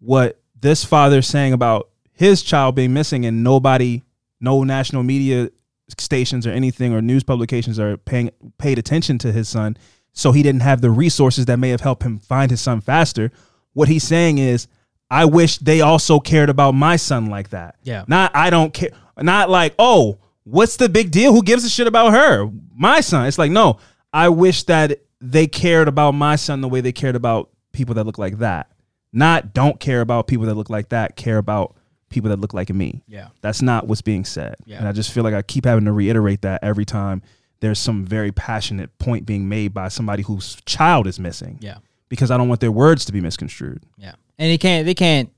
[0.04, 4.02] What this father's saying about his child being missing and nobody,
[4.40, 5.50] no national media
[5.98, 9.76] stations or anything or news publications are paying paid attention to his son,
[10.12, 13.30] so he didn't have the resources that may have helped him find his son faster.
[13.74, 14.66] What he's saying is,
[15.10, 17.76] I wish they also cared about my son like that.
[17.82, 18.04] Yeah.
[18.08, 18.90] Not I don't care.
[19.20, 21.32] Not like, oh, what's the big deal?
[21.32, 22.50] Who gives a shit about her?
[22.74, 23.26] My son.
[23.26, 23.78] It's like, no,
[24.12, 28.04] I wish that they cared about my son the way they cared about people that
[28.04, 28.71] look like that.
[29.12, 31.76] Not don't care about people that look like that, care about
[32.08, 33.02] people that look like me.
[33.06, 33.28] Yeah.
[33.40, 34.56] That's not what's being said.
[34.64, 34.78] Yeah.
[34.78, 37.22] And I just feel like I keep having to reiterate that every time
[37.60, 41.58] there's some very passionate point being made by somebody whose child is missing.
[41.60, 41.78] Yeah.
[42.08, 43.84] Because I don't want their words to be misconstrued.
[43.96, 45.30] Yeah, and they can't they can't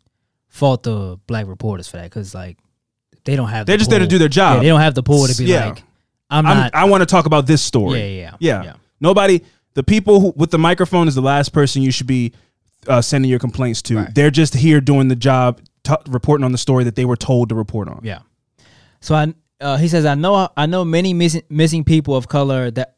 [0.49, 2.59] fault the black reporters for that because like
[3.25, 3.66] they don't have.
[3.66, 4.57] They're the just there to do their job.
[4.57, 5.68] Yeah, they don't have the pull to be Yeah.
[5.68, 5.83] like,
[6.31, 6.75] I'm I'm- not.
[6.75, 8.01] I want to talk about this story.
[8.01, 8.62] Yeah, yeah, yeah.
[8.64, 8.72] yeah.
[9.01, 9.43] Nobody,
[9.75, 12.33] the people who, with the microphone is the last person you should be
[12.89, 13.97] uh, sending your complaints to.
[13.97, 14.14] Right.
[14.14, 17.49] They're just here doing the job, t- reporting on the story that they were told
[17.51, 18.01] to report on.
[18.03, 18.20] yeah.
[19.01, 22.70] So I uh, he says I know I know many missing missing people of color
[22.70, 22.97] that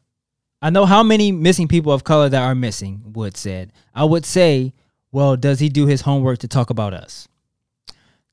[0.62, 3.02] I know how many missing people of color that are missing.
[3.12, 3.72] Wood said.
[3.94, 4.72] I would say,
[5.12, 7.28] well, does he do his homework to talk about us?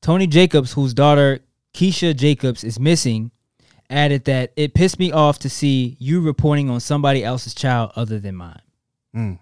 [0.00, 1.40] Tony Jacobs, whose daughter
[1.74, 3.30] Keisha Jacobs is missing,
[3.90, 8.18] added that it pissed me off to see you reporting on somebody else's child other
[8.18, 8.62] than mine.
[9.14, 9.38] Mm.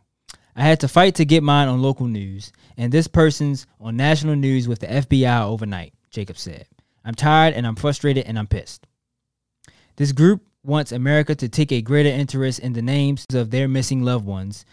[0.54, 4.36] I had to fight to get mine on local news, and this person's on national
[4.36, 6.66] news with the FBI overnight, Jacob said.
[7.04, 8.86] I'm tired and I'm frustrated and I'm pissed.
[9.96, 14.02] This group wants America to take a greater interest in the names of their missing
[14.02, 14.64] loved ones.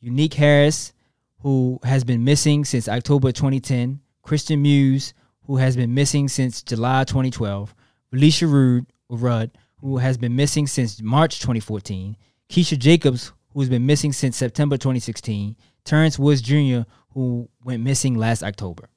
[0.00, 0.92] Unique Harris,
[1.40, 5.12] who has been missing since October 2010, Christian Muse,
[5.46, 7.74] who has been missing since July 2012,
[8.12, 12.16] Alicia Rudd, who has been missing since March 2014,
[12.48, 16.80] Keisha Jacobs, who has been missing since September 2016, Terrence Woods Jr.,
[17.10, 18.88] who went missing last October.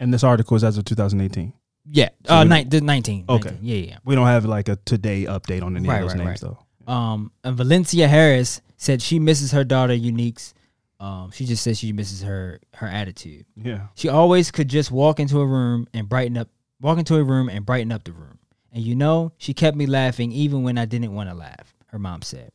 [0.00, 1.52] And this article is as of 2018.
[1.90, 3.24] Yeah, So uh, the 19.
[3.28, 3.50] Okay.
[3.50, 3.58] 19.
[3.62, 3.98] Yeah, yeah.
[4.04, 6.54] We don't have like a today update on any Right, of those right, names right.
[6.86, 6.92] though.
[6.92, 10.54] Um, and Valencia Harris said she misses her daughter Unique's.
[11.00, 13.44] Um, she just says she misses her her attitude.
[13.56, 13.88] Yeah.
[13.94, 16.48] She always could just walk into a room and brighten up,
[16.80, 18.38] walk into a room and brighten up the room.
[18.72, 21.74] And you know, she kept me laughing even when I didn't want to laugh.
[21.88, 22.50] Her mom said.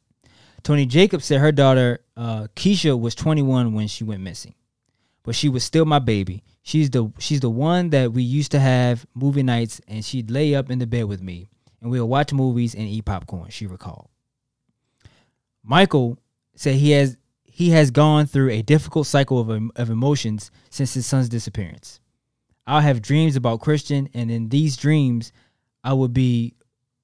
[0.64, 4.56] Tony Jacobs said her daughter uh, Keisha was 21 when she went missing,
[5.24, 6.44] but she was still my baby.
[6.62, 10.56] She's the she's the one that we used to have movie nights, and she'd lay
[10.56, 11.50] up in the bed with me,
[11.82, 13.50] and we'll watch movies and eat popcorn.
[13.50, 14.10] She recalled.
[15.64, 16.18] Michael
[16.56, 21.06] said he has he has gone through a difficult cycle of, of emotions since his
[21.06, 22.00] son's disappearance.
[22.66, 25.34] I'll have dreams about Christian, and in these dreams,
[25.84, 26.54] I would be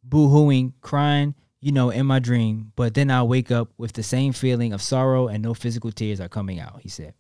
[0.03, 1.34] boo-hooing, crying,
[1.66, 2.72] you know, in my dream.
[2.76, 6.22] But then I'll wake up with the same feeling of sorrow, and no physical tears
[6.22, 6.80] are coming out.
[6.82, 7.16] He said.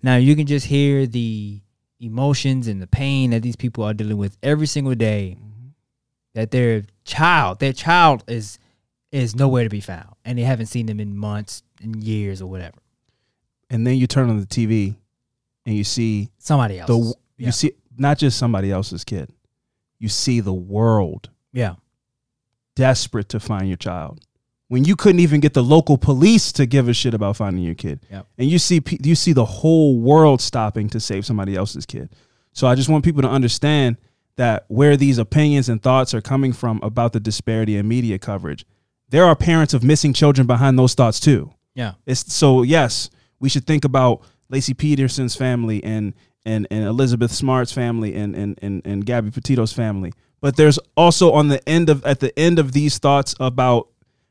[0.00, 1.60] Now you can just hear the
[1.98, 5.36] emotions and the pain that these people are dealing with every single day.
[5.36, 5.68] Mm-hmm.
[6.34, 8.60] That their child, their child is
[9.10, 12.46] is nowhere to be found, and they haven't seen them in months and years or
[12.46, 12.78] whatever.
[13.68, 14.94] And then you turn on the TV
[15.66, 17.14] and you see Somebody the else.
[17.36, 17.50] you Yeah.
[17.50, 19.30] see not just somebody else's kid.
[19.98, 21.74] You see the world Yeah.
[22.80, 24.20] Desperate to find your child.
[24.68, 27.74] When you couldn't even get the local police to give a shit about finding your
[27.74, 28.26] kid, Yep.
[28.38, 32.08] and you see you see the whole world stopping to save somebody else's kid.
[32.52, 33.96] So I just want people to understand
[34.36, 38.64] that where these opinions and thoughts are coming from about the disparity in media coverage,
[39.08, 41.52] there are parents of missing children behind those thoughts too.
[41.74, 41.94] Yeah.
[42.06, 43.10] It's so yes,
[43.40, 44.22] we should think about
[44.52, 46.14] Laci Peterson's family and
[46.46, 50.12] and and Elizabeth Smart's family and and and, and Gabby Petito's family.
[50.40, 53.88] But there's also on the end of at the end of these thoughts about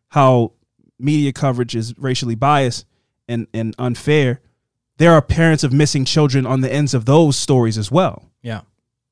[0.09, 0.53] how
[0.97, 2.85] media coverage is racially biased
[3.27, 4.41] and and unfair.
[4.97, 8.29] There are parents of missing children on the ends of those stories as well.
[8.41, 8.61] Yeah.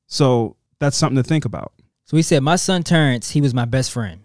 [0.06, 1.72] So that's something to think about.
[2.04, 4.24] So he said, My son Terrence, he was my best friend.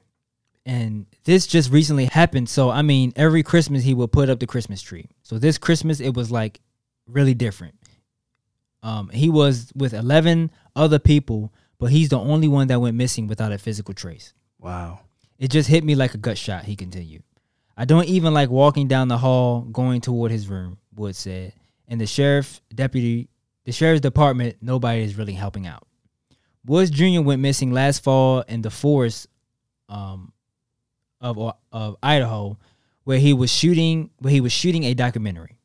[0.65, 2.47] And this just recently happened.
[2.47, 5.09] So, I mean, every Christmas he would put up the Christmas tree.
[5.21, 6.61] So, this Christmas, it was like
[7.05, 7.75] really different.
[8.81, 11.53] Um, he was with 11 other people,
[11.83, 14.33] but he's the only one that went missing without a physical trace.
[14.57, 15.01] Wow.
[15.37, 17.23] It just hit me like a gut shot, he continued.
[17.75, 21.51] I don't even like walking down the hall going toward his room, Wood said.
[21.89, 23.27] And the sheriff deputy,
[23.65, 25.85] the sheriff's department, nobody is really helping out.
[26.65, 27.19] Woods Jr.
[27.19, 29.27] went missing last fall in the forest
[29.89, 30.31] um,
[31.19, 31.37] of
[31.73, 32.57] of Idaho,
[33.03, 35.59] where he was shooting where he was shooting a documentary.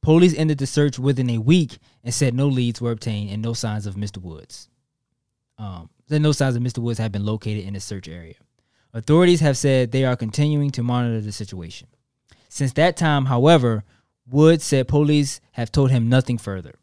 [0.00, 3.52] Police ended the search within a week and said no leads were obtained and no
[3.52, 4.16] signs of Mr.
[4.16, 4.70] Woods.
[5.58, 6.78] Um, no signs of Mr.
[6.78, 8.34] Woods have been located in the search area.
[8.92, 11.88] Authorities have said they are continuing to monitor the situation.
[12.48, 13.84] Since that time, however,
[14.28, 16.74] Woods said police have told him nothing further.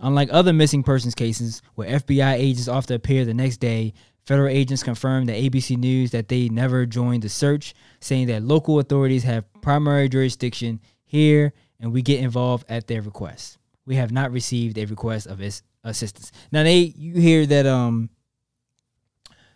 [0.00, 3.94] Unlike other missing persons cases where FBI agents often appear the next day,
[4.24, 8.80] federal agents confirmed to ABC News that they never joined the search, saying that local
[8.80, 13.58] authorities have primary jurisdiction here and we get involved at their request.
[13.86, 15.40] We have not received a request of
[15.90, 16.32] assistance.
[16.52, 18.10] Now they you hear that um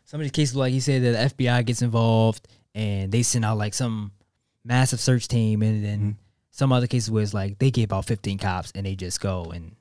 [0.04, 3.44] some of these cases like he said that the FBI gets involved and they send
[3.44, 4.12] out like some
[4.64, 6.16] massive search team and then
[6.50, 9.44] some other cases where it's like they get about 15 cops and they just go
[9.44, 9.76] and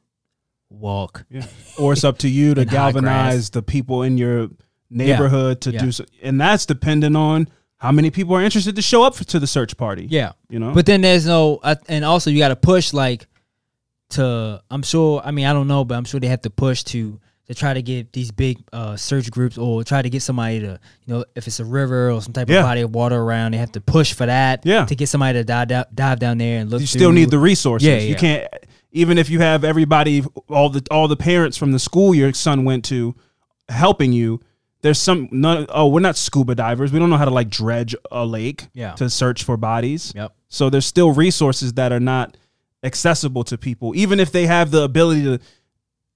[0.69, 1.25] walk.
[1.29, 1.45] Yeah.
[1.79, 4.49] Or it's up to you to galvanize the people in your
[4.89, 5.79] neighborhood to Yeah.
[5.79, 6.05] do so.
[6.21, 7.47] And that's dependent on
[7.77, 10.07] how many people are interested to show up for, to the search party.
[10.09, 10.33] Yeah.
[10.49, 10.73] You know?
[10.73, 13.25] But then there's no, uh, and also you got to push like
[14.11, 14.61] to.
[14.69, 15.21] I'm sure.
[15.23, 17.73] I mean, I don't know, but I'm sure they have to push to to try
[17.73, 21.25] to get these big uh, search groups or try to get somebody to, you know,
[21.35, 22.57] if it's a river or some type Yeah.
[22.59, 24.63] of body of water around, they have to push for that.
[24.67, 24.85] Yeah.
[24.85, 26.79] To get somebody to dive down, dive down there and look.
[26.81, 27.87] you still need the resources.
[27.87, 28.17] Yeah, You yeah.
[28.17, 28.47] can't
[28.91, 32.65] even if you have everybody all the all the parents from the school your son
[32.65, 33.15] went to
[33.67, 34.41] helping you.
[34.81, 36.91] There's some none, oh we're not scuba divers.
[36.93, 38.93] We don't know how to like dredge a lake Yeah.
[38.93, 40.13] to search for bodies.
[40.15, 40.33] Yep.
[40.49, 42.37] So there's still resources that are not
[42.83, 45.39] accessible to people, even if they have the ability to,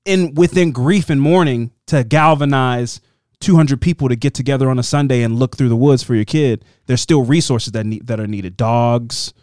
[0.05, 3.01] in within grief and mourning, to galvanize
[3.39, 6.24] 200 people to get together on a Sunday and look through the woods for your
[6.26, 6.64] kid.
[6.86, 8.55] There's still resources that need that are needed.
[8.55, 9.34] Dogs,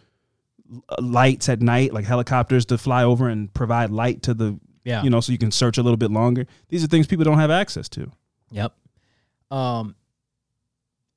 [0.99, 5.03] lights at night, like helicopters to fly over and provide light to the, Yeah.
[5.03, 6.47] you know, so you can search a little bit longer.
[6.69, 8.11] These are things people don't have access to.
[8.51, 8.73] Yep.
[9.51, 9.95] Um,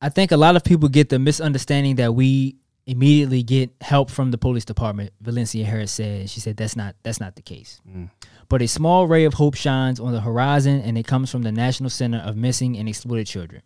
[0.00, 4.30] I think a lot of people get the misunderstanding that we immediately get help from
[4.30, 5.12] the police department.
[5.20, 7.80] Valencia Harris said she said that's not that's not the case.
[7.88, 8.10] Mm.
[8.48, 11.52] But a small ray of hope shines on the horizon, and it comes from the
[11.52, 13.62] National Center of Missing and Exploited Children,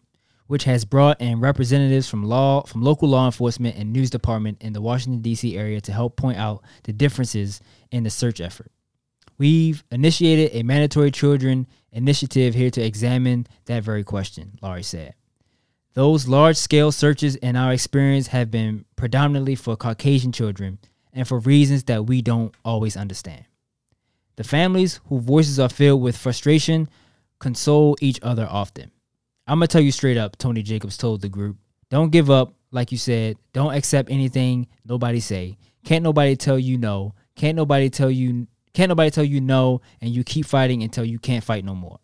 [0.46, 4.72] which has brought in representatives from law from local law enforcement and news department in
[4.72, 5.56] the Washington D.C.
[5.56, 7.60] area to help point out the differences
[7.90, 8.70] in the search effort.
[9.36, 15.14] We've initiated a mandatory children initiative here to examine that very question, Laurie said.
[15.99, 20.78] Those large scale searches in our experience have been predominantly for Caucasian children
[21.12, 23.46] and for reasons that we don't always understand.
[24.36, 26.88] The families whose voices are filled with frustration
[27.40, 28.92] console each other often.
[29.49, 31.57] I'm to tell you straight up, Tony Jacobs told the group
[31.90, 33.36] don't give up, like you said.
[33.53, 35.59] Don't accept anything nobody say.
[35.84, 37.16] Can't nobody tell you no.
[37.34, 41.18] Can't nobody tell you can't nobody tell you no and you keep fighting until you
[41.18, 41.99] can't fight no more.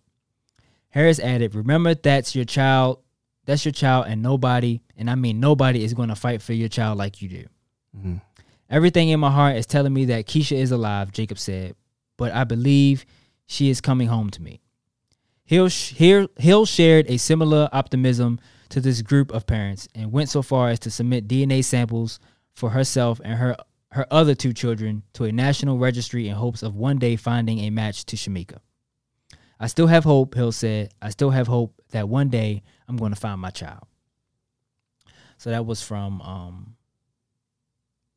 [0.88, 2.98] Harris added, "Remember that's your child.
[3.46, 6.68] That's your child and nobody, and I mean nobody is going to fight for your
[6.68, 7.46] child like you do."
[7.96, 8.16] Mm-hmm.
[8.70, 11.76] Everything in my heart is telling me that Keisha is alive, Jacob said,
[12.16, 13.04] but I believe
[13.46, 14.60] she is coming home to me.
[15.44, 18.40] Hill, Hill, Hill shared a similar optimism
[18.70, 22.18] to this group of parents and went so far as to submit DNA samples
[22.54, 23.56] for herself and her,
[23.92, 27.70] her other two children to a national registry in hopes of one day finding a
[27.70, 28.58] match to Shamika.
[29.60, 30.92] I still have hope, Hill said.
[31.00, 33.86] I still have hope that one day I'm going to find my child.
[35.38, 36.76] So that was from um,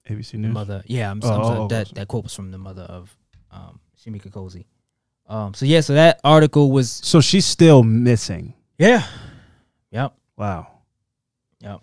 [0.09, 0.53] ABC News.
[0.53, 0.83] mother.
[0.85, 1.57] Yeah, I'm, Oh, I'm sorry.
[1.59, 3.15] oh, oh, that that quote was from the mother of
[3.51, 4.67] um, Shamika Cozy.
[5.27, 8.53] Um, so yeah, so that article was So she's still missing.
[8.77, 9.05] yeah,
[9.91, 10.67] yep, Wow.
[11.59, 11.81] yep.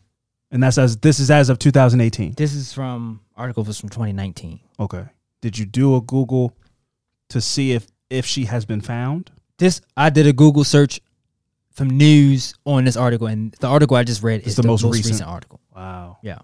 [0.51, 2.35] And that's as this is as of 2018.
[2.37, 4.61] This is from article was from 2019.
[4.81, 5.05] Okay.
[5.43, 6.57] Did you do a Google
[7.31, 9.31] to see if if she has been found?
[9.59, 11.01] This I did a Google search
[11.75, 14.83] from news on this article, and the article I just read is the the, most
[14.85, 15.13] most, recent.
[15.15, 15.29] recent.
[15.29, 15.61] article.
[15.75, 16.19] Wow.
[16.23, 16.39] Yeah,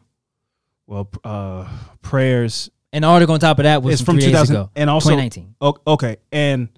[0.87, 1.69] Well, uh,
[2.03, 5.11] prayers An article on top of that was is from, from 2000 ago, and also
[5.11, 5.55] 2019.
[5.87, 6.69] okay, and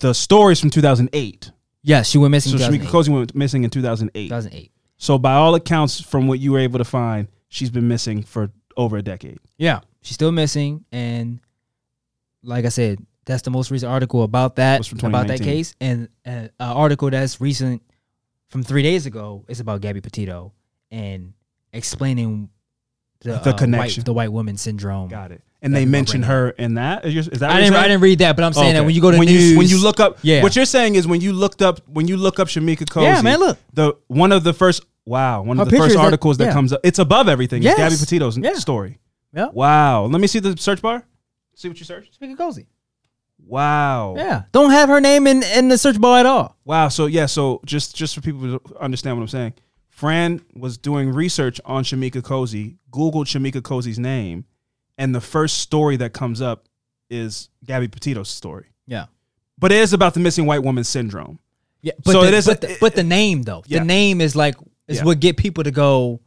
[0.00, 1.52] the story's from 2008.
[1.82, 2.52] Yeah, she went missing.
[2.52, 2.90] So Shamika 2008.
[2.90, 4.28] Cozy went missing in 2008.
[4.28, 4.72] 2008.
[4.96, 8.50] So by all accounts, from what you were able to find, she's been missing for
[8.76, 9.38] over a decade.
[9.56, 11.40] Yeah, she's still missing, and
[12.42, 16.08] like I said, that's the most recent article about that from about that case, and
[16.26, 17.82] uh, an article that's recent
[18.48, 20.52] from three days ago is about Gabby Petito
[20.90, 21.32] and
[21.72, 22.50] explaining
[23.20, 24.00] the, The uh, connection.
[24.00, 25.08] white, the white woman syndrome.
[25.08, 25.42] Got it.
[25.62, 27.04] And they we mentioned her in that.
[27.04, 28.84] Is, your- is that what I didn't, I didn't read that, but I'm saying that
[28.84, 30.42] when you go to when news, you when you look up, Yeah.
[30.42, 33.20] what you're saying is when you looked up when you look up Shamika Cozy, Yeah,
[33.20, 33.58] man, look.
[33.74, 36.38] the one of the first wow, one Her of the first picture is that- articles
[36.38, 36.52] that yeah.
[36.54, 37.62] comes up, it's above everything.
[37.62, 37.72] Yes.
[37.78, 38.54] It's Gabby Petito's Yeah.
[38.54, 39.00] story.
[39.34, 39.48] Yeah.
[39.52, 40.06] Wow.
[40.06, 41.04] Let me see the search bar.
[41.54, 42.08] See what you search.
[42.18, 42.66] Shamika Cozy.
[43.50, 44.14] Wow.
[44.16, 46.56] Yeah, don't have her name in in the search bar at all.
[46.64, 46.88] Wow.
[46.88, 47.26] So yeah.
[47.26, 49.54] So just just for people to understand what I'm saying,
[49.88, 54.44] Fran was doing research on Shamika Cozy, Googled Shamika Cozy's name,
[54.98, 56.66] and the first story that comes up
[57.10, 58.66] is Gabby Petito's story.
[58.86, 59.06] Yeah.
[59.58, 61.38] But it is about the missing white woman syndrome.
[61.82, 63.80] Yeah, but So the, it is But, a- the, but the name though, Yeah.
[63.80, 64.54] the name is like
[64.86, 65.04] is Yeah.
[65.04, 66.20] what get people to go.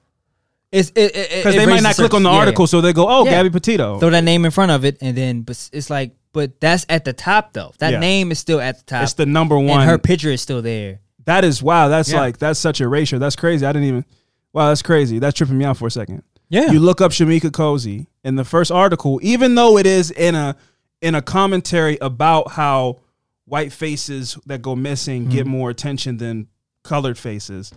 [0.72, 3.32] It's it Because they might not click on the article, so they go, "Oh, Yeah.
[3.32, 6.60] Gabby Petito." Throw that name in front of it, and then but it's like, but
[6.60, 7.74] that's at the top though.
[7.80, 8.00] That Yeah.
[8.00, 9.04] name is still at the top.
[9.04, 9.82] It's the number one.
[9.82, 11.00] and her picture is still there.
[11.26, 11.88] that is wow.
[11.88, 12.20] That's Yeah.
[12.20, 13.18] like that's such erasure.
[13.20, 13.66] That's crazy.
[13.66, 14.06] I didn't even.
[14.52, 15.20] Wow, that's crazy.
[15.20, 16.22] That's tripping me out for a second.
[16.50, 16.70] Yeah.
[16.72, 20.56] You look up Shamika Cozy in the first article, even though it is in a
[21.02, 23.00] in a commentary about how
[23.46, 25.50] white faces that go missing get Mm-hmm.
[25.50, 26.48] more attention than
[26.84, 27.72] colored faces.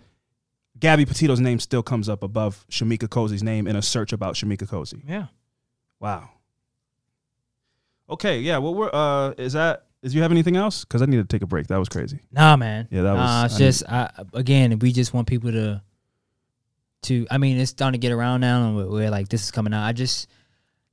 [0.79, 4.69] Gabby Petito's name still comes up above Shamika Cozy's name in a search about Shamika
[4.69, 5.03] Cozy.
[5.09, 5.27] Yeah.
[6.01, 6.29] Wow.
[8.09, 8.59] Okay, yeah.
[8.59, 10.85] Well, we're uh, is that is you have anything else?
[10.85, 11.67] Because I need to take a break.
[11.67, 12.21] That was crazy.
[12.31, 12.87] Nah, man.
[12.91, 15.83] Yeah, that was- Nah, it's I just I, again, we just want people to,
[17.03, 17.27] to.
[17.31, 19.75] I mean, it's starting to get around now, and where, where like this is coming
[19.75, 19.85] out.
[19.85, 20.29] I just,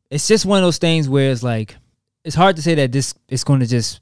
[0.10, 1.76] it's just one of those things where it's like,
[2.24, 4.00] it's hard to say that this it's going to just,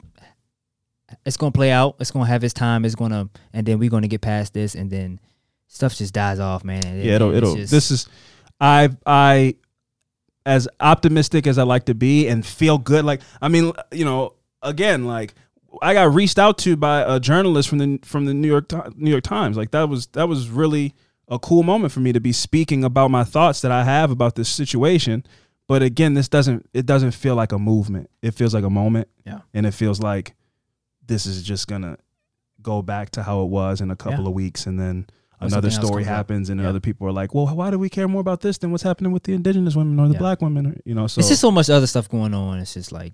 [1.26, 1.96] it's going to play out.
[2.00, 2.86] It's going to have its time.
[2.86, 5.20] It's going to, and then we're going to get past this, and then
[5.68, 6.86] stuff just dies off, man.
[6.86, 7.56] And Yeah, it'll it'll.
[7.56, 8.08] just- this is,
[8.62, 9.56] I I,
[10.46, 13.06] as optimistic as I like to be and feel good.
[13.06, 15.34] Like I mean, you know, again, like
[15.82, 19.12] I got reached out to by a journalist from the from the New York New
[19.12, 19.58] York Times.
[19.58, 20.94] Like that was that was really
[21.28, 24.36] a cool moment for me to be speaking about my thoughts that I have about
[24.36, 25.26] this situation.
[25.68, 28.10] But again, this doesn't it doesn't feel like a movement.
[28.22, 29.08] It feels like a moment.
[29.26, 29.40] Yeah.
[29.54, 30.36] And it feels like
[31.06, 31.98] this is just gonna
[32.62, 34.28] go back to how it was in a couple Yeah.
[34.30, 35.08] of weeks and then
[35.42, 36.10] another story up.
[36.10, 36.70] happens and Yeah.
[36.70, 39.12] other people are like, Well, why do we care more about this than what's happening
[39.12, 40.20] with the indigenous women or the Yeah.
[40.20, 40.68] black women?
[40.68, 42.60] Or, you know, so it's just so much other stuff going on.
[42.60, 43.14] It's just like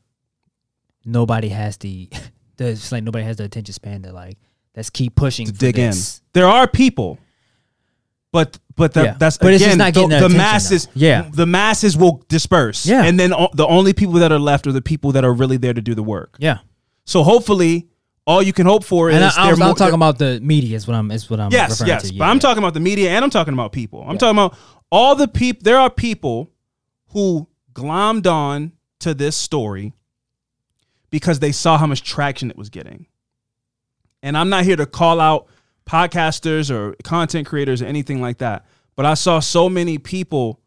[1.06, 2.10] nobody has the,
[2.58, 4.38] the it's like nobody has the attention span to like
[4.76, 6.18] let's keep pushing to dig this.
[6.20, 6.24] in.
[6.34, 7.18] There are people,
[8.32, 9.16] but but the, Yeah.
[9.18, 10.86] that's But again not getting the, the masses.
[10.88, 10.92] though.
[10.96, 11.30] Yeah.
[11.34, 12.86] the masses will disperse.
[12.86, 13.04] Yeah.
[13.06, 15.58] and then o- the only people that are left are the people that are really
[15.58, 16.36] there to do the work.
[16.40, 16.60] Yeah,
[17.06, 17.88] So hopefully,
[18.28, 20.76] all you can hope for is and I, more- talking about the media.
[20.76, 21.10] Is what I'm.
[21.12, 21.50] Is what I'm.
[21.50, 22.12] yes, referring yes.
[22.12, 22.18] To.
[22.18, 24.04] but I'm talking about the media and I'm talking about people.
[24.06, 24.56] I'm talking about
[24.92, 25.64] all the people.
[25.64, 26.52] There are people
[27.14, 29.94] who glommed on to this story
[31.10, 33.08] because they saw how much traction it was getting.
[34.22, 35.48] And I'm not here to call out
[35.86, 38.66] podcasters or content creators or anything like that,
[38.98, 40.60] but I saw so many people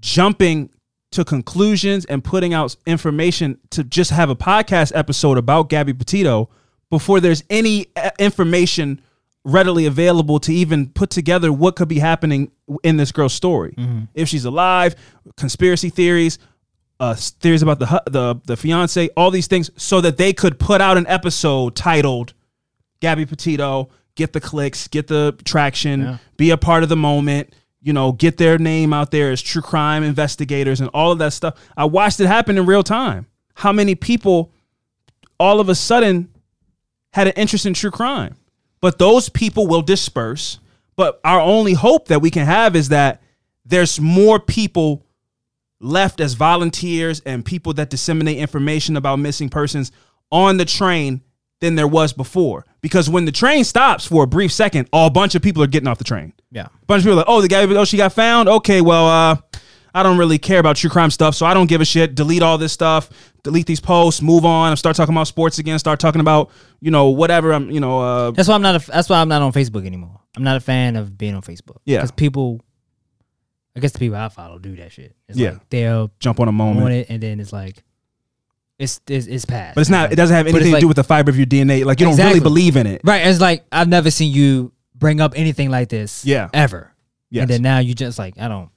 [0.00, 0.68] jumping
[1.16, 6.48] to conclusions and putting out information to just have a podcast episode about Gabby Petito
[6.90, 9.00] before there's any uh, information
[9.44, 12.50] readily available to even put together what could be happening
[12.82, 13.74] in this girl's story.
[14.14, 14.94] If she's alive,
[15.36, 16.38] conspiracy theories,
[17.00, 20.80] uh, theories about the the the fiance, all these things, so that they could put
[20.80, 22.34] out an episode titled
[23.00, 27.52] "Gabby Petito." Get the clicks, get the traction, be a part of the moment.
[27.86, 31.32] You know, get their name out there as true crime investigators and all of that
[31.32, 31.54] stuff.
[31.76, 33.26] I watched it happen in real time.
[33.54, 34.52] How many people
[35.38, 36.28] all of a sudden
[37.12, 38.34] had an interest in true crime?
[38.80, 40.58] But those people will disperse.
[40.96, 43.22] But our only hope that we can have is that
[43.64, 45.06] there's more people
[45.78, 49.92] left as volunteers and people that disseminate information about missing persons
[50.32, 51.22] on the train
[51.60, 52.64] than there was before.
[52.82, 55.88] Because when the train stops for a brief second, a bunch of people are getting
[55.88, 56.32] off the train.
[56.50, 56.66] Yeah.
[56.66, 58.48] A bunch of people are like, oh, the guy, oh, she got found.
[58.48, 59.36] Okay, well, uh,
[59.94, 62.14] I don't really care about true crime stuff, so I don't give a shit.
[62.14, 63.08] Delete all this stuff.
[63.42, 64.20] Delete these posts.
[64.20, 64.68] Move on.
[64.70, 65.78] and Start talking about sports again.
[65.78, 66.50] Start talking about
[66.80, 67.52] you know whatever.
[67.54, 68.82] I'm you know uh, That's why I'm not.
[68.86, 70.20] A, that's why I'm not on Facebook anymore.
[70.36, 71.78] I'm not a fan of being on Facebook.
[71.86, 71.98] Yeah.
[71.98, 72.60] because people.
[73.74, 75.14] I guess the people I follow do that shit.
[75.28, 75.52] It's Yeah.
[75.52, 76.86] like they'll jump on a moment.
[76.86, 77.82] on it, and then it's like,
[78.78, 79.74] it's it's, it's past.
[79.74, 80.12] But it's not.
[80.12, 81.84] It doesn't have anything to do with the fiber of your DNA.
[81.84, 83.00] Like you don't really believe in it.
[83.04, 83.26] Right.
[83.26, 86.24] It's like I've never seen you bring up anything like this.
[86.24, 86.48] Yeah.
[86.52, 86.92] Ever.
[87.30, 87.42] Yes.
[87.42, 88.70] And then now you just like I don't.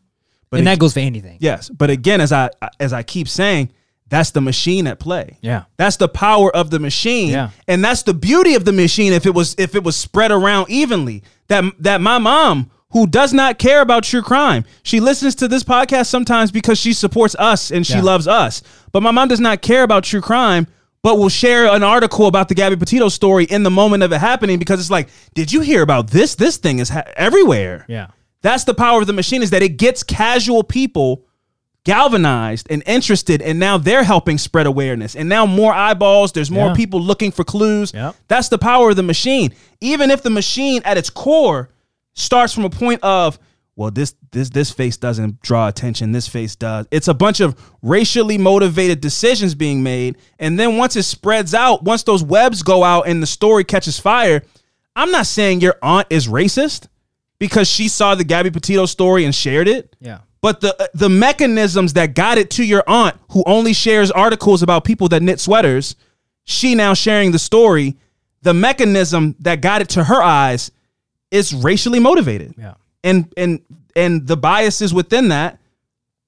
[0.49, 1.37] But and it- that goes for anything.
[1.41, 2.49] Yes, but again, as I
[2.79, 3.71] as I keep saying,
[4.07, 5.37] that's the machine at play.
[5.41, 5.65] Yeah.
[5.77, 7.29] That's the power of the machine.
[7.29, 7.51] Yeah.
[7.67, 10.69] And that's the beauty of the machine if it was if it was spread around
[10.69, 11.23] evenly.
[11.49, 14.65] That that my mom who does not care about true crime.
[14.83, 18.01] She listens to this podcast sometimes because she supports us and she Yeah.
[18.01, 18.61] loves us.
[18.91, 20.65] But my mom does not care about true crime,
[21.03, 24.17] but will share an article about the Gabby Petito story in the moment of it
[24.19, 26.33] happening because it's like, did you hear about this?
[26.35, 27.85] This thing is ha- everywhere.
[27.87, 28.07] Yeah.
[28.41, 31.25] That's the power of the machine is that it gets casual people
[31.85, 36.67] galvanized and interested and now they're helping spread awareness and now more eyeballs there's more
[36.67, 36.73] Yeah.
[36.75, 38.15] people looking for clues Yep.
[38.27, 41.69] that's the power of the machine even if the machine at its core
[42.19, 43.39] starts from a point of
[43.75, 47.55] well this this this face doesn't draw attention this face does it's a bunch of
[47.81, 52.83] racially motivated decisions being made and then once it spreads out once those webs go
[52.83, 54.41] out and the story catches fire
[54.95, 56.87] i'm not saying your aunt is racist
[57.39, 59.95] because she saw the Gabby Petito story and shared it.
[59.99, 60.19] Yeah.
[60.41, 64.61] But the uh, the mechanisms that got it to your aunt, who only shares articles
[64.61, 65.95] about people that knit sweaters,
[66.43, 67.97] she now sharing the story.
[68.41, 70.71] The mechanism that got it to her eyes
[71.31, 72.55] is racially motivated.
[72.57, 72.75] Yeah.
[73.03, 73.61] And and
[73.95, 75.59] and the biases within that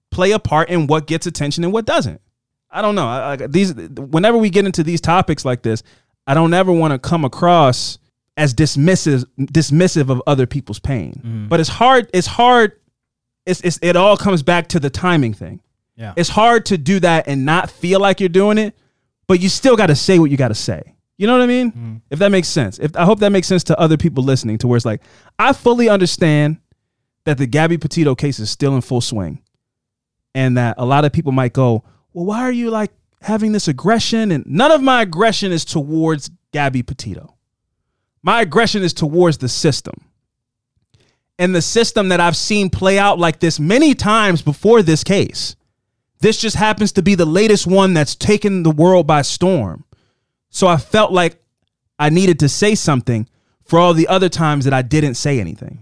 [0.09, 2.21] play a part in what gets attention and what doesn't.
[2.69, 3.07] I don't know.
[3.07, 5.83] I, I, these whenever we get into these topics like this,
[6.27, 7.97] I don't ever want to come across
[8.37, 11.13] as dismissive dismissive of other people's pain.
[11.13, 11.47] Mm-hmm.
[11.47, 12.09] But it's hard.
[12.13, 12.79] It's hard.
[13.45, 15.61] It's, it's it all comes back to the timing thing.
[15.95, 16.13] Yeah.
[16.15, 18.75] It's hard to do that and not feel like you're doing it,
[19.27, 20.95] but you still got to say what you got to say.
[21.21, 21.71] You know what I mean?
[21.71, 22.01] Mm.
[22.09, 22.79] If that makes sense.
[22.79, 25.03] If I hope that makes sense to other people listening, to where it's like
[25.37, 26.57] I fully understand
[27.25, 29.39] that the Gabby Petito case is still in full swing,
[30.33, 32.89] and that a lot of people might go, "Well, why are you like
[33.21, 37.35] having this aggression?" And none of my aggression is towards Gabby Petito.
[38.23, 39.93] My aggression is towards the system.
[41.37, 45.55] And the system that I've seen play out like this many times before this case.
[46.19, 49.83] This just happens to be the latest one that's taken the world by storm.
[50.51, 51.41] So I felt like
[51.97, 53.27] I needed to say something
[53.63, 55.79] for all the other times that I didn't say anything.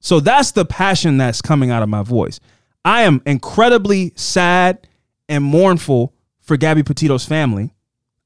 [0.00, 2.40] So that's the passion that's coming out of my voice.
[2.84, 4.86] I am incredibly sad
[5.28, 7.72] and mournful for Gabby Petito's family.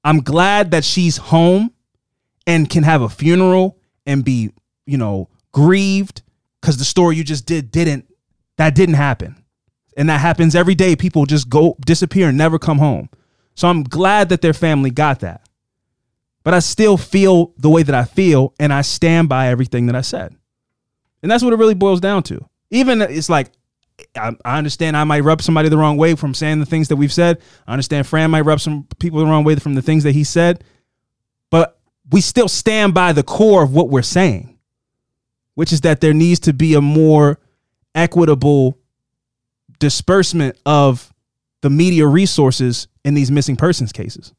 [0.03, 1.71] I'm glad that she's home
[2.47, 4.53] and can have a funeral and be,
[4.87, 6.23] you know, grieved
[6.61, 8.07] because the story you just did didn't
[8.57, 9.37] that didn't happen.
[9.99, 10.97] And that happens every day.
[10.97, 13.11] People just go disappear and never come home.
[13.57, 15.49] So I'm glad that their family got that.
[16.45, 19.97] But I still feel the way that I feel and I stand by everything that
[19.97, 20.37] I said.
[21.23, 22.47] And that's what it really boils down to.
[22.71, 23.51] Even it's like
[24.15, 26.97] I, I understand I might rub somebody the wrong way from saying the things that
[26.97, 27.41] we've said.
[27.67, 30.23] I understand Fran might rub some people the wrong way from the things that he
[30.23, 30.63] said.
[31.51, 31.81] But
[32.11, 34.59] we still stand by the core of what we're saying,
[35.55, 37.41] which is that there needs to be a more
[37.95, 38.79] equitable
[39.79, 41.13] disbursement of
[41.67, 44.33] the media resources in these missing persons cases.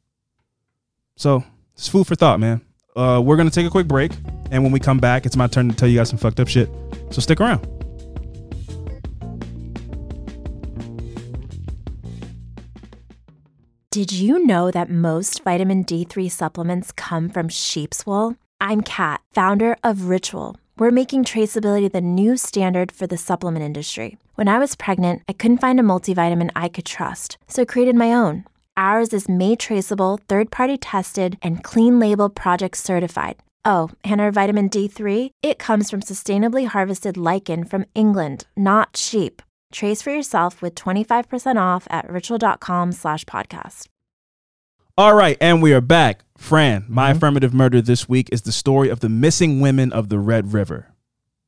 [1.17, 1.43] So
[1.73, 2.61] it's food for thought, man.
[2.95, 4.13] Uh, we're gonna take a quick break,
[4.49, 6.47] and when we come back, it's my turn to tell you guys some fucked up
[6.47, 6.69] shit.
[7.09, 7.67] So stick around.
[13.91, 18.37] Did you know that most vitamin D3 supplements come from sheep's wool?
[18.61, 20.55] I'm Kat, founder of Ritual.
[20.77, 24.17] We're making traceability the new standard for the supplement industry.
[24.37, 27.95] When I was pregnant, I couldn't find a multivitamin I could trust, so I created
[27.95, 28.45] my own.
[28.77, 33.37] Ours is made traceable, third party tested, and clean label project certified.
[33.65, 35.31] Oh, and our vitamin D3?
[35.41, 39.41] It comes from sustainably harvested lichen from England, not sheep.
[39.71, 43.87] Trace for yourself with 25% off at ritual.com slash podcast.
[44.99, 46.21] All right, and we are back.
[46.37, 47.17] Fran, my mm-hmm.
[47.17, 50.93] affirmative murder this week is the story of the missing women of the Red River.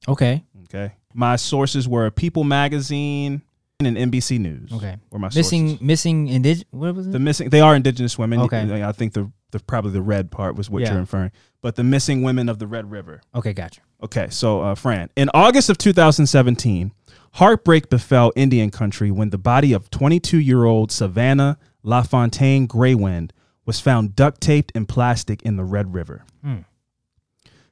[0.07, 0.43] Okay.
[0.63, 0.93] Okay.
[1.13, 3.41] My sources were People Magazine
[3.79, 4.71] and NBC News.
[4.73, 4.97] Okay.
[5.09, 5.81] Were my Missing sources.
[5.85, 7.11] missing indig what was it?
[7.11, 8.41] The missing they are indigenous women.
[8.41, 8.83] Okay.
[8.83, 10.91] I think the, the probably the red part was what Yeah.
[10.91, 11.31] you're inferring.
[11.61, 13.21] But the missing women of the Red River.
[13.35, 13.81] okay, gotcha.
[14.01, 16.91] Okay, so uh, Fran, in August of 2017,
[17.33, 23.31] heartbreak befell Indian country when the body of 22-year-old Savannah LaFontaine Greywind
[23.65, 26.23] was found duct taped in plastic in the Red River.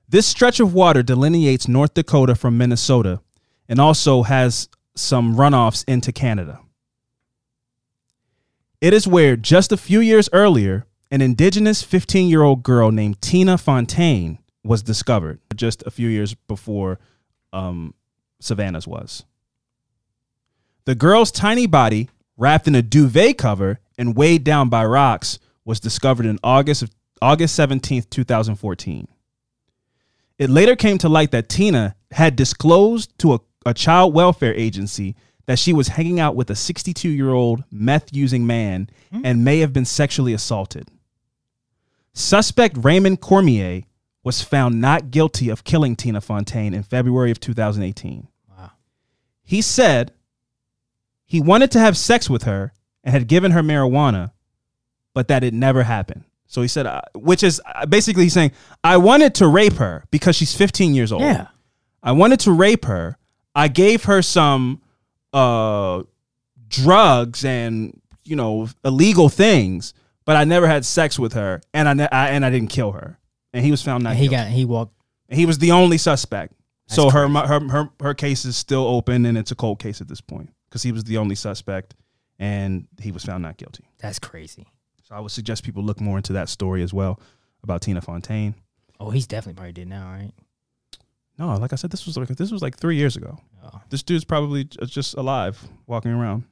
[0.10, 3.22] This stretch of water delineates North Dakota from Minnesota
[3.70, 6.60] and also has some runoffs into Canada.
[8.80, 13.22] It is where just a few years earlier, an indigenous 15 year old girl named
[13.22, 17.00] Tina Fontaine was discovered, just a few years before
[17.54, 17.94] um,
[18.40, 19.24] Savannah's was.
[20.86, 25.80] The girl's tiny body, wrapped in a duvet cover and weighed down by rocks, was
[25.80, 26.92] discovered in August of
[27.22, 29.08] August 17th, 2014.
[30.38, 35.16] It later came to light that Tina had disclosed to a, a child welfare agency
[35.46, 38.90] that she was hanging out with a 62 year old meth using man
[39.24, 40.90] and may have been sexually assaulted.
[42.14, 43.84] Suspect Raymond Cormier
[44.24, 48.28] was found not guilty of killing Tina Fontaine in February of 2018.
[48.50, 48.72] Wow.
[49.44, 50.12] He said
[51.26, 52.74] he wanted to have sex with her
[53.04, 54.32] and had given her marijuana,
[55.14, 56.24] but that it never happened.
[56.48, 58.52] So he said, uh, which is uh, basically he's saying,
[58.84, 61.22] I wanted to rape her because she's 15 years old.
[61.22, 61.48] Yeah.
[62.02, 63.18] I wanted to rape her.
[63.58, 64.82] I gave her some
[65.34, 66.04] uh,
[66.70, 69.94] drugs and you know illegal things,
[70.26, 72.92] but I never had sex with her, and I, ne- I and I didn't kill
[72.94, 73.18] her.
[73.54, 74.44] And he was found not And he guilty.
[74.44, 74.94] got he walked
[75.30, 76.54] And he was the only suspect.
[76.88, 80.02] so That's her, her her her case is still open, and it's a cold case
[80.02, 81.96] at this point because he was the only suspect,
[82.40, 83.86] and he was found not guilty.
[84.00, 84.68] that's crazy.
[85.04, 87.20] So I would suggest people look more into that story as well
[87.64, 88.56] about Tina Fontaine.
[89.00, 90.32] Oh, he's definitely probably did now, right?
[91.38, 93.40] No, like I said, this was like this was like three years ago.
[93.64, 93.82] Oh.
[93.90, 96.44] This dude's probably just alive, walking around.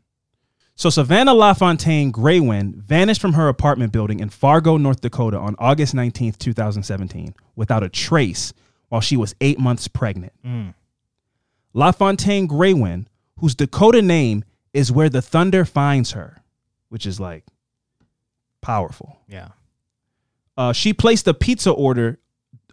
[0.75, 5.95] So Savannah LaFontaine Greywind vanished from her apartment building in Fargo, North Dakota on August
[5.95, 8.53] 19th, 2017, without a trace
[8.89, 10.33] while she was eight months pregnant.
[11.73, 13.07] LaFontaine Greywind,
[13.39, 14.43] whose Dakota name
[14.73, 16.43] is where the thunder finds her,
[16.89, 17.45] which is like
[18.61, 19.21] powerful.
[19.27, 19.49] Yeah.
[20.57, 22.19] Uh, she placed a pizza order,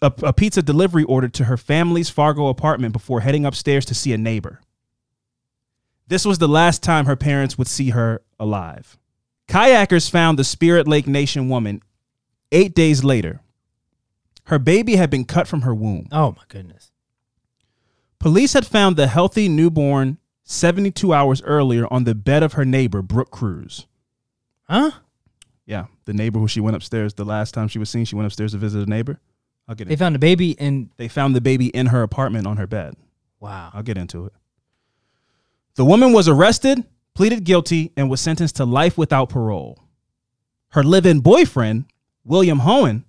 [0.03, 4.12] a, a pizza delivery order to her family's Fargo apartment before heading upstairs to see
[4.12, 4.61] a neighbor.
[6.09, 8.99] This was the last time her parents would see her alive.
[9.49, 11.81] Kayakers found the Spirit Lake Nation woman
[12.51, 13.41] eight days later.
[14.45, 16.09] Her baby had been cut from her womb.
[16.11, 16.91] Oh my goodness.
[18.19, 23.03] Police had found the healthy newborn 72 hours earlier on the bed of her neighbor,
[23.03, 23.87] Brooke Crews.
[24.69, 24.91] Huh?
[25.65, 28.05] Yeah, the neighbor who she went upstairs the last time she was seen.
[28.05, 29.20] She went upstairs to visit a neighbor.
[29.68, 29.98] I'll get They it.
[29.98, 32.94] found the baby and They found the baby in her apartment on her bed.
[33.40, 33.70] wow.
[33.72, 34.32] I'll get into it.
[35.74, 36.84] The woman was arrested,
[37.14, 39.78] pleaded guilty, and was sentenced to life without parole.
[40.70, 41.86] Her live in boyfriend,
[42.24, 43.05] William Hoehn,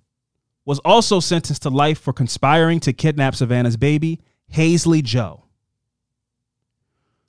[0.64, 4.20] was also sentenced to life for conspiring to kidnap Savannah's baby,
[4.54, 5.44] Haisley Jo.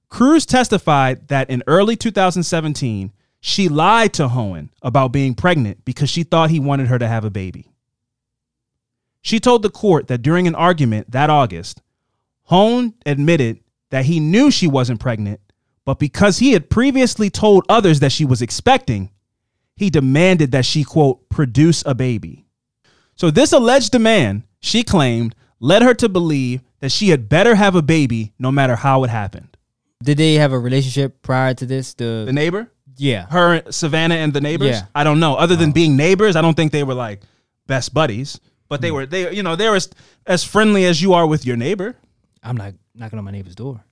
[0.10, 3.11] Crews testified that in early 2017,
[3.41, 7.26] she lied to Hoehn about being pregnant because she thought he wanted her to have
[7.26, 7.72] a baby.
[9.26, 11.81] She told the court that during an argument that August,
[12.52, 15.39] Hoehn admitted that he knew she wasn't pregnant,
[15.84, 19.10] but because he had previously told others that she was expecting,
[19.76, 22.45] he demanded that she, quote, produce a baby.
[23.15, 27.73] So, this alleged demand, she claimed, led her to believe that she had better have
[27.73, 29.57] a baby no matter how it happened.
[30.03, 31.95] Did they have a relationship prior to this?
[31.95, 32.72] The, The neighbor?
[32.95, 33.26] yeah.
[33.26, 34.69] Her, Savannah, and the neighbors?
[34.69, 34.85] Yeah.
[34.93, 35.34] I don't know.
[35.34, 37.22] Other than being neighbors, I don't think they were like
[37.65, 39.90] best buddies, but they were, they, you know, they were as,
[40.26, 41.96] as friendly as you are with your neighbor.
[42.44, 43.84] I'm not knocking on my neighbor's door.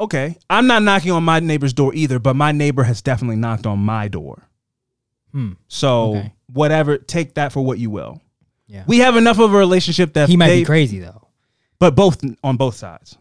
[0.00, 0.36] Okay.
[0.50, 3.78] I'm not knocking on my neighbor's door either, but my neighbor has definitely knocked on
[3.78, 4.48] my door.
[5.32, 5.52] Hmm.
[5.68, 6.32] So Okay.
[6.52, 8.20] whatever, take that for what you will.
[8.66, 8.84] Yeah.
[8.86, 11.28] We have enough of a relationship that he might they, be crazy though.
[11.78, 13.16] but both on both sides.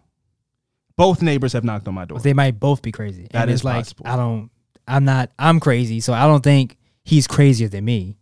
[0.98, 2.20] Both neighbors have knocked on my door.
[2.20, 3.28] They might both be crazy.
[3.32, 4.06] That and is it's like possible.
[4.08, 4.50] I don't
[4.88, 8.18] I'm not I'm crazy, so I don't think he's crazier than me.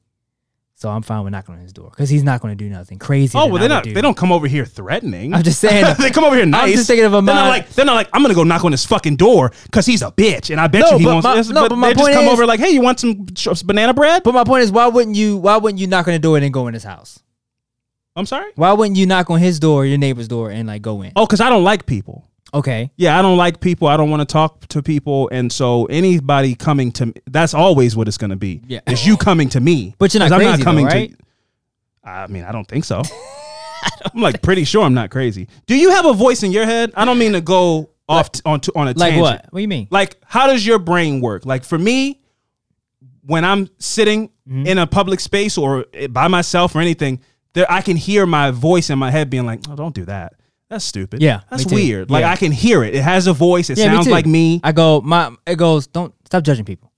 [0.82, 3.00] So I'm fine with knocking on his door because he's not going to do nothing
[3.00, 3.38] crazy.
[3.38, 3.84] oh well, they're not.
[3.84, 3.94] do.
[3.94, 5.34] They don't come over here threatening.
[5.34, 5.94] I'm just saying.
[6.00, 6.70] they come over here nice.
[6.70, 8.64] I'm just thinking of a They're not like they're not like I'm gonna go knock
[8.64, 11.26] on his fucking door because he's a bitch, and I bet No, you he wants.
[11.26, 13.02] my- this, no, but but my they just come is- over like, hey, you want
[13.02, 13.26] some
[13.66, 14.24] banana bread?
[14.24, 15.36] But my point is, why wouldn't you?
[15.36, 17.20] Why wouldn't you knock on the door and then go in his house?
[18.16, 18.50] I'm sorry.
[18.56, 21.12] Why wouldn't you knock on his door, your neighbor's door, and like go in?
[21.18, 22.29] Oh, because I don't like people.
[22.54, 22.92] Okay.
[22.98, 23.88] Yeah, I don't like people.
[23.88, 27.96] I don't want to talk to people, and so anybody coming to me, that's always
[27.96, 28.62] what it's going to be.
[28.68, 28.80] Yeah.
[28.88, 29.96] is you coming to me.
[30.00, 31.12] But you're not 'Cause I'm crazy though, coming right?
[31.12, 32.10] to.
[32.10, 33.04] I mean, I don't think so.
[34.14, 35.48] I'm like pretty sure I'm not crazy.
[35.68, 36.92] Do you have a voice in your head?
[36.96, 39.22] I don't mean to go off t- on to, on a Like tangent.
[39.22, 39.46] what?
[39.52, 39.88] What do you mean?
[39.92, 41.46] Like, how does your brain work?
[41.46, 42.20] Like for me,
[43.26, 44.66] when I'm sitting Mm-hmm.
[44.66, 47.20] in a public space or by myself or anything,
[47.54, 50.34] there I can hear my voice in my head being like, "Oh, don't do that.
[50.70, 51.22] That's stupid.
[51.22, 52.12] Yeah, that's weird.
[52.12, 52.32] Like Yeah.
[52.32, 52.94] I can hear it.
[52.96, 53.70] It has a voice.
[53.70, 54.12] It Yeah, sounds too.
[54.12, 54.62] like me.
[54.64, 55.02] I go.
[55.02, 55.88] My it goes.
[55.88, 56.91] Don't stop judging people.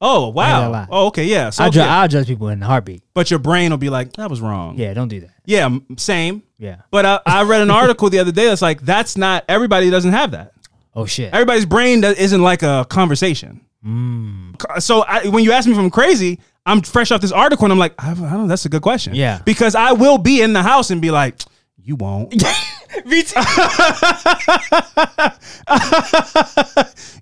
[0.00, 0.86] Oh wow.
[0.90, 1.50] Oh okay, yeah.
[1.50, 1.80] So I ju-.
[1.80, 3.02] I'll judge people in a heartbeat.
[3.14, 4.76] but your brain will be like, that was wrong.
[4.78, 5.30] Yeah, don't do that.
[5.46, 6.42] Yeah, same.
[6.58, 6.82] Yeah.
[6.90, 10.12] But I, I read an article the other day that's like, that's not everybody doesn't
[10.12, 10.52] have that.
[10.94, 11.32] Oh shit.
[11.32, 13.60] Everybody's brain that isn't like a conversation.
[13.86, 14.80] Mm.
[14.82, 17.72] So I, when you ask me if I'm crazy, I'm fresh off this article and
[17.72, 18.46] I'm like, I, I don't know.
[18.46, 19.14] That's a good question.
[19.14, 19.40] Yeah.
[19.44, 21.40] Because I will be in the house and be like,
[21.82, 22.32] you won't.
[23.04, 23.40] Me too.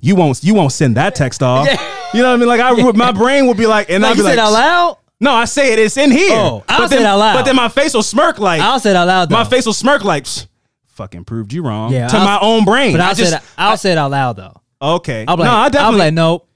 [0.01, 0.43] you won't.
[0.43, 1.67] You won't send that text off.
[2.13, 2.49] You know what I mean?
[2.49, 4.99] Like I, would- my brain will be like, and I'll like be like, out loud.
[5.21, 5.79] no, I say it.
[5.79, 6.37] It's in here.
[6.37, 7.35] Oh, I'll but say then, it out loud.
[7.35, 9.29] But then my face will smirk like, I'll say it out loud.
[9.29, 9.37] Though.
[9.37, 10.27] my face will smirk like,
[10.89, 11.93] fucking proved you wrong.
[11.93, 12.93] Yeah, to I'll- my own brain.
[12.93, 13.43] But I I'll say just, it.
[13.57, 14.61] I'll say it out loud though.
[14.81, 15.25] okay.
[15.27, 15.97] I'll be like, no, I I'll definitely.
[15.97, 16.49] be like, nope.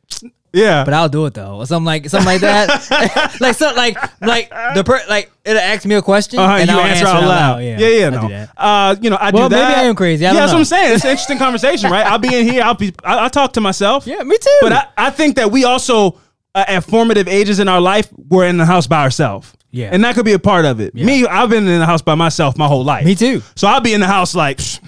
[0.56, 0.84] Yeah.
[0.84, 3.36] But I'll do it though, or something like something like that.
[3.40, 6.76] like so, like like the per like it'll ask me a question Uh-huh, and you
[6.76, 7.58] I'll answer out loud.
[7.62, 8.46] Yeah, yeah, I no.
[8.56, 9.68] Uh, you know, I Well, do that.
[9.68, 10.24] maybe I am crazy.
[10.26, 10.56] I yeah, don't that's know.
[10.56, 10.94] what I'm saying.
[10.94, 12.06] It's an interesting conversation, right?
[12.06, 12.62] I'll be in here.
[12.62, 12.92] I'll be.
[13.04, 14.06] I, will talk to myself.
[14.06, 14.58] Yeah, me too.
[14.62, 16.18] But I, I think that we also,
[16.54, 19.52] uh, at formative ages in our life, we're in the house by ourselves.
[19.72, 19.90] Yeah.
[19.92, 20.94] And that could be a part of it.
[20.94, 23.04] Me, I've been in the house by myself my whole life.
[23.04, 23.42] Me too.
[23.56, 24.80] So I'll be in the house like, "Psh,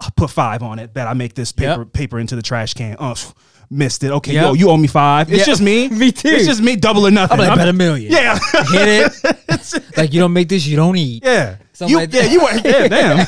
[0.00, 0.92] I'll put five on it.
[0.92, 1.92] Bet I make this paper Yep.
[1.92, 2.96] paper into the trash can.
[2.98, 3.32] Oh, psh,
[3.70, 4.10] missed it.
[4.10, 4.44] Okay, Yep.
[4.44, 5.32] yo, you owe me five.
[5.32, 5.88] It's just me.
[6.00, 6.28] Me too.
[6.28, 7.40] It's just me, double or nothing.
[7.40, 8.12] I'm like, bet a million.
[8.12, 8.38] Yeah.
[8.70, 9.12] hit
[9.48, 9.74] it.
[9.96, 11.24] like you don't make this, you don't eat.
[11.24, 11.56] Yeah.
[11.72, 12.30] Something you, like yeah, that.
[12.30, 12.64] you weren't.
[12.64, 13.26] Yeah, damn.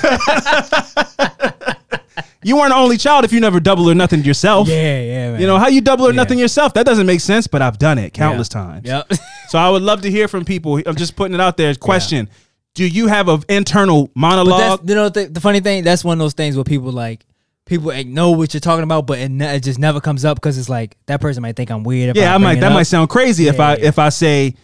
[2.42, 4.68] you weren't an only child if you never double or nothing yourself.
[4.68, 5.40] Yeah, yeah, man.
[5.40, 6.16] You know how you double or Yeah.
[6.16, 6.74] nothing yourself?
[6.74, 8.86] That doesn't make sense, but I've done it countless times.
[8.86, 9.12] Yep.
[9.48, 10.80] So I would love to hear from people.
[10.86, 11.74] I'm just putting it out there.
[11.74, 12.28] Question:
[12.74, 14.60] do you have an internal But monologue?
[14.80, 15.82] that's you know the, the funny thing.
[15.82, 17.24] That's one of those things where people like
[17.66, 20.56] people know what you're talking about, but it, ne- it just never comes up because
[20.56, 22.10] it's like that person might think I'm weird.
[22.10, 22.60] If yeah, I bring might.
[22.60, 22.72] That up.
[22.74, 23.84] might sound crazy if Yeah, I yeah.
[23.88, 24.54] if I say.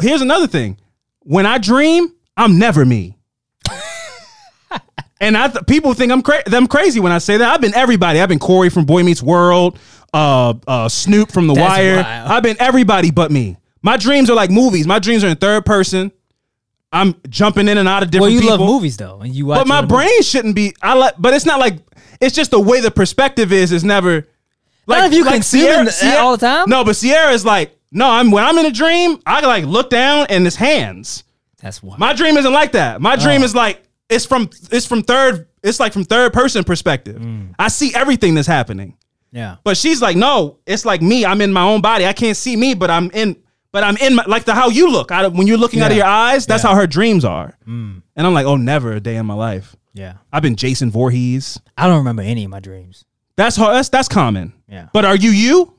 [0.00, 0.76] Here's another thing.
[1.20, 3.16] When I dream, I'm never me.
[5.20, 7.52] and I th- people think I'm cra- them crazy when I say that.
[7.54, 8.20] I've been everybody.
[8.20, 9.78] I've been Corey from Boy Meets World,
[10.12, 11.96] uh, uh, Snoop from The That's Wire.
[12.02, 12.30] wild.
[12.32, 13.56] I've been everybody but me.
[13.82, 14.86] My dreams are like movies.
[14.86, 16.10] My dreams are in third person.
[16.92, 18.22] I'm jumping in and out of different.
[18.22, 18.58] Well, you people.
[18.58, 19.60] love movies though, and you watch.
[19.60, 19.96] But my the movies.
[20.06, 20.74] brain shouldn't be.
[20.82, 21.78] I like, but it's not like.
[22.20, 23.72] It's just the way the perspective is.
[23.72, 24.28] Is never.
[24.86, 26.68] Not if you consuming that all the time?
[26.68, 28.08] No, but Sierra is like, no.
[28.10, 31.24] I'm when I'm in a dream, I like look down and it's hands.
[31.60, 31.96] That's why.
[31.98, 33.00] My dream isn't like that.
[33.00, 33.16] My Oh.
[33.16, 35.48] dream is like it's from it's from third.
[35.62, 37.22] It's like from third person perspective.
[37.22, 37.54] Mm.
[37.58, 38.96] I see everything that's happening.
[39.30, 39.56] yeah.
[39.64, 41.24] But she's like, no, it's like me.
[41.24, 42.04] I'm in my own body.
[42.04, 43.36] I can't see me, but I'm in.
[43.72, 45.10] But I'm in my, like the how you look.
[45.10, 46.70] I, when you're looking out of your eyes, that's Yeah.
[46.70, 47.56] how her dreams are.
[47.66, 48.02] Mm.
[48.14, 49.74] And I'm like, oh, never a day in my life.
[49.94, 50.14] Yeah.
[50.32, 51.58] I've been Jason Voorhees.
[51.76, 53.04] I don't remember any of my dreams.
[53.36, 53.74] That's hard.
[53.76, 54.52] That's that's common.
[54.68, 54.88] Yeah.
[54.92, 55.74] But are you you?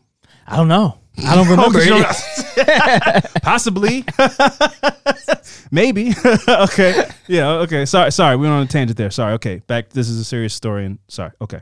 [0.47, 0.97] I don't know.
[1.23, 1.65] I don't remember.
[1.67, 2.03] Oh, 'cause you any.
[2.03, 4.03] don't- Possibly.
[5.71, 6.13] Maybe.
[6.47, 7.09] okay.
[7.27, 7.49] Yeah.
[7.61, 7.85] Okay.
[7.85, 8.11] Sorry.
[8.11, 8.35] Sorry.
[8.35, 9.11] We went on a tangent there.
[9.11, 9.33] Sorry.
[9.33, 9.57] Okay.
[9.67, 9.89] Back.
[9.89, 10.85] This is a serious story.
[10.85, 11.31] And sorry.
[11.41, 11.61] Okay.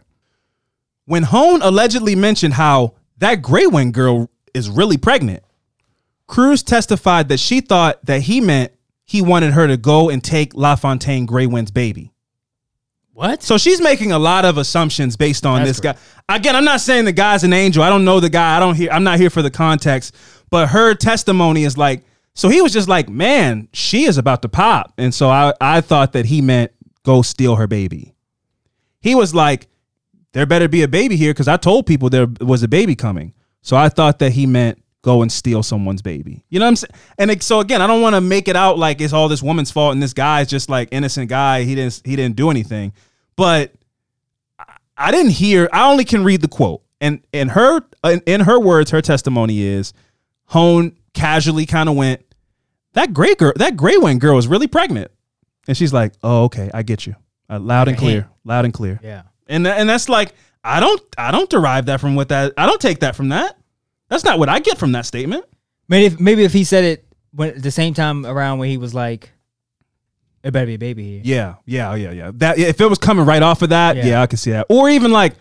[1.06, 5.44] When Hoehn allegedly mentioned how that Greywind girl is really pregnant,
[6.32, 8.72] Crews testified that she thought that he meant
[9.04, 12.14] he wanted her to go and take LaFontaine Greywind's baby.
[13.12, 13.44] What?
[13.44, 15.98] So she's making a lot of assumptions based on That's this guy.
[16.30, 17.84] Again, I'm not saying the guy's an angel.
[17.84, 18.56] I don't know the guy.
[18.56, 18.90] I don't hear.
[18.92, 20.16] I'm not here for the context.
[20.50, 24.48] But her testimony is like, so he was just like, man, she is about to
[24.48, 26.72] pop, and so I I thought that he meant
[27.04, 28.16] go steal her baby.
[29.02, 29.68] He was like,
[30.32, 33.34] there better be a baby here because I told people there was a baby coming.
[33.62, 36.44] So I thought that he meant go and steal someone's baby.
[36.50, 36.92] You know what I'm saying?
[37.18, 39.42] And it, so again, I don't want to make it out like it's all this
[39.42, 41.64] woman's fault and this guy's just like innocent guy.
[41.64, 42.94] He didn't he didn't do anything.
[43.36, 43.74] But
[44.98, 45.68] I- didn't hear.
[45.74, 46.82] I only can read the quote.
[47.00, 49.94] And in her in, in her words, her testimony is
[50.52, 52.22] Hoehn casually kind of went,
[52.94, 55.10] that gray girl, that gray wing girl is really pregnant.
[55.68, 57.16] And she's like, oh, okay, I get you.
[57.50, 58.24] Uh, loud and Like a hint.
[58.26, 58.30] clear.
[58.44, 59.00] Loud and clear.
[59.04, 59.24] Yeah.
[59.48, 60.34] And and that's like
[60.64, 63.58] I don't I don't derive that from what that I don't take that from that.
[64.12, 65.46] That's not what I get from that statement.
[65.88, 68.78] Maybe if, maybe if he said it when at the same time around when he
[68.78, 69.32] was like,
[70.44, 72.32] "It better be a baby here." Yeah, yeah, oh, yeah, yeah.
[72.36, 74.22] That if it was coming right off of that, yeah, Yeah.
[74.22, 74.66] I could see that.
[74.70, 75.34] Or even like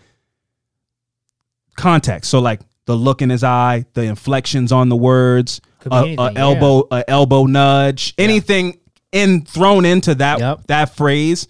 [1.75, 2.31] context.
[2.31, 6.21] So like the look in his eye, the inflections on the words, Could be a,
[6.21, 6.39] a yeah.
[6.39, 8.79] elbow, a elbow nudge, anything
[9.11, 10.67] in thrown into that Yep.
[10.67, 11.47] that phrase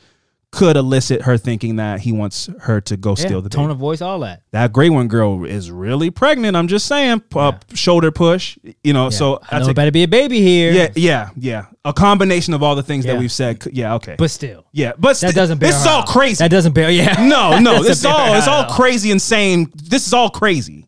[0.51, 3.71] could elicit her thinking that he wants her to go Yeah, steal the tone baby.
[3.71, 4.41] of voice, all that.
[4.51, 6.57] that gray one girl is really pregnant.
[6.57, 8.57] I'm just saying, uh, shoulder push.
[8.83, 9.09] You know, Yeah.
[9.11, 10.71] so I know take- better be a baby here.
[10.73, 11.65] yeah, yeah, yeah.
[11.85, 13.63] A combination of all the things that we've said.
[13.71, 14.15] Yeah, okay.
[14.17, 15.69] but still, yeah, but that st- doesn't bear.
[15.69, 16.35] This is her all crazy.
[16.43, 16.91] That doesn't bear.
[16.91, 17.25] Yeah.
[17.27, 19.71] no, no, this is all it's all crazy, insane.
[19.75, 20.85] This is all crazy.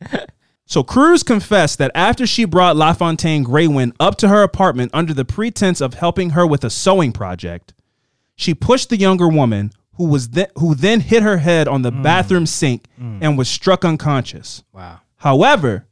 [0.65, 5.25] So Crews confessed that after she brought LaFontaine Greywind up to her apartment under the
[5.25, 7.73] pretense of helping her with a sewing project,
[8.35, 11.91] she pushed the younger woman, who was th- who then hit her head on the
[11.91, 12.01] Mm.
[12.03, 14.63] bathroom sink and was struck unconscious.
[14.73, 14.99] Wow.
[15.17, 15.87] However,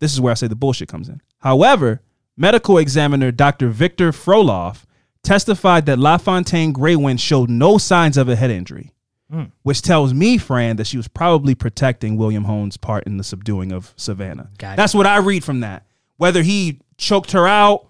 [0.00, 1.20] this is where I say the bullshit comes in.
[1.40, 2.00] However,
[2.36, 3.68] medical examiner Dr.
[3.68, 4.84] Victor Froloff
[5.22, 8.92] testified that LaFontaine Greywind showed no signs of a head injury,
[9.32, 9.50] Mm.
[9.62, 13.72] which tells me, Fran, that she was probably protecting William Hoehn's part in the subduing
[13.72, 14.48] of Savannah.
[14.58, 14.76] Gotcha.
[14.76, 15.84] That's what I read from that.
[16.16, 17.86] Whether he choked her out,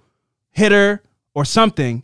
[0.51, 1.03] hit her,
[1.35, 2.03] or something,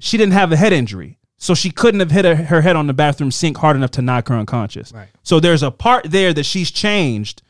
[0.00, 1.17] she didn't have a head injury.
[1.40, 4.02] So she couldn't have hit her, her head on the bathroom sink hard enough to
[4.02, 4.92] knock her unconscious.
[4.92, 5.08] Right.
[5.22, 7.42] So there's a part there that she's changed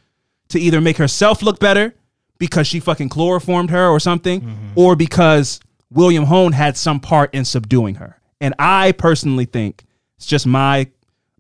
[0.51, 1.95] to either make herself look better
[2.39, 4.67] because she fucking chloroformed her or something, Mm-hmm.
[4.77, 5.59] or because
[5.91, 8.21] William Hoehn had some part in subduing her.
[8.41, 9.85] And I personally think
[10.17, 10.89] it's just my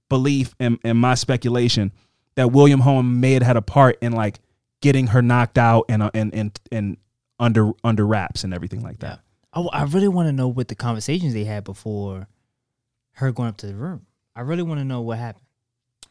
[0.09, 1.93] belief and, and my speculation
[2.35, 4.41] that William Hoehn may have had a part in like
[4.81, 6.97] getting her knocked out and uh, and and and
[7.39, 9.21] under under wraps and everything like that.
[9.53, 12.27] I, I really want to know what the conversations they had before
[13.19, 14.07] her going up to the room.
[14.35, 15.45] I really want to know what happened.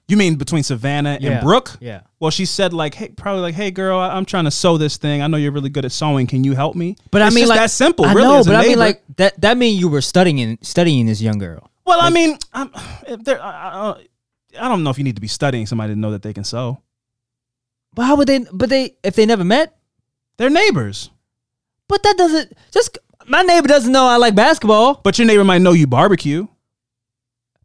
[0.09, 1.31] You mean between Savannah Yeah.
[1.31, 1.75] and Brooke?
[1.81, 2.01] Yeah.
[2.19, 4.95] Well, she said like, hey, probably like, hey, girl, I- I'm trying to sew this
[4.95, 5.21] thing.
[5.21, 6.27] I know you're really good at sewing.
[6.27, 6.95] Can you help me?
[7.11, 8.05] But I mean, just like that simple.
[8.05, 9.39] I really, know, but I mean, like that.
[9.41, 11.69] That mean you were studying studying this young girl.
[11.85, 12.71] well, I mean, I'm,
[13.07, 14.05] if they're, I, I,
[14.65, 16.45] I don't know if you need to be studying somebody to know that they can
[16.45, 16.81] sew.
[17.93, 18.45] But how would they?
[18.51, 19.77] But they if they never met.
[20.37, 21.09] They're neighbors.
[21.89, 22.97] But that doesn't just
[23.27, 26.47] my neighbor doesn't know I like basketball But your neighbor might know you barbecue.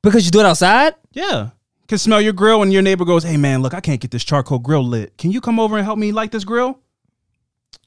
[0.03, 0.95] Because you do it outside.
[1.12, 1.51] Yeah.
[1.89, 4.24] Can smell your grill when your neighbor goes, hey, man, look, I can't get this
[4.24, 5.16] charcoal grill lit.
[5.19, 6.79] Can you come over and help me light this grill?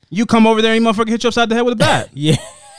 [0.10, 2.10] You come over there and you motherfucker hit you upside the head with a bat.
[2.14, 2.36] Yeah.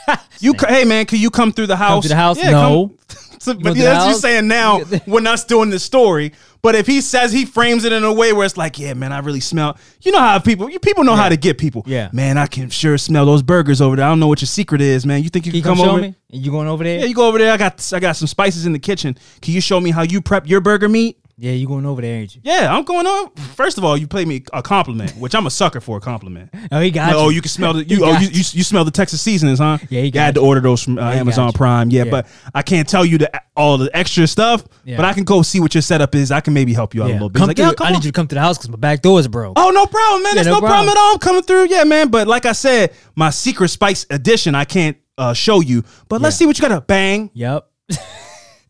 [0.40, 2.02] you, co- hey man, can you come through the house?
[2.04, 2.38] to the house?
[2.38, 2.88] Yeah, No.
[2.88, 2.98] come-
[3.38, 4.20] So, but yeah, that's what you're house?
[4.20, 6.32] saying now when us doing this story.
[6.62, 9.12] But if he says he frames it in a way where it's like, yeah, man,
[9.12, 9.78] I really smell.
[10.02, 11.84] You know how people, you people know how to get people.
[11.86, 12.08] Yeah.
[12.12, 14.04] man, I can sure smell those burgers over there.
[14.04, 15.22] I don't know what your secret is, man.
[15.22, 16.00] You think you Can can, you come, come, show over?
[16.02, 16.14] me?
[16.32, 16.98] And you going over there?
[17.00, 17.52] Yeah, you go over there.
[17.52, 19.16] I got I got some spices in the kitchen.
[19.42, 21.16] Can you show me how you prep your burger meat?
[21.38, 22.40] Yeah, you going over there, ain't you?
[22.44, 23.30] Yeah, I'm going on.
[23.54, 26.48] First of all, you play me a compliment, which I'm a sucker for a compliment.
[26.72, 27.20] Oh, he got Like, you.
[27.20, 29.76] oh, you can smell the you oh you, you you smell the Texas seasonings, huh?
[29.90, 31.52] Yeah, he You got had to order those from uh, Yeah, Amazon.
[31.52, 31.90] Prime.
[31.90, 32.10] Yeah, Yeah.
[32.10, 34.64] but I can't tell you the all the extra stuff.
[34.84, 34.96] Yeah.
[34.96, 36.32] But I can go see what your setup is.
[36.32, 37.38] I can maybe help you out a little bit.
[37.38, 37.74] Come like, through.
[37.74, 38.02] come I need on.
[38.02, 39.52] you to come to the house because my back door is broke.
[39.56, 40.30] Oh, no problem, man.
[40.36, 40.86] Yeah, There's no no, problem.
[40.86, 40.90] problem.
[40.90, 41.12] at all.
[41.12, 41.68] I'm coming through.
[41.68, 42.08] Yeah, man.
[42.08, 45.84] But like I said, my secret spice edition, I can't uh, show you.
[46.08, 47.30] But let's see what you got to bang.
[47.34, 47.68] Yep.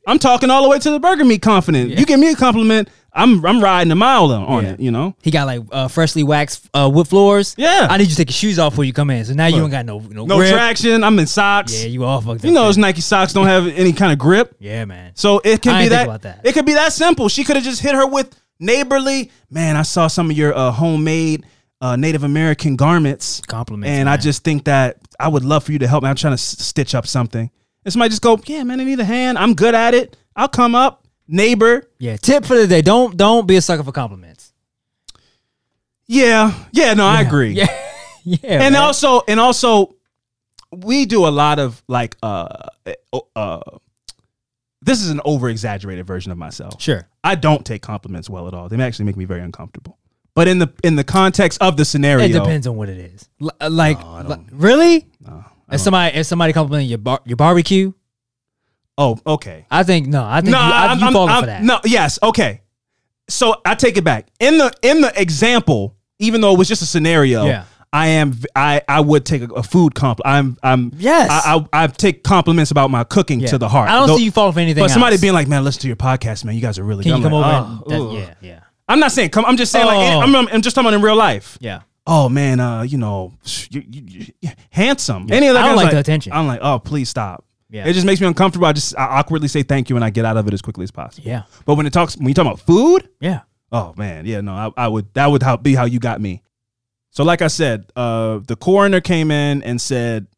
[0.07, 1.91] I'm talking all the way to the burger meat confident.
[1.91, 4.71] You give me a compliment, I'm I'm riding a mile on Yeah.
[4.73, 4.81] it.
[4.81, 5.17] You know.
[5.23, 7.55] He got like uh, freshly waxed uh, wood floors.
[7.59, 7.89] Yeah.
[7.91, 9.25] I need you to take your shoes off before you come in.
[9.25, 10.53] So now you Look, don't got no no, No grip.
[10.53, 11.03] traction.
[11.03, 11.83] I'm in socks.
[11.83, 12.45] Yeah, you all fucked up.
[12.45, 12.79] you know those.
[12.79, 14.55] Nike socks don't have any kind of grip.
[14.61, 15.13] Yeah, man.
[15.17, 16.41] So it can I be that, that.
[16.45, 17.29] It could be that simple.
[17.29, 19.31] She could have just hit her with neighborly.
[19.51, 21.45] Man, I saw some of your uh, homemade
[21.81, 23.41] uh, Native American garments.
[23.47, 26.09] Compliments, And I just think that I would love for you to help me.
[26.11, 27.51] I'm trying to s- stitch up something.
[27.87, 29.39] And somebody just go, yeah, man, I need a hand.
[29.39, 30.17] I'm good at it.
[30.35, 31.07] I'll come up.
[31.29, 31.89] Neighbor.
[31.99, 32.17] Yeah.
[32.17, 34.53] Tip for the day: don't don't be a sucker for compliments.
[36.09, 36.53] Yeah.
[36.73, 37.51] Yeah, no, I agree.
[38.29, 38.41] Yeah.
[38.43, 38.65] yeah.
[38.65, 38.83] and man.
[38.83, 39.95] also and also
[40.73, 42.49] we do a lot of like uh
[43.37, 43.61] uh
[44.83, 47.09] this is an over exaggerated version of myself sure.
[47.23, 49.97] i don't take compliments well at all they actually make me very uncomfortable
[50.35, 53.29] but in the in the context of the scenario It depends on what it is.
[53.41, 55.07] L- like, like- really?
[55.71, 57.93] If somebody if somebody complimenting your bar, your barbecue,
[58.99, 60.25] oh okay I think no.
[60.25, 61.63] I think no you, I, I'm, you I'm- falling I'm- for that.
[61.63, 62.63] no yes okay
[63.29, 66.83] so i take it back in the in the example even though it was just
[66.83, 67.65] a scenario Yeah.
[67.93, 68.35] I am.
[68.55, 70.21] I I would take a, a food comp.
[70.25, 70.59] I'm.
[70.63, 70.91] I'm.
[70.99, 71.31] Yes.
[71.31, 73.47] I, I I take compliments about my cooking Yeah.
[73.51, 73.89] to the heart.
[73.89, 74.83] I don't Though- see you falling for anything.
[74.83, 75.21] But somebody else.
[75.23, 76.57] being like, "Man, listen to your podcast, man.
[76.57, 77.81] You guys are really can good." you come I'm over?
[77.87, 79.47] like, and, "Oh, that- yeah, yeah, I'm not saying come.
[79.47, 80.21] I'm just saying like eh, Oh.
[80.21, 81.57] I'm, I'm, I'm just talking about in real life.
[81.61, 81.83] yeah.
[82.07, 83.35] Oh man, uh, you know,
[83.71, 85.27] you, you, you, handsome.
[85.31, 86.33] Any of that I don't guy's like the attention.
[86.33, 87.45] I'm like, oh, please stop.
[87.69, 87.87] Yeah.
[87.87, 88.67] It just makes me uncomfortable.
[88.67, 90.85] I just I awkwardly say thank you and I get out of it as quickly
[90.85, 91.29] as possible.
[91.29, 91.43] Yeah.
[91.65, 93.41] But when it talks, when you talk about food, Yeah.
[93.73, 96.43] Oh man, yeah, no, I, I would that would how, be how you got me.
[97.11, 100.29] So like I said, uh, the coroner came in and said,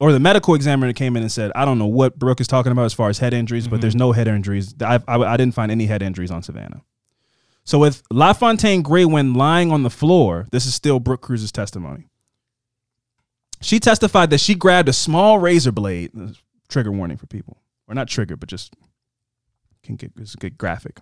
[0.00, 2.72] or the medical examiner came in and said, I don't know what Brooke is talking
[2.72, 4.74] about as far as head injuries, but there's no head injuries.
[4.80, 6.82] I, I, I didn't find any head injuries on Savannah.
[7.64, 12.08] So with LaFontaine Greywind lying on the floor, this is still Brooke Crews's testimony.
[13.62, 16.12] She testified that she grabbed a small razor blade.
[16.68, 17.58] Trigger warning for people,
[17.88, 18.74] or not trigger, but just
[19.82, 21.00] can get it's a good graphic.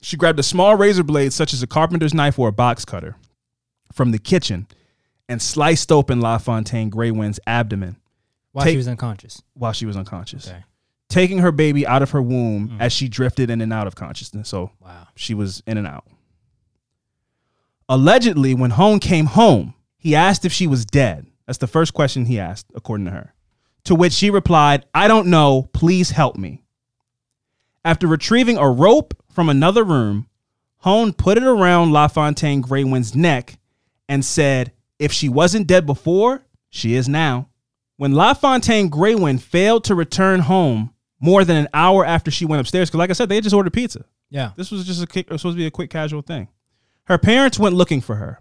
[0.00, 3.16] She grabbed a small razor blade, such as a carpenter's knife or a box cutter,
[3.92, 4.66] from the kitchen
[5.28, 7.96] and sliced open LaFontaine Greywind's abdomen
[8.52, 9.42] While Take- she was unconscious.
[9.54, 10.64] while she was unconscious, Okay.
[11.08, 12.76] Taking her baby out of her womb mm.
[12.80, 14.48] as she drifted in and out of consciousness.
[14.48, 15.08] So Wow.
[15.14, 16.06] she was in and out.
[17.88, 21.26] Allegedly, when Hoehn came home, he asked if she was dead.
[21.46, 23.34] That's the first question he asked, according to her.
[23.84, 25.70] To which she replied, I don't know.
[25.72, 26.62] Please help me.
[27.84, 30.28] After retrieving a rope from another room,
[30.84, 33.58] Hoehn put it around LaFontaine Greywind's neck
[34.08, 37.48] and said, If she wasn't dead before, she is now.
[37.96, 42.88] When LaFontaine Greywind failed to return home more than an hour after she went upstairs,
[42.88, 44.04] because like I said, they had just ordered pizza.
[44.30, 44.52] Yeah.
[44.56, 46.48] This was just a it was supposed to be a quick casual thing.
[47.04, 48.40] Her parents went looking for her,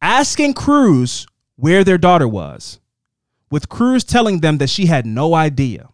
[0.00, 1.26] asking Crews
[1.56, 2.78] where their daughter was,
[3.50, 5.88] with Crews telling them that she had no idea.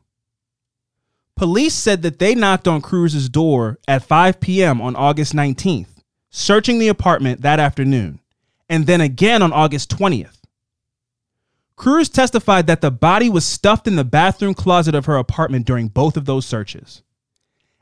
[1.36, 4.80] Police said that they knocked on Crews's door at 5 p.m.
[4.82, 5.88] on August 19th,
[6.30, 8.20] searching the apartment that afternoon,
[8.68, 10.41] and then again on August 20th.
[11.76, 15.88] Crews testified that the body was stuffed in the bathroom closet of her apartment during
[15.88, 17.02] both of those searches.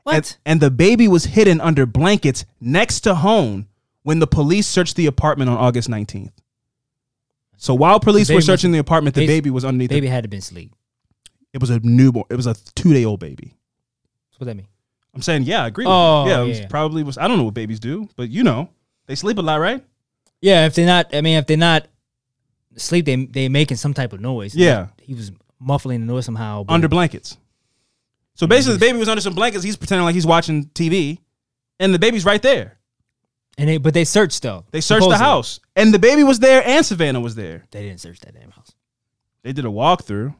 [0.03, 0.15] What?
[0.15, 3.67] And, and the baby was hidden under blankets next to Hoehn
[4.03, 6.31] when the police searched the apartment on August 19th.
[7.57, 9.89] So while police were must- searching the apartment, the basi- baby was underneath.
[9.89, 10.73] The baby The, had to been asleep.
[11.53, 12.25] it was a newborn.
[12.31, 13.55] It was a two day old baby.
[14.31, 14.67] That's what that mean.
[15.13, 15.85] I'm saying, yeah, I agree.
[15.87, 16.33] Oh, with you.
[16.33, 16.67] Oh, yeah, it was yeah.
[16.67, 17.17] probably was.
[17.19, 18.69] I don't know what babies do, but you know,
[19.05, 19.83] they sleep a lot, right?
[20.39, 21.85] Yeah, if they're not, I mean, if they're not
[22.75, 24.55] asleep, they they making some type of noise.
[24.55, 24.87] Yeah.
[25.01, 26.65] he was muffling the noise somehow.
[26.67, 27.37] Under blankets.
[28.35, 29.63] So basically, the baby was under some blankets.
[29.63, 31.19] He's pretending like he's watching TV,
[31.79, 32.77] and the baby's right there.
[33.57, 34.65] and they but they searched though.
[34.71, 37.65] They searched the house, and the baby was there, and Savannah was there.
[37.71, 38.71] They didn't search that damn house.
[39.43, 40.33] They did a walkthrough.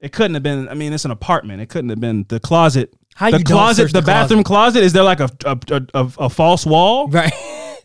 [0.00, 0.68] It couldn't have been.
[0.68, 1.60] I mean, it's an apartment.
[1.62, 2.94] It couldn't have been the closet.
[3.14, 4.82] How the you closet, the, the bathroom closet.
[4.82, 7.08] Is there like a a, a, a, a false wall?
[7.08, 7.32] Right.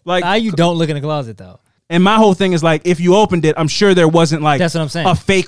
[0.06, 1.60] Like How you don't look in the closet though?
[1.90, 4.60] And my whole thing is like, if you opened it, I'm sure there wasn't like
[4.60, 5.08] That's what I'm saying.
[5.08, 5.48] a fake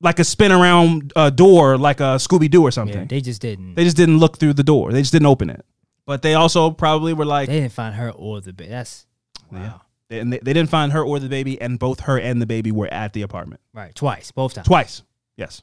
[0.00, 2.98] like a spin around uh, door, like a Scooby Doo or something.
[2.98, 3.74] Yeah, they just didn't.
[3.74, 4.90] They just didn't look through the door.
[4.92, 5.64] They just didn't open it.
[6.06, 8.70] But they also probably were like, They didn't find her or the baby.
[8.70, 9.06] That's
[9.50, 9.60] wow.
[9.60, 9.72] Yeah.
[10.08, 12.46] They- and they, they didn't find her or the baby, and both her and the
[12.46, 14.66] baby were at the apartment Right, twice, both times.
[14.66, 15.02] twice.
[15.38, 15.62] Yes.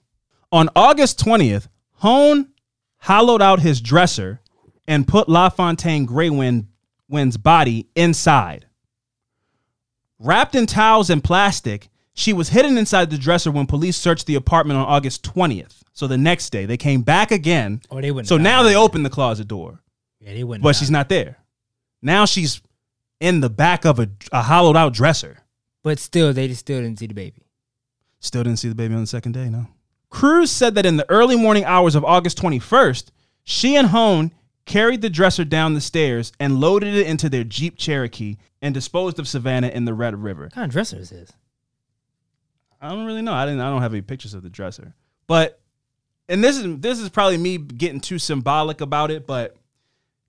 [0.51, 1.67] On August twentieth,
[2.01, 2.47] Hoehn
[2.99, 4.39] hollowed out his dresser
[4.87, 6.65] and put LaFontaine Greywind
[7.09, 8.65] Wind's body inside.
[10.19, 14.35] Wrapped in towels and plastic, she was hidden inside the dresser when police searched the
[14.35, 15.83] apartment on August twentieth.
[15.93, 17.81] So the next day, they came back again.
[17.89, 18.27] Or they wouldn't.
[18.27, 19.81] So now they opened the closet door.
[20.19, 20.63] Yeah, they wouldn't.
[20.63, 21.37] but she's not there.
[22.01, 22.61] Now she's
[23.19, 25.39] in the back of a, a hollowed out dresser.
[25.83, 27.43] But still, they just still didn't see the baby.
[28.19, 29.67] Still didn't see the baby on the second day, no.
[30.09, 33.11] Crews said that in the early morning hours of August 21st,
[33.43, 34.31] she and Hoehn
[34.69, 39.17] carried the dresser down the stairs and loaded it into their Jeep Cherokee and disposed
[39.17, 40.43] of Savannah in the Red River.
[40.43, 41.33] What kind of dresser is this?
[42.79, 43.33] I don't really know.
[43.33, 43.61] I didn't.
[43.61, 44.93] I don't have any pictures of the dresser.
[45.25, 45.59] But
[46.29, 49.25] and this is this is probably me getting too symbolic about it.
[49.25, 49.55] But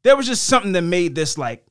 [0.04, 1.66] there was just something that made this like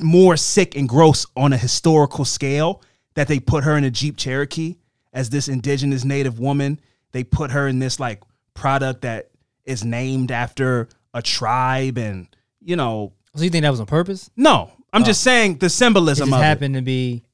[0.00, 2.82] more sick and gross on a historical scale.
[3.14, 4.76] That they put her in a Jeep Cherokee
[5.12, 6.80] as this indigenous native woman.
[7.10, 8.22] They put her in this like
[8.54, 9.30] product that
[9.64, 12.26] is named after a tribe, and
[12.62, 14.30] you know, So you think that was on purpose?
[14.36, 14.70] no.
[14.92, 15.06] I'm oh.
[15.06, 17.24] just saying the It symbolism just of it happened to be.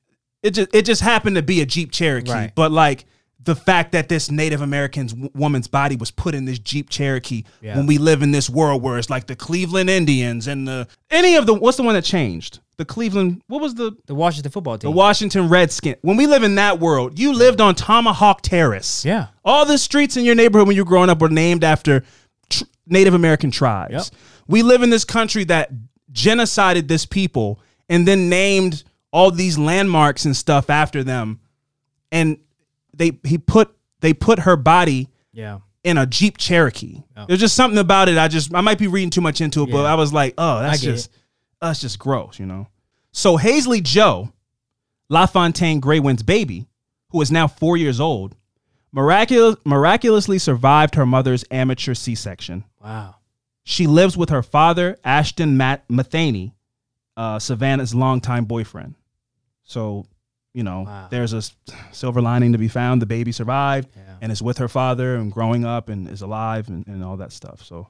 [0.43, 2.52] it just it just happened to be a Jeep Cherokee, Right.
[2.55, 3.05] but like
[3.43, 7.44] the fact that this Native American w- woman's body was put in this Jeep Cherokee
[7.61, 7.77] Yeah.
[7.77, 11.36] when we live in this world where it's like the Cleveland Indians and the any
[11.36, 14.78] of the what's the one that changed the Cleveland what was the The Washington football
[14.78, 14.90] team.
[14.90, 19.27] the Washington Redskin when we live in that world you lived on Tomahawk Terrace Yeah.
[19.44, 22.05] all the streets in your neighborhood when you were growing up were named after
[22.91, 23.93] Native American tribes.
[23.93, 24.05] Yep.
[24.49, 25.71] We live in this country that
[26.12, 31.41] genocided this people and then named all these landmarks and stuff after them.
[32.12, 32.39] And
[32.95, 35.59] they he put they put her body Yeah.
[35.85, 37.03] in a Jeep Cherokee.
[37.17, 37.27] Oh.
[37.27, 38.19] There's just something about it.
[38.19, 40.61] I just I might be reading too much into it, but I was like, oh,
[40.61, 41.11] that's just
[41.61, 42.67] that's just gross, you know.
[43.12, 44.33] So Haisley Jo,
[45.09, 46.67] LaFontaine Greywind's baby,
[47.11, 48.37] who is now four years old,
[48.93, 52.65] miraculous, miraculously survived her mother's amateur C-section.
[52.83, 53.17] Wow.
[53.62, 56.55] She lives with her father, Ashton Matt Matheny,
[57.17, 58.95] uh, Savannah's longtime boyfriend.
[59.62, 60.07] So,
[60.55, 61.09] you know, Wow.
[61.11, 61.43] there's a
[61.93, 63.01] silver lining to be found.
[63.03, 64.17] The baby survived Yeah.
[64.21, 67.33] and is with her father and growing up and is alive and, and all that
[67.33, 67.62] stuff.
[67.62, 67.89] So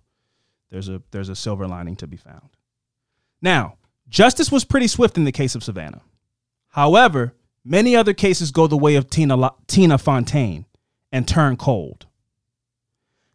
[0.71, 2.51] there's a there's a silver lining to be found.
[3.41, 3.75] Now,
[4.09, 6.03] justice was pretty swift in the case of Savannah.
[6.69, 7.33] However,
[7.65, 10.67] many other cases go the way of Tina, La- Tina Fontaine
[11.13, 12.07] and turn cold.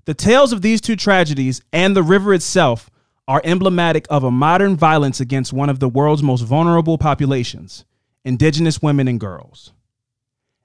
[0.05, 2.89] The tales of these two tragedies and the river itself
[3.27, 7.85] are emblematic of a modern violence against one of the world's most vulnerable populations,
[8.23, 9.73] indigenous women and girls.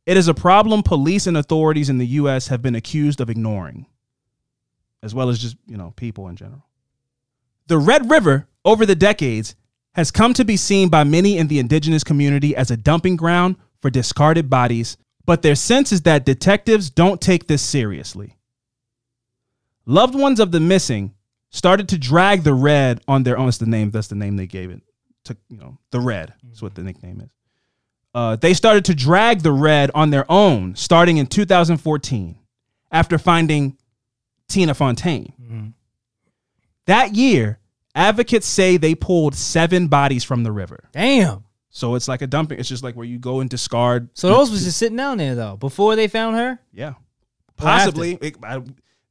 [0.04, 3.86] It is a problem police and authorities in the US have been accused of ignoring,
[5.02, 6.66] as well as just, you know, people in general.
[7.66, 9.54] The Red River, over the decades,
[9.94, 13.56] has come to be seen by many in the indigenous community as a dumping ground
[13.80, 14.96] for discarded bodies,
[15.30, 18.36] but their sense is that detectives don't take this seriously.
[19.86, 21.14] Loved ones of the missing
[21.50, 23.46] started to drag the red on their own.
[23.46, 23.92] That's the name.
[23.92, 24.82] That's the name they gave it.
[25.26, 26.34] To you know, the red.
[26.42, 27.30] That's what the nickname is.
[28.12, 32.36] Uh, they started to drag the red on their own starting in 2014
[32.90, 33.76] after finding
[34.48, 35.32] Tina Fontaine.
[36.86, 37.60] That year,
[37.94, 40.88] advocates say they pulled seven bodies from the river.
[40.90, 41.44] Damn.
[41.70, 42.58] So it's like a dumping.
[42.58, 44.08] It's just like where you go and discard.
[44.14, 46.58] So those was just sitting down there though before they found her.
[46.72, 46.94] Yeah,
[47.56, 48.18] possibly.
[48.20, 48.62] It- I-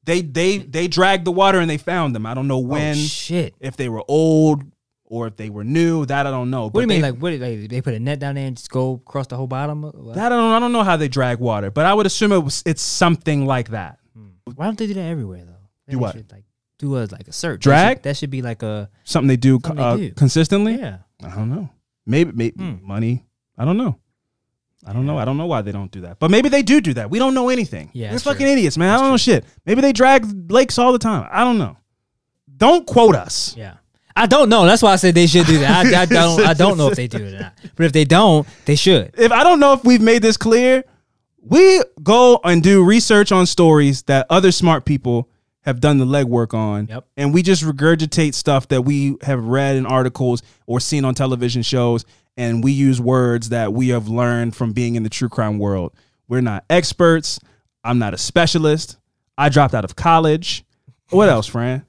[0.06, 2.26] they they they dragged the water and they found them.
[2.26, 3.54] I don't know when, oh, shit.
[3.60, 4.64] if they were old
[5.06, 6.06] or if they were new.
[6.06, 6.64] That I don't know.
[6.64, 7.02] What do you mean?
[7.02, 7.34] they- Like what?
[7.34, 9.82] Like they put a net down there and just go across the whole bottom?
[10.16, 12.40] That I don't I don't know how they drag water, but I would assume it
[12.40, 14.00] was it's something like that.
[14.56, 15.54] Why don't they do that everywhere though?
[15.86, 16.16] They Do what?
[16.16, 16.44] Should, like
[16.80, 17.62] do a like a search.
[17.62, 17.88] Drag?
[17.88, 20.12] That should, that should be like a Something they do, Something they uh, do.
[20.14, 20.76] consistently.
[20.78, 21.00] yeah.
[21.24, 21.70] I don't know.
[22.10, 22.76] Maybe, maybe Hmm.
[22.86, 23.26] money.
[23.58, 23.98] I don't know.
[24.86, 25.18] I don't know.
[25.18, 26.20] I don't know why they don't do that.
[26.20, 27.10] But maybe they do do that.
[27.10, 27.90] We don't know anything.
[27.94, 28.52] Yeah, we're fucking true.
[28.54, 28.90] idiots, man.
[28.90, 29.46] That's I don't know shit.
[29.66, 31.28] Maybe they drag lakes all the time.
[31.32, 31.76] I don't know.
[32.58, 33.56] Don't quote us.
[33.58, 33.76] Yeah.
[34.16, 34.66] I don't know.
[34.66, 35.86] That's why I said they should do that.
[35.86, 36.46] I, I don't.
[36.46, 37.54] I don't know if they do it or not.
[37.76, 39.14] But if they don't, they should.
[39.18, 40.84] If I don't know if we've made this clear,
[41.42, 45.30] we go and do research on stories that other smart people
[45.64, 46.88] have done the legwork on.
[46.88, 47.06] Yep.
[47.18, 51.62] And we just regurgitate stuff that we have read in articles or seen on television
[51.62, 52.06] shows.
[52.38, 55.94] And we use words that we have learned from being in the true crime world.
[56.28, 57.40] We're not experts.
[57.84, 58.98] I'm not a specialist.
[59.38, 60.64] I dropped out of college.
[61.10, 61.86] What else, Fran?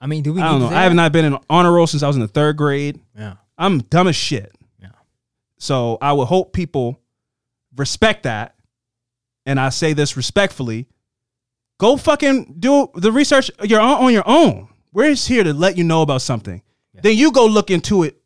[0.00, 0.40] I mean, do we?
[0.40, 0.68] I don't know.
[0.68, 3.00] I have not been in honor roll since I was in the third grade.
[3.16, 3.34] Yeah.
[3.58, 4.52] I'm dumb as shit.
[4.80, 4.88] Yeah.
[5.58, 7.00] So I would hope people
[7.76, 8.54] respect that
[9.46, 10.86] and I say this respectfully,
[11.82, 14.68] go fucking do the research your own, on your own.
[14.92, 16.62] We're just here to let you know about something.
[16.94, 18.22] Then you go look into it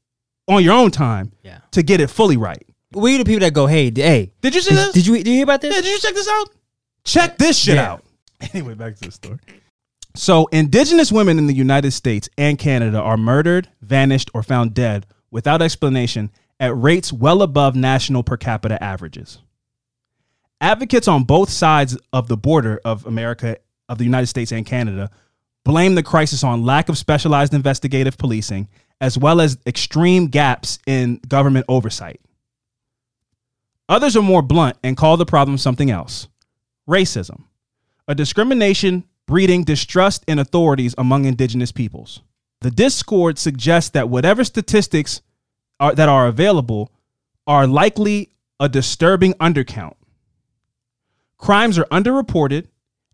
[0.46, 1.60] on your own time Yeah.
[1.70, 2.62] to get it fully right.
[2.92, 4.32] We the people that go, hey, d- hey.
[4.42, 4.92] Did you see did, this?
[4.92, 5.74] Did you did you hear about this?
[5.74, 6.50] Yeah, did you check this out?
[7.04, 7.92] Check this shit Yeah.
[7.92, 8.04] out.
[8.52, 9.38] Anyway, back to the story.
[10.14, 15.06] So, indigenous women in the United States and Canada are murdered, vanished, or found dead
[15.30, 16.30] without explanation
[16.60, 19.38] at rates well above national per capita averages.
[20.60, 23.58] Advocates on both sides of the border of America,
[23.88, 25.10] of the United States and Canada,
[25.64, 28.68] blame the crisis on lack of specialized investigative policing
[29.00, 32.20] as well as extreme gaps in government oversight.
[33.88, 36.28] Others are more blunt and call the problem something else
[36.88, 37.44] racism,
[38.06, 42.22] a discrimination breeding distrust in authorities among indigenous peoples.
[42.60, 45.20] The discord suggests that whatever statistics
[45.80, 46.92] are, that are available
[47.46, 48.30] are likely
[48.60, 49.94] a disturbing undercount.
[51.38, 52.66] Crimes are underreported,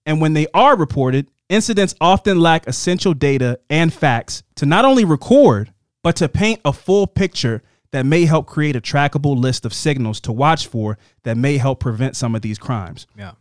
[0.06, 5.04] and when they are reported, incidents often lack essential data and facts to not only
[5.04, 5.72] record,
[6.02, 7.62] but to paint a full picture
[7.92, 11.80] that may help create a trackable list of signals to watch for that may help
[11.80, 13.06] prevent some of these crimes.
[13.16, 13.32] Yeah.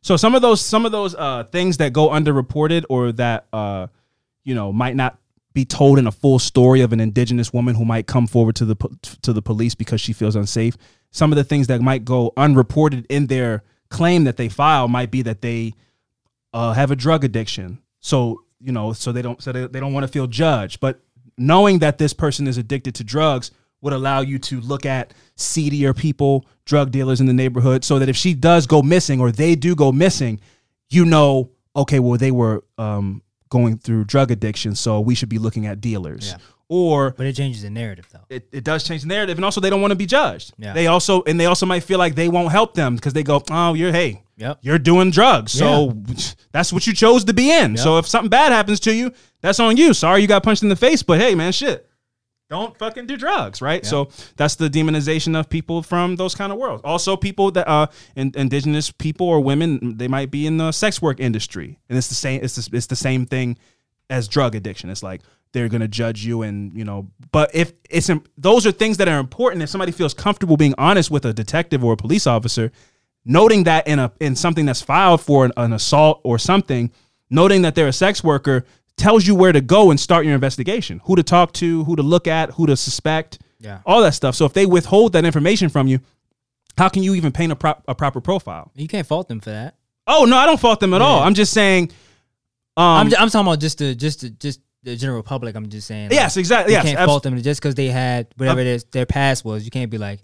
[0.00, 3.88] So some of those some of those uh, things that go underreported or that uh,
[4.44, 5.18] you know might not
[5.52, 8.64] be told in a full story of an indigenous woman who might come forward to
[8.64, 8.76] the
[9.22, 10.76] to the police because she feels unsafe.
[11.10, 15.10] Some of the things that might go unreported in their claim that they file might
[15.10, 15.74] be that they
[16.52, 17.78] uh, have a drug addiction.
[18.00, 20.80] So you know, so they don't so they, they don't want to feel judged.
[20.80, 21.00] But
[21.36, 23.50] knowing that this person is addicted to drugs
[23.82, 28.08] would allow you to look at seedier people, drug dealers in the neighborhood, so that
[28.08, 30.40] if she does go missing or they do go missing,
[30.88, 35.38] you know, okay, well they were um, going through drug addiction, so we should be
[35.38, 36.30] looking at dealers.
[36.30, 36.38] Yeah.
[36.68, 38.24] Or But it changes the narrative though.
[38.28, 40.52] it, it does change the narrative, and also they don't want to be judged.
[40.58, 40.72] Yeah.
[40.72, 43.42] They also and they also might feel like they won't help them because they go,
[43.50, 44.58] oh, you're hey, Yep.
[44.62, 45.96] you're doing drugs, so
[46.52, 47.76] that's what you chose to be in.
[47.76, 49.94] So if something bad happens to you, that's on you.
[49.94, 51.88] Sorry you got punched in the face, but hey, man, shit.
[52.48, 53.84] Don't fucking do drugs, right?
[53.84, 56.82] So that's the demonization of people from those kind of worlds.
[56.84, 61.02] Also, people that uh, in, indigenous people or women, they might be in the sex
[61.02, 62.40] work industry, and it's the same.
[62.44, 63.58] It's the, it's the same thing
[64.10, 64.90] as drug addiction.
[64.90, 65.22] It's like
[65.56, 67.08] they're gonna judge you, and you know.
[67.32, 69.62] But if it's those are things that are important.
[69.62, 72.70] If somebody feels comfortable being honest with a detective or a police officer,
[73.24, 76.92] noting that in a in something that's filed for an, an assault or something,
[77.30, 78.64] noting that they're a sex worker
[78.98, 82.02] tells you where to go and start your investigation, who to talk to, who to
[82.02, 83.80] look at, who to suspect, Yeah.
[83.84, 84.34] all that stuff.
[84.34, 86.00] So if they withhold that information from you,
[86.78, 88.70] how can you even paint a, prop, a proper profile?
[88.74, 89.74] You can't fault them for that.
[90.06, 91.20] Oh no, I don't fault them at all.
[91.22, 91.90] I'm just saying.
[92.78, 95.54] Um, I'm, I'm talking about just the just the, just the general public.
[95.56, 96.04] I'm just saying.
[96.10, 96.72] like, Yes, exactly.
[96.72, 99.44] You Yes, can't abs- fault them just because they had whatever it is their past
[99.44, 99.64] was.
[99.64, 100.20] You can't be like,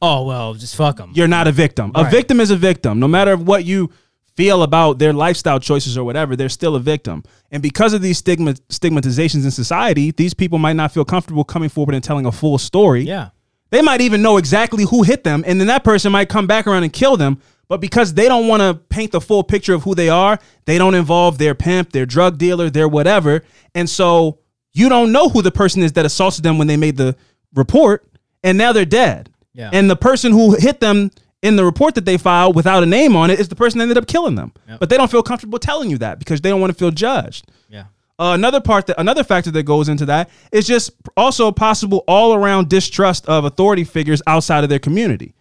[0.00, 1.12] oh well, just fuck them.
[1.14, 1.92] You're not a victim.
[1.94, 2.98] A victim is a victim.
[3.00, 3.90] No matter what you
[4.36, 7.22] feel about their lifestyle choices or whatever, they're still a victim.
[7.50, 11.68] And because of these stigma stigmatizations in society, these people might not feel comfortable coming
[11.68, 13.02] forward and telling a full story.
[13.02, 13.30] Yeah.
[13.70, 16.66] They might even know exactly who hit them, and then that person might come back
[16.68, 17.40] around and kill them.
[17.68, 20.78] But because they don't want to paint the full picture of who they are, they
[20.78, 23.42] don't involve their pimp, their drug dealer, their whatever.
[23.74, 24.38] And so
[24.72, 27.16] you don't know who the person is that assaulted them when they made the
[27.54, 28.06] report,
[28.42, 29.30] and now they're dead.
[29.54, 29.70] Yeah.
[29.72, 31.10] And the person who hit them
[31.42, 33.84] in the report that they filed without a name on it is the person that
[33.84, 34.52] ended up killing them.
[34.80, 37.46] But they don't feel comfortable telling you that because they don't want to feel judged.
[37.68, 37.84] Yeah.
[38.18, 42.34] Uh, another part that another factor that goes into that is just also possible all
[42.34, 45.34] around distrust of authority figures outside of their community.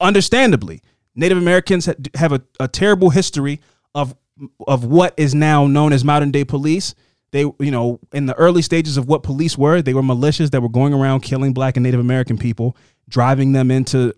[0.00, 0.82] Understandably,
[1.14, 3.60] Native Americans have a, a terrible history
[3.94, 4.14] of
[4.66, 6.94] of what is now known as modern day police.
[7.32, 10.60] They, you know, in the early stages of what police were, they were militias that
[10.60, 12.76] were going around killing black and Native American people,
[13.08, 14.12] driving them into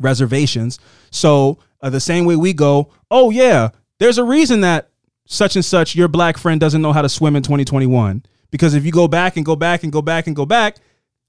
[0.00, 0.78] reservations.
[1.10, 4.90] So uh, the same way we go, oh yeah, there's a reason that
[5.26, 8.84] such and such your black friend doesn't know how to swim in 2021 because if
[8.84, 10.76] you go back and go back and go back and go back,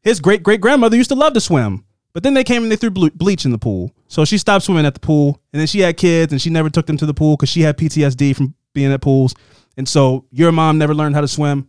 [0.02, 1.86] his great great grandmother used to love to swim.
[2.14, 3.92] But then they came and they threw ble- bleach in the pool.
[4.08, 5.42] So she stopped swimming at the pool.
[5.52, 7.62] And then she had kids and she never took them to the pool because she
[7.62, 9.34] had PTSD from being at pools.
[9.78, 11.68] And so your mom never learned how to swim.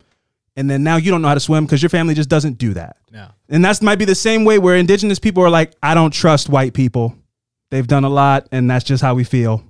[0.56, 2.74] And then now you don't know how to swim because your family just doesn't do
[2.74, 2.96] that.
[3.12, 3.30] Yeah.
[3.48, 6.48] And that's might be the same way where indigenous people are like, I don't trust
[6.48, 7.16] white people.
[7.70, 9.64] They've done a lot, and that's just how we feel.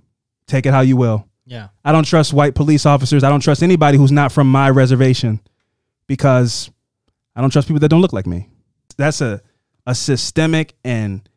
[0.47, 1.27] Take it how you will.
[1.47, 1.69] Yeah.
[1.85, 3.25] I don't trust white police officers.
[3.25, 5.41] I don't trust anybody who's not from my reservation
[6.07, 6.71] because
[7.35, 8.49] I don't trust people that don't look like me.
[8.99, 9.41] That's a
[9.87, 11.29] a systemic and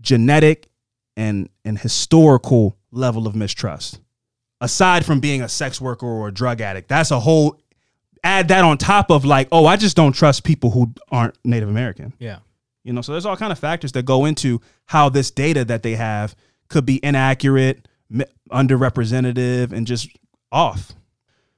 [0.00, 0.68] genetic
[1.16, 4.00] and and historical level of mistrust.
[4.60, 7.60] Aside from being a sex worker or a drug addict, that's a whole
[8.24, 11.68] add that on top of like, oh, I just don't trust people who aren't Native
[11.68, 12.12] American.
[12.18, 12.38] Yeah.
[12.82, 15.82] You know, so there's all kind of factors that go into how this data that
[15.82, 16.34] they have
[16.68, 17.88] could be inaccurate,
[18.50, 20.08] underrepresentative, and just
[20.52, 20.92] off.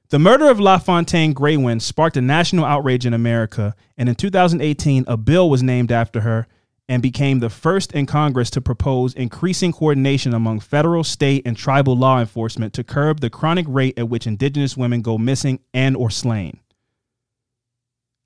[0.09, 5.15] The murder of LaFontaine Greywind sparked a national outrage in America, and in 2018, a
[5.15, 6.47] bill was named after her
[6.87, 11.95] and became the first in Congress to propose increasing coordination among federal, state, and tribal
[11.95, 16.09] law enforcement to curb the chronic rate at which indigenous women go missing and or
[16.09, 16.59] slain.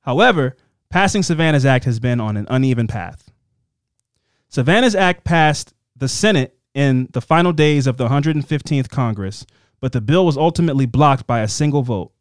[0.03, 0.55] However,
[0.89, 3.29] passing Savannah's Act has been on an uneven path.
[4.47, 9.45] Savannah's Act passed the Senate in the final days of the 115th Congress,
[9.83, 12.13] but the bill was ultimately blocked by a single vote.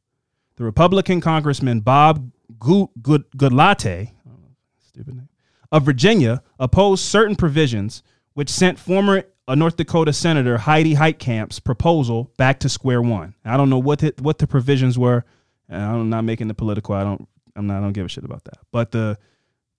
[0.56, 4.10] The Republican Congressman Bob Goodlatte,
[4.84, 5.28] stupid name,
[5.70, 8.02] of Virginia opposed certain provisions,
[8.34, 13.36] which sent former uh, North Dakota Senator Heidi Heitkamp's proposal back to square one.
[13.44, 15.24] I don't know what the, what the provisions were.
[15.68, 16.96] and I'm not making the political.
[16.96, 17.28] I don't.
[17.54, 17.76] I'm not.
[17.76, 18.58] I don't give a shit about that.
[18.72, 19.16] But the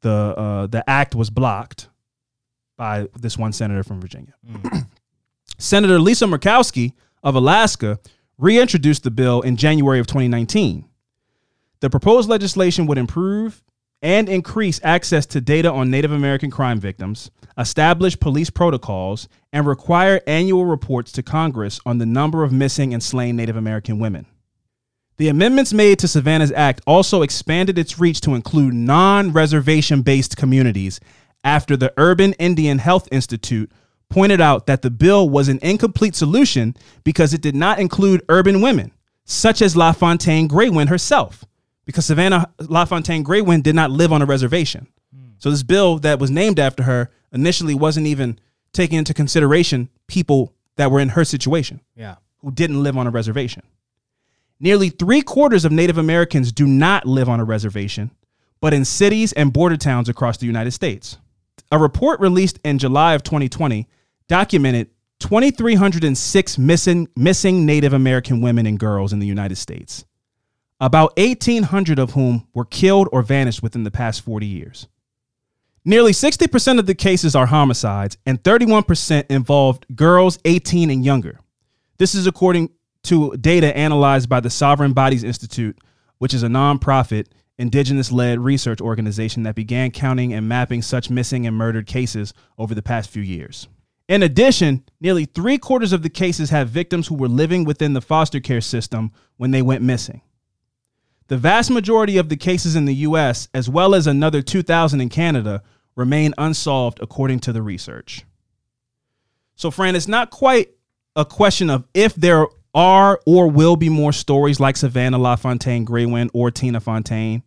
[0.04, 1.90] the uh, the act was blocked
[2.78, 4.36] by this one senator from Virginia.
[5.58, 6.94] Senator Lisa Murkowski
[7.24, 8.00] of Alaska
[8.38, 10.86] reintroduced the bill in January of 2019.
[11.80, 13.64] The proposed legislation would improve
[14.02, 20.22] and increase access to data on Native American crime victims, establish police protocols, and require
[20.28, 24.26] annual reports to Congress on the number of missing and slain Native American women.
[25.18, 30.36] The amendments made to Savannah's Act also expanded its reach to include non reservation based
[30.36, 31.00] communities
[31.44, 33.72] after the Urban Indian Health Institute
[34.10, 38.62] pointed out that the bill was an incomplete solution because it did not include urban
[38.62, 38.92] women,
[39.26, 41.44] such as LaFontaine Greywind herself,
[41.86, 44.88] because Savannah LaFontaine Greywind did not live on a reservation.
[45.14, 45.32] Hmm.
[45.40, 48.40] So this bill that was named after her initially wasn't even
[48.74, 52.16] taking into consideration people that were in her situation Yeah.
[52.40, 53.64] who didn't live on a reservation.
[54.60, 58.12] Nearly three quarters of Native Americans do not live on a reservation,
[58.62, 61.18] but in cities and border towns across the United States.
[61.74, 63.88] A report released in July of 2020
[64.28, 64.92] documented
[65.22, 70.06] 2,306 missing, missing Native American women and girls in the United States,
[70.80, 74.88] about 1,800 of whom were killed or vanished within the past 40 years.
[75.84, 81.40] Nearly 60% of the cases are homicides, and 31% involved girls 18 and younger.
[81.98, 82.70] This is according
[83.06, 85.80] to data analyzed by the Sovereign Bodies Institute,
[86.20, 87.30] which is a nonprofit,
[87.64, 92.76] indigenous led research organization that began counting and mapping such missing and murdered cases over
[92.76, 93.70] the past few years.
[94.10, 98.02] In addition, nearly three quarters of the cases have victims who were living within the
[98.02, 100.20] foster care system when they went missing.
[101.30, 105.08] The vast majority of the cases in the US, as well as another 2,000 in
[105.08, 105.64] Canada,
[105.96, 108.26] remain unsolved according to the research.
[109.56, 110.72] So, Fran, it's not quite
[111.16, 116.30] a question of if there are or will be more stories like Savannah LaFontaine Greywind
[116.34, 117.44] or Tina Fontaine,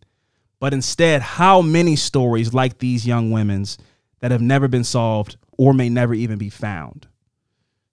[0.59, 3.77] but instead how many stories like these young women's
[4.19, 7.07] that have never been solved or may never even be found.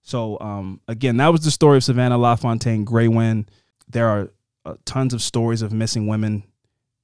[0.01, 3.47] So um, again, that was the story of Savannah LaFontaine Greywind.
[3.87, 4.31] There are
[4.65, 6.43] uh, tons of stories of missing women,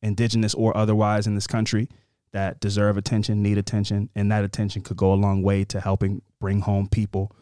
[0.01, 1.89] indigenous or otherwise, in this country
[2.31, 6.21] that deserve attention, need attention, and that attention could go a long way to helping
[6.39, 7.35] bring home people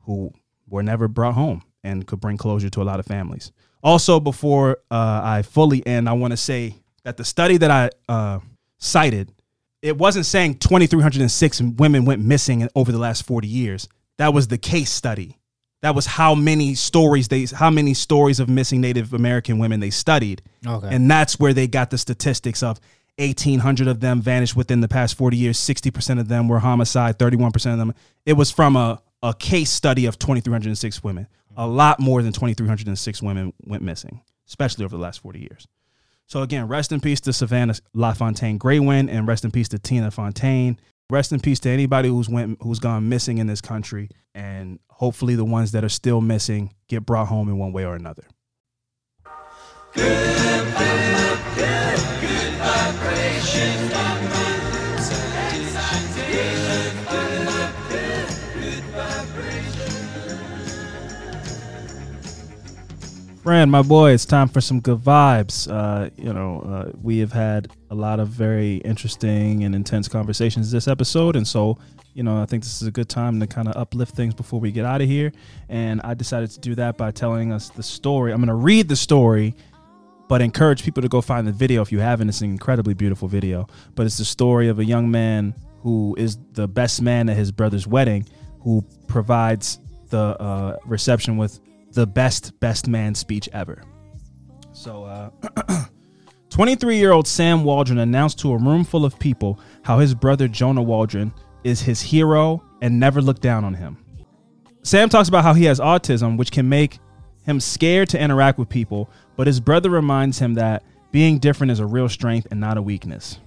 [0.00, 0.32] who
[0.68, 3.52] were never brought home and could bring closure to a lot of families.
[3.82, 7.90] Also, before uh, I fully end, I want to say that the study that I
[8.12, 8.40] uh,
[8.78, 9.32] cited,
[9.80, 13.88] it wasn't saying 2,306 women went missing over the last 40 years.
[14.18, 15.38] That was the case study.
[15.82, 19.90] That was how many stories they, how many stories of missing Native American women they
[19.90, 20.94] studied, Okay.
[20.94, 22.78] and that's where they got the statistics of
[23.18, 25.58] 1,800 of them vanished within the past 40 years.
[25.58, 27.18] 60% of them were homicide.
[27.18, 27.94] 31% of them.
[28.24, 31.28] It was from a a case study of 2,306 women.
[31.56, 35.68] A lot more than 2,306 women went missing, especially over the last 40 years.
[36.28, 40.10] So again, rest in peace to Savannah LaFontaine Greywind, and rest in peace to Tina
[40.10, 40.78] Fontaine.
[41.10, 45.34] Rest in peace to anybody who's went who's gone missing in this country, and hopefully
[45.34, 48.24] the ones that are still missing get brought home in one way or another.
[63.42, 65.68] Friend, my boy, it's time for some good vibes.
[65.68, 70.70] Uh, you know, uh, we have had a lot of very interesting and intense conversations
[70.70, 71.76] this episode, and so,
[72.14, 74.60] you know, I think this is a good time to kind of uplift things before
[74.60, 75.32] we get out of here.
[75.68, 78.30] And I decided to do that by telling us the story.
[78.30, 79.56] I'm going to read the story,
[80.28, 82.28] but encourage people to go find the video if you haven't.
[82.28, 83.66] It's an incredibly beautiful video,
[83.96, 87.50] but it's the story of a young man who is the best man at his
[87.50, 88.24] brother's wedding,
[88.60, 91.58] who provides the uh, reception with
[91.92, 93.82] the best best man speech ever.
[94.72, 95.30] So, uh,
[96.50, 100.48] 23 year old Sam Waldron announced to a room full of people how his brother
[100.48, 101.32] Jonah Waldron
[101.64, 103.96] is his hero and never look down on him.
[104.82, 106.98] Sam talks about how he has autism, which can make
[107.44, 110.82] him scared to interact with people, but his brother reminds him that
[111.12, 113.38] being different is a real strength and not a weakness.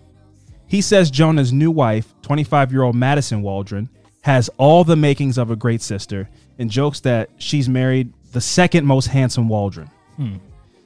[0.68, 3.90] He says Jonah's new wife, 25 year old Madison Waldron,
[4.22, 8.86] has all the makings of a great sister and jokes that she's married the second
[8.86, 9.90] most handsome Waldron.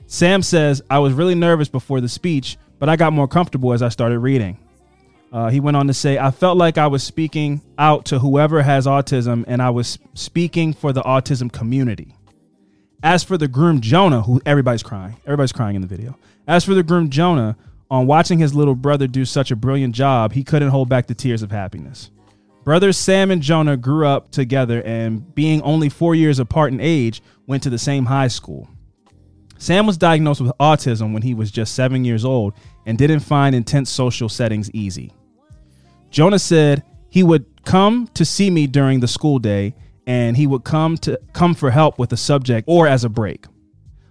[0.06, 3.82] Sam says, I was really nervous before the speech, but I got more comfortable as
[3.82, 4.60] I started reading.
[5.34, 8.62] Uh, he went on to say, I felt like I was speaking out to whoever
[8.62, 12.16] has autism and I was speaking for the autism community.
[13.02, 16.18] As for the groom Jonah, who everybody's crying, everybody's crying in the video.
[16.48, 17.58] As for the groom Jonah,
[17.90, 21.16] on watching his little brother do such a brilliant job, he couldn't hold back the
[21.16, 22.12] tears of happiness.
[22.70, 27.24] Brothers Sam and Jonah grew up together and, being only four years apart in age,
[27.48, 28.70] went to the same high school.
[29.58, 32.54] Sam was diagnosed with autism when he was just seven years old
[32.86, 35.12] and didn't find intense social settings easy.
[36.12, 39.74] Jonah said he would come to see me during the school day
[40.06, 43.48] and he would come to come for help with a subject or as a break.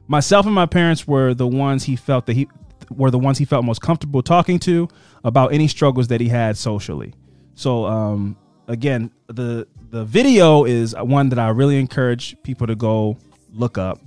[0.09, 2.49] Myself and my parents were the ones he felt that he
[2.91, 4.89] were the ones he felt most comfortable talking to
[5.23, 7.15] about any struggles that he had socially.
[7.55, 8.37] So um
[8.69, 13.17] again, the the video is one that I really encourage people to go
[13.53, 14.01] look up.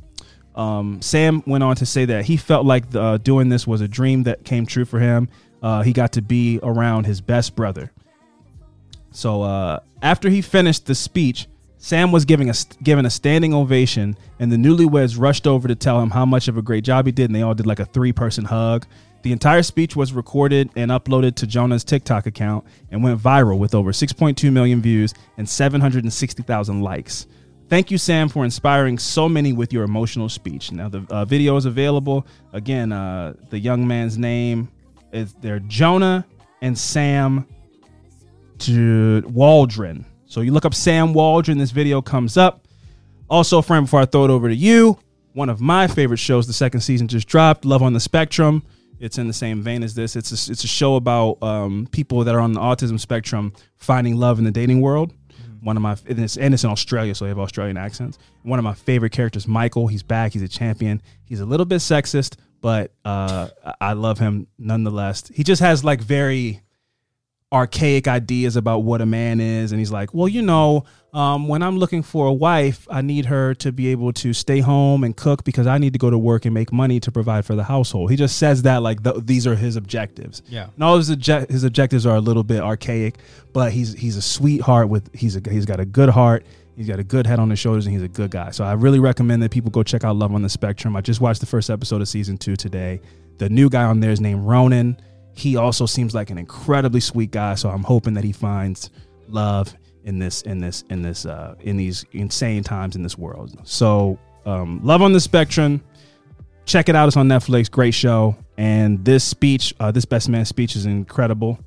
[0.55, 3.87] Um, Sam went on to say that he felt like uh, doing this was a
[3.87, 5.27] dream that came true for him.
[5.61, 7.91] Uh, he got to be around his best brother.
[9.11, 11.47] So uh, after he finished the speech,
[11.77, 15.99] Sam was giving a given a standing ovation, and the newlyweds rushed over to tell
[15.99, 17.85] him how much of a great job he did, and they all did like a
[17.85, 18.85] three person hug.
[19.21, 23.75] The entire speech was recorded and uploaded to Jonah's TikTok account and went viral with
[23.75, 27.27] over 6.2 million views and 760,000 likes.
[27.69, 30.71] Thank you, Sam, for inspiring so many with your emotional speech.
[30.71, 32.25] Now, the uh, video is available.
[32.51, 34.69] Again, uh, the young man's name
[35.13, 36.25] is they're Jonah
[36.61, 37.47] and Sam
[38.57, 40.05] J- Waldron.
[40.25, 42.67] So you look up Sam Waldron, this video comes up.
[43.29, 44.97] Also, friend, before I throw it over to you,
[45.33, 48.63] one of my favorite shows, the second season just dropped, Love on the Spectrum.
[49.01, 50.15] It's in the same vein as this.
[50.15, 54.15] It's a, it's a show about um, people that are on the autism spectrum finding
[54.15, 55.11] love in the dating world.
[55.61, 58.19] One of my and it's, and it's in Australia, so they have Australian accents.
[58.43, 59.87] One of my favorite characters, Michael.
[59.87, 60.33] He's back.
[60.33, 61.01] He's a champion.
[61.25, 63.49] He's a little bit sexist, but uh,
[63.79, 65.27] I love him nonetheless.
[65.33, 66.61] He just has like very
[67.51, 71.61] archaic ideas about what a man is and he's like well you know um, when
[71.61, 75.17] i'm looking for a wife i need her to be able to stay home and
[75.17, 77.63] cook because i need to go to work and make money to provide for the
[77.65, 80.67] household he just says that like th- these are his objectives Yeah.
[80.75, 83.17] and all his, obje- his objectives are a little bit archaic
[83.51, 86.45] but he's he's a sweetheart with he's a he's got a good heart
[86.77, 88.51] He's got a good head on his shoulders and he's a good guy.
[88.51, 90.95] So I really recommend that people go check out Love on the Spectrum.
[90.95, 93.01] I just watched the first episode of season two today.
[93.37, 94.95] The new guy on there is named Ronan.
[95.33, 97.55] He also seems like an incredibly sweet guy.
[97.55, 98.89] So I'm hoping that he finds
[99.27, 103.57] love in this, in this, in this, uh, in these insane times in this world.
[103.63, 105.81] So um, Love on the Spectrum.
[106.65, 107.07] Check it out.
[107.07, 107.69] It's on Netflix.
[107.69, 108.35] Great show.
[108.57, 111.59] And this speech, uh, this best man speech is incredible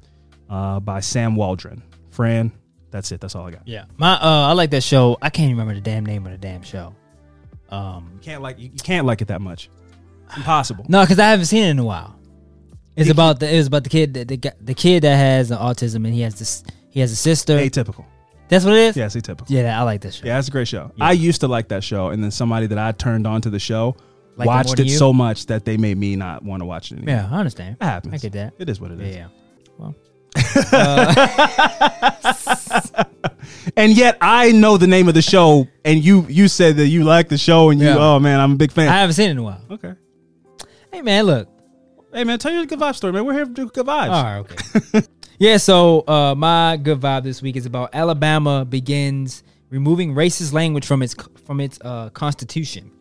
[0.49, 1.83] uh, by Sam Waldron.
[2.11, 2.53] Fran,
[2.93, 3.21] that's it.
[3.21, 3.67] That's all I got.
[3.67, 3.87] Yeah.
[3.97, 5.19] My uh I like that show.
[5.21, 6.95] I can't even remember the damn name of the damn show.
[7.71, 9.69] Um You can't like you, you can't like it that much.
[10.37, 10.87] Impossible.
[10.89, 12.17] No, because I haven't seen it in a while.
[12.97, 16.15] It's about the it's about the kid that the, the kid that has autism and
[16.15, 17.59] he has this he has a sister.
[17.59, 18.05] Atypical.
[18.49, 18.97] That's what it is.
[18.97, 19.47] Yeah, it's atypical.
[19.49, 20.27] Yeah, I like this show.
[20.27, 20.93] Yeah, it's a great show.
[21.01, 23.59] I used to like that show, and then somebody that I turned on to the
[23.59, 23.97] show
[24.37, 24.97] Liked it more watched than it you?
[24.99, 27.15] so much that they made me not want to watch it anymore.
[27.15, 27.77] Yeah, I understand.
[27.81, 28.15] It happens.
[28.15, 28.55] I get that.
[28.59, 29.17] It is what it is.
[29.17, 29.29] Yeah.
[29.79, 29.95] Well.
[30.73, 31.15] Uh,
[33.77, 37.05] and yet I know the name of the show, and you you said that you
[37.05, 37.97] like the show, and you Yeah.
[37.99, 38.89] oh man, I'm a big fan.
[38.89, 39.61] I haven't seen it in a while.
[39.71, 39.95] okay.
[40.93, 41.49] Hey man, look.
[42.15, 43.25] Hey man, tell your good vibe story, man.
[43.25, 44.11] We're here to do good vibes.
[44.11, 45.07] All right, okay.
[45.41, 50.87] yeah, so uh, my good vibe this week is about Alabama begins removing racist language
[50.87, 52.93] from its from its uh, constitution.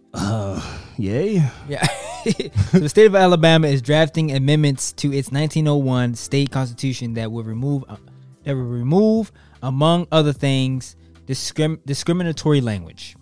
[0.98, 1.48] Yay.
[1.70, 1.86] Yeah.
[2.72, 7.44] so the state of Alabama is drafting amendments to its 1901 state constitution that will
[7.44, 7.98] remove uh,
[8.46, 9.32] that will remove
[9.62, 10.96] among other things
[11.28, 13.16] discrim- discriminatory language.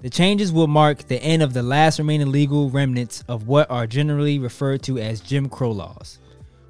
[0.00, 3.86] The changes will mark the end of the last remaining legal remnants of what are
[3.86, 6.18] generally referred to as Jim Crow laws,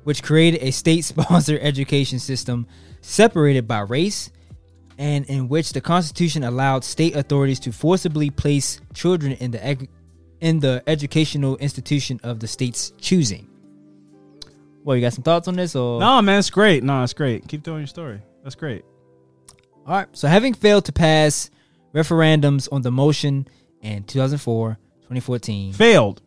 [0.05, 2.66] which created a state-sponsored education system
[3.02, 4.30] separated by race
[4.96, 9.90] and in which the Constitution allowed state authorities to forcibly place children in the ec-
[10.40, 13.48] in the educational institution of the state's choosing.
[14.84, 16.82] Well, you got some thoughts on this, or No, man, it's great.
[16.82, 17.46] No, it's great.
[17.46, 18.22] Keep telling your story.
[18.42, 18.84] That's great.
[19.86, 20.09] All right.
[20.12, 21.50] So, having failed to pass
[21.94, 23.48] referendums on the motion
[23.82, 26.23] in 2004, 2014, Failed.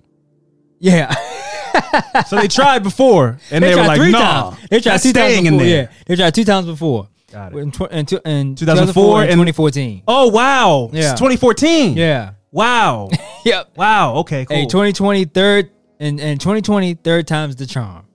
[0.79, 1.13] yeah,
[2.27, 4.57] So they tried before, and they, were tried like, three "No, times.
[4.69, 5.61] They tried two times staying before.
[5.61, 7.07] in there." Yeah, they tried two times before.
[7.31, 7.57] Got it.
[7.59, 10.03] In, tw- in, tw- in 2004 and and- 2014.
[10.07, 10.89] Oh wow.
[10.91, 11.11] Yeah.
[11.11, 11.95] It's 2014.
[11.97, 12.33] Yeah.
[12.51, 13.09] Wow.
[13.45, 13.71] Yep.
[13.77, 14.15] wow.
[14.17, 14.45] Okay.
[14.45, 14.55] Cool.
[14.57, 18.05] Hey, 2020 third and and 2020 third time's the charm.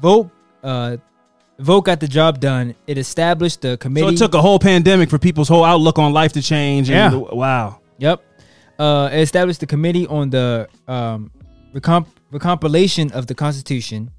[0.00, 0.30] Vote
[0.62, 0.98] uh
[1.58, 2.74] vote got the job done.
[2.86, 4.06] It established the committee.
[4.06, 6.88] so it took a whole pandemic for people's whole outlook on life to change.
[6.90, 7.08] And Yeah.
[7.10, 7.78] the- wow.
[7.98, 8.22] Yep.
[8.78, 11.30] Uh, it established the committee on the um,
[11.74, 14.10] recomp- recompilation of the Constitution,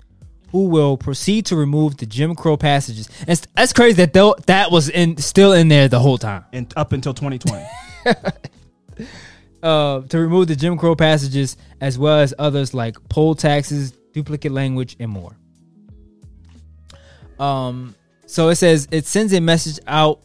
[0.51, 3.09] who will proceed to remove the Jim Crow passages.
[3.27, 4.13] And that's crazy that
[4.45, 6.45] that was in still in there the whole time.
[6.53, 7.65] And up until 2020.
[9.63, 14.51] Uh, to remove the Jim Crow passages as well as others like poll taxes, duplicate
[14.51, 15.35] language, and more.
[17.39, 17.95] Um,
[18.25, 20.21] so it says it sends a message out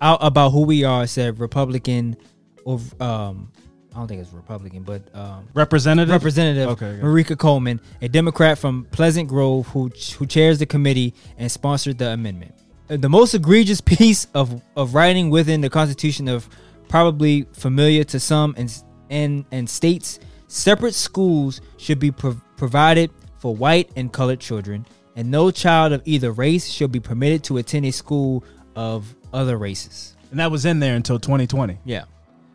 [0.00, 1.04] out about who we are.
[1.04, 2.16] It said Republican,
[2.64, 3.50] or um,
[3.94, 6.12] I don't think it's Republican, but um, Representative.
[6.12, 7.02] Representative Okay, okay.
[7.02, 12.10] Merika Coleman, a Democrat from Pleasant Grove, who who chairs the committee and sponsored the
[12.10, 12.54] amendment.
[12.88, 16.48] Uh, The most egregious piece of, of writing within the Constitution of
[16.88, 23.54] probably familiar to some and and and states separate schools should be prov- provided for
[23.54, 24.86] white and colored children,
[25.18, 28.44] and no child of either race shall be permitted to attend a school
[28.76, 30.14] of other races.
[30.30, 31.76] and that was in there until 2020.
[31.84, 32.04] Yeah.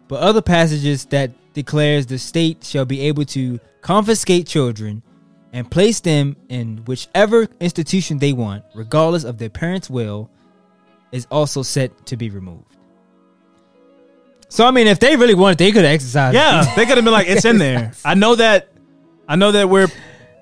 [0.07, 5.03] But other passages that declares the state shall be able to confiscate children
[5.51, 10.29] and place them in whichever institution they want, regardless of their parents' will,
[11.11, 12.77] is also set to be removed.
[14.47, 16.33] So I mean, if they really wanted, they could exercise.
[16.33, 17.91] Yeah, they could have been like, it's in there.
[18.05, 18.69] I know that.
[19.27, 19.87] I know that we're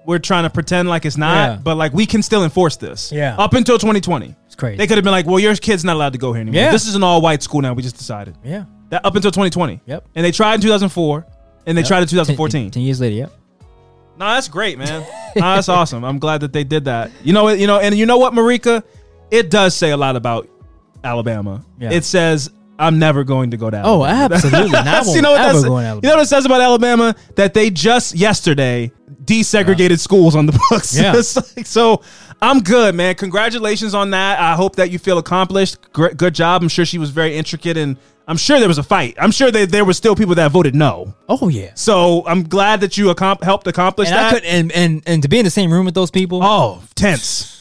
[0.06, 1.60] we're trying to pretend like it's not, Yeah.
[1.64, 3.11] but like we can still enforce this.
[3.11, 3.36] Yeah.
[3.38, 4.78] Up until 2020, it's crazy.
[4.78, 6.61] they could have been like, well, your kid's not allowed to go here anymore.
[6.61, 6.72] Yeah.
[6.72, 7.73] This is an all white school now.
[7.73, 8.65] We just decided yeah.
[8.90, 9.82] that up until 2020.
[9.86, 10.07] Yep.
[10.15, 11.26] And they tried in 2004,
[11.65, 12.72] and they tried in 2014.
[12.72, 13.15] Ten, years later.
[13.15, 13.34] Yep.
[14.18, 15.02] No, that's great, man.
[15.36, 16.03] no, that's awesome.
[16.03, 17.11] I'm glad that they did that.
[17.23, 18.84] You know, you know, and you know what, Merika,
[19.30, 20.49] it does say a lot about
[21.03, 21.65] Alabama.
[21.80, 21.91] Yeah.
[21.91, 22.52] It says
[22.82, 24.72] I'm never going to go to Oh, absolutely.
[24.72, 26.28] Now I That's- won't you know what ever that's, go in You know what it
[26.28, 27.16] says about Alabama?
[27.36, 28.91] That they just yesterday
[29.24, 30.98] desegregated schools on the books.
[31.02, 31.14] Yeah.
[31.14, 32.02] Like- so
[32.41, 33.16] I'm good, man.
[33.16, 34.40] Congratulations on that.
[34.40, 35.78] I hope that you feel accomplished.
[35.94, 36.62] Great, good job.
[36.64, 37.98] I'm sure she was very intricate, and
[38.28, 39.16] I'm sure there was a fight.
[39.20, 41.14] I'm sure that there were still people that voted no.
[41.30, 41.72] Oh yeah.
[41.76, 44.34] So I'm glad that you accom- helped accomplish And that.
[44.34, 46.40] Could and, and and to be in the same room with those people.
[46.44, 47.61] Oh, tense.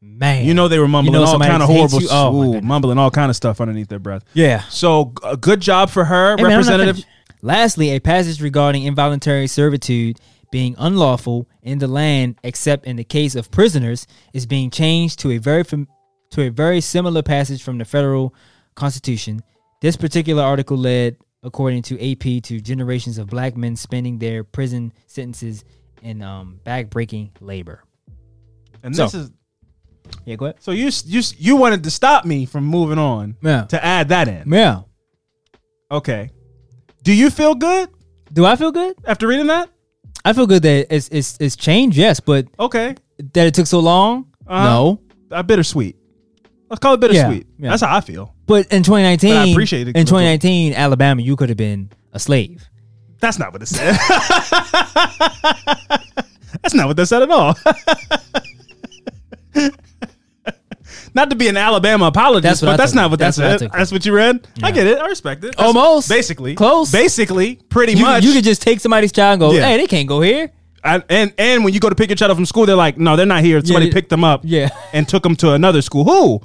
[0.00, 0.44] Man.
[0.44, 2.08] You know they were mumbling You know all somebody kind of hates horrible, you?
[2.10, 2.68] Oh, my ooh, goodness.
[2.68, 4.24] mumbling all kind of stuff underneath their breath.
[4.34, 4.62] Yeah.
[4.68, 6.96] So g- a good job for her, Hey, man, I'm not Representative.
[6.96, 7.08] finished.
[7.42, 10.18] Lastly, a passage regarding involuntary servitude
[10.50, 15.30] being unlawful in the land, except in the case of prisoners, is being changed to
[15.32, 15.86] a very fam-
[16.30, 18.34] to a very similar passage from the federal
[18.74, 19.40] constitution.
[19.80, 24.92] This particular article led, according to AP, to generations of black men spending their prison
[25.06, 25.64] sentences
[26.02, 27.82] in um, back-breaking labor.
[28.82, 29.30] and So- this is
[30.24, 30.56] Yeah, go ahead.
[30.60, 34.28] so you you you wanted to stop me from moving on Yeah, to add that
[34.28, 34.44] in.
[34.52, 34.82] yeah.
[35.90, 36.30] Okay.
[37.02, 37.88] Do you feel good
[38.32, 38.94] Do I feel good?
[39.06, 39.70] after reading that?
[40.24, 42.94] I feel good that it's it's, it's changed, yes, but Okay.
[43.32, 44.64] that it took so long, Uh-huh.
[44.64, 45.00] no.
[45.30, 45.96] Uh, bittersweet.
[46.68, 47.46] Let's call it bittersweet.
[47.58, 47.70] yeah.
[47.70, 48.34] That's how I feel.
[48.46, 49.96] But in 2019, But I appreciate it.
[49.96, 52.68] In 2019, Alabama, you could have been a slave.
[53.20, 53.94] That's not what it said.
[56.62, 57.54] That's not what they said at all.
[61.18, 63.70] not to be an Alabama apologist, That's but that's not what That's that what said.
[63.72, 64.46] That's what you read.
[64.62, 64.98] I get it.
[64.98, 65.56] I respect it.
[65.56, 66.08] That's Almost.
[66.08, 66.90] basically Close.
[66.92, 68.24] Basically, pretty You, much.
[68.24, 69.66] you could just take somebody's child and go, Yeah.
[69.66, 70.50] hey, they can't go here.
[70.84, 72.96] I- and and when you go to pick your child up from school, they're like,
[72.98, 73.60] no, they're not here.
[73.64, 73.92] Somebody Yeah.
[73.92, 74.68] picked them up, Yeah.
[74.92, 76.04] and took them to another school.
[76.04, 76.40] Who?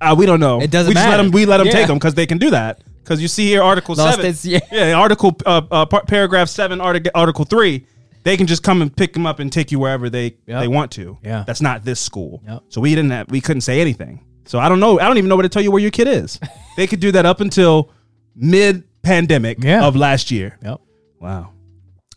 [0.00, 0.60] Uh, we don't know.
[0.60, 1.22] It doesn't we just let matter.
[1.24, 1.32] them.
[1.32, 1.72] We let them Yeah.
[1.72, 2.80] take them because they can do that.
[3.02, 4.30] Because you see here, Article Lost seven.
[4.30, 4.60] its- yeah.
[4.70, 7.86] yeah, Article uh, uh, par- paragraph seven, article Article three.
[8.22, 10.60] They can just come and pick them up and take you wherever they Yep.
[10.60, 11.18] they want to.
[11.22, 11.44] Yeah.
[11.46, 12.42] that's not this school.
[12.46, 12.62] Yep.
[12.68, 13.10] So we didn't.
[13.10, 14.24] Have, we couldn't say anything.
[14.44, 14.98] So I don't know.
[15.00, 16.38] I don't even know where to tell you where your kid is.
[16.76, 17.90] they could do that up until
[18.34, 19.84] mid pandemic Yeah.
[19.84, 20.58] of last year.
[20.62, 20.80] Yep.
[21.20, 21.52] Wow.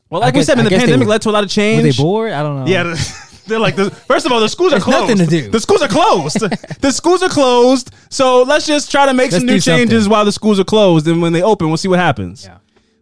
[0.10, 1.48] Well, I like we guess- said, I the pandemic were- led to a lot of
[1.48, 1.84] Were change.
[1.98, 2.32] they bored?
[2.34, 2.68] I don't know.
[2.72, 2.96] Yeah,
[3.48, 5.02] they're like the first of all, the schools are There's closed.
[5.10, 5.50] nothing to do.
[5.50, 6.40] The schools are closed.
[6.82, 7.92] the schools are closed.
[8.10, 10.12] So let's just try to make Let's some new changes something.
[10.12, 12.46] while the schools are closed, and when they open, we'll see what happens.
[12.46, 12.58] Yeah.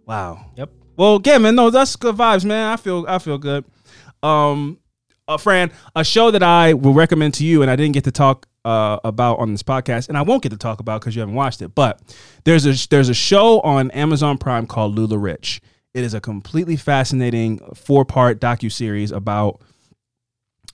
[0.06, 0.46] Wow.
[0.56, 0.70] Yep.
[1.02, 2.72] Well, again, man, no, that's good vibes, man.
[2.72, 3.66] I feel I feel good.
[4.22, 4.78] Um,
[5.28, 8.12] uh, Fran, a show that I will recommend to you, and I didn't get to
[8.12, 11.22] talk uh, about on this podcast, and I won't get to talk about because you
[11.22, 11.74] haven't watched it.
[11.74, 12.00] But
[12.44, 15.60] there's a there's a show on Amazon Prime called LuLaRich.
[15.96, 19.60] It is a completely fascinating four part docu series about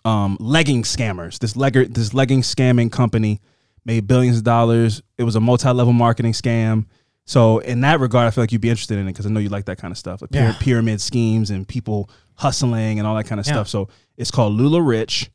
[0.03, 1.39] um, legging scammers.
[1.39, 3.39] This legger this legging scamming company
[3.85, 5.01] made billions of dollars.
[5.17, 6.87] It was a multi level marketing scam.
[7.27, 9.41] So in that regard, I feel like you'd be interested in it because I know
[9.41, 10.55] you like that kind of stuff, like Yeah.
[10.59, 13.53] pyramid schemes and people hustling and all that kind of Yeah.
[13.53, 13.67] stuff.
[13.67, 15.27] So it's called LuLaRich.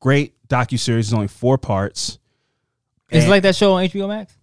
[0.00, 1.06] Great docu series.
[1.06, 2.18] It's only four parts.
[3.08, 4.34] It's like that show on HBO Max.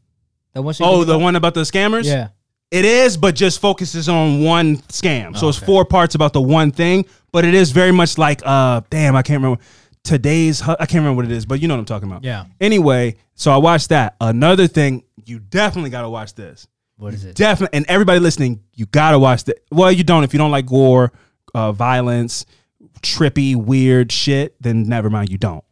[0.53, 1.22] That one oh, the about?
[1.22, 2.06] one about the scammers.
[2.06, 2.30] Yeah.
[2.72, 5.35] It is, but just focuses on one scam.
[5.35, 5.65] So Oh, it's okay.
[5.65, 9.22] four parts about the one thing, but it is very much like uh damn, I
[9.22, 9.61] can't remember
[10.03, 12.23] today's I can't remember what it is, but you know what I'm talking about.
[12.23, 12.45] Yeah.
[12.61, 14.15] Anyway, so I watched that.
[14.22, 16.67] Another thing, you definitely got to watch this.
[16.97, 17.35] What is it?
[17.35, 19.63] Definitely, and everybody listening, you got to watch that.
[19.71, 21.13] Well, you don't if you don't like gore,
[21.53, 22.45] uh, violence,
[23.01, 24.61] trippy, weird shit.
[24.61, 25.63] Then never mind, you don't.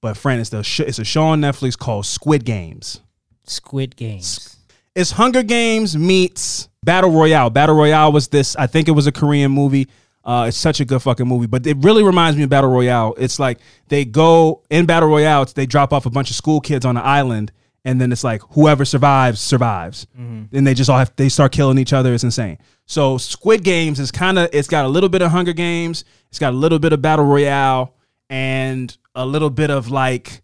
[0.00, 3.00] But friend, it's the sh- it's a show on Netflix called Squid Games.
[3.44, 4.56] Squid Games.
[4.94, 7.50] It's Hunger Games meets Battle Royale.
[7.50, 9.88] Battle Royale was this, I think it was a Korean movie.
[10.24, 13.14] Uh, it's such a good fucking movie, but it really reminds me of Battle Royale.
[13.18, 13.58] It's like
[13.88, 17.02] they go in Battle Royale, they drop off a bunch of school kids on an
[17.04, 17.52] island,
[17.86, 21.78] and then it's like whoever survives survives, and they just all have they start killing
[21.78, 22.12] each other.
[22.12, 22.58] It's insane.
[22.84, 26.38] So Squid Games is kind of it's got a little bit of Hunger Games, it's
[26.38, 27.94] got a little bit of Battle Royale,
[28.28, 30.42] and a little bit of like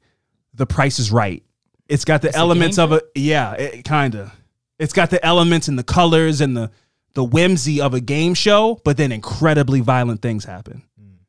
[0.54, 1.42] The Price is Right.
[1.88, 4.32] It's got the It's elements game of a yeah, it, kind of.
[4.78, 6.70] It's got the elements and the colors and the
[7.14, 10.82] the whimsy of a game show, but then incredibly violent things happen.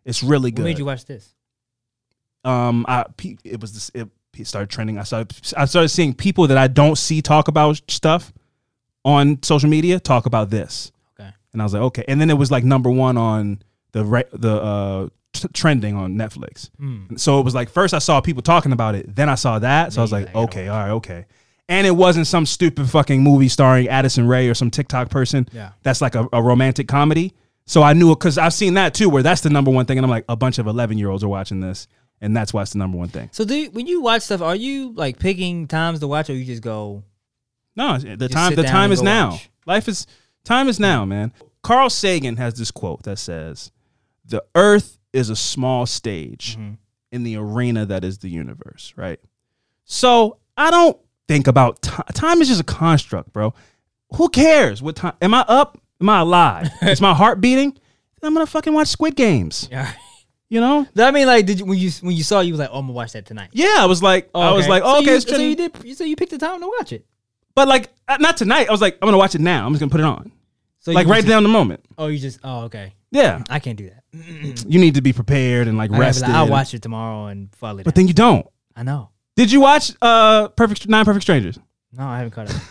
[0.06, 0.64] It's really What good.
[0.64, 1.34] made you watch this?
[2.46, 3.06] um, I
[3.44, 4.08] it was this, it
[4.44, 4.98] started trending.
[4.98, 8.34] I started I started seeing people that I don't see talk about stuff
[9.06, 10.92] on social media talk about this.
[11.20, 11.30] Okay.
[11.54, 12.06] And I was like, okay.
[12.08, 13.62] And then it was like number one on
[13.92, 16.70] the re- the uh, t- trending on Netflix.
[16.78, 17.16] Hmm.
[17.16, 19.94] So it was like first I saw people talking about it, then I saw that.
[19.94, 21.26] So I was like, okay, all right, okay.
[21.70, 25.48] And it wasn't some stupid fucking movie starring Addison Rae or some TikTok person.
[25.54, 25.72] Yeah.
[25.84, 27.34] That's like a, a romantic comedy.
[27.66, 29.98] So I knew it because I've seen that too, where that's the number one thing,
[29.98, 31.88] and I'm like, a bunch of 11 year olds are watching this,
[32.24, 33.30] and that's why it's the number one thing.
[33.32, 36.34] So do you, when you watch stuff, are you like picking times to watch, or
[36.34, 37.04] you just go?
[37.76, 39.32] No, the time the time is now.
[39.32, 39.50] watch.
[39.68, 40.08] Life is
[40.44, 41.32] time is now, man.
[41.62, 43.72] Carl Sagan has this quote that says,
[44.26, 46.74] "The Earth is a small stage Mm-hmm.
[47.12, 49.20] in the arena that is the universe." Right.
[49.86, 50.98] So I don't
[51.28, 52.06] think about time.
[52.14, 53.54] Time is just a construct, bro.
[54.16, 55.14] Who cares what time?
[55.22, 55.78] Am I up?
[56.00, 56.70] Am I alive?
[56.84, 57.78] is my heart beating?
[58.22, 59.68] I'm gonna fucking watch Squid Games.
[59.72, 59.92] Yeah.
[60.54, 60.86] You know?
[60.98, 62.78] I mean, like, did you when you when you saw, it, you was like, oh,
[62.78, 63.50] I'm gonna watch that tonight.
[63.54, 65.56] Yeah, I was like, oh, I was like, oh, so okay, you, it's so you
[65.56, 65.72] did.
[65.84, 67.08] you- So you picked the time to watch it.
[67.56, 68.68] but like, uh, not tonight.
[68.70, 69.66] I was like, I'm gonna watch it now.
[69.66, 70.32] I'm just gonna put it on,
[70.78, 71.84] So like right just, down the moment.
[71.98, 72.40] Oh, you just.
[72.44, 72.94] Oh, okay.
[73.10, 74.04] Yeah, I can't do that.
[74.68, 76.28] you need to be prepared and like rested.
[76.28, 77.84] like, I'll watch it tomorrow and fall it.
[77.84, 78.46] but then you don't.
[78.76, 79.10] I know.
[79.36, 81.58] Did you watch uh Perfect Nine Perfect Strangers?
[81.92, 82.62] No, I haven't caught up.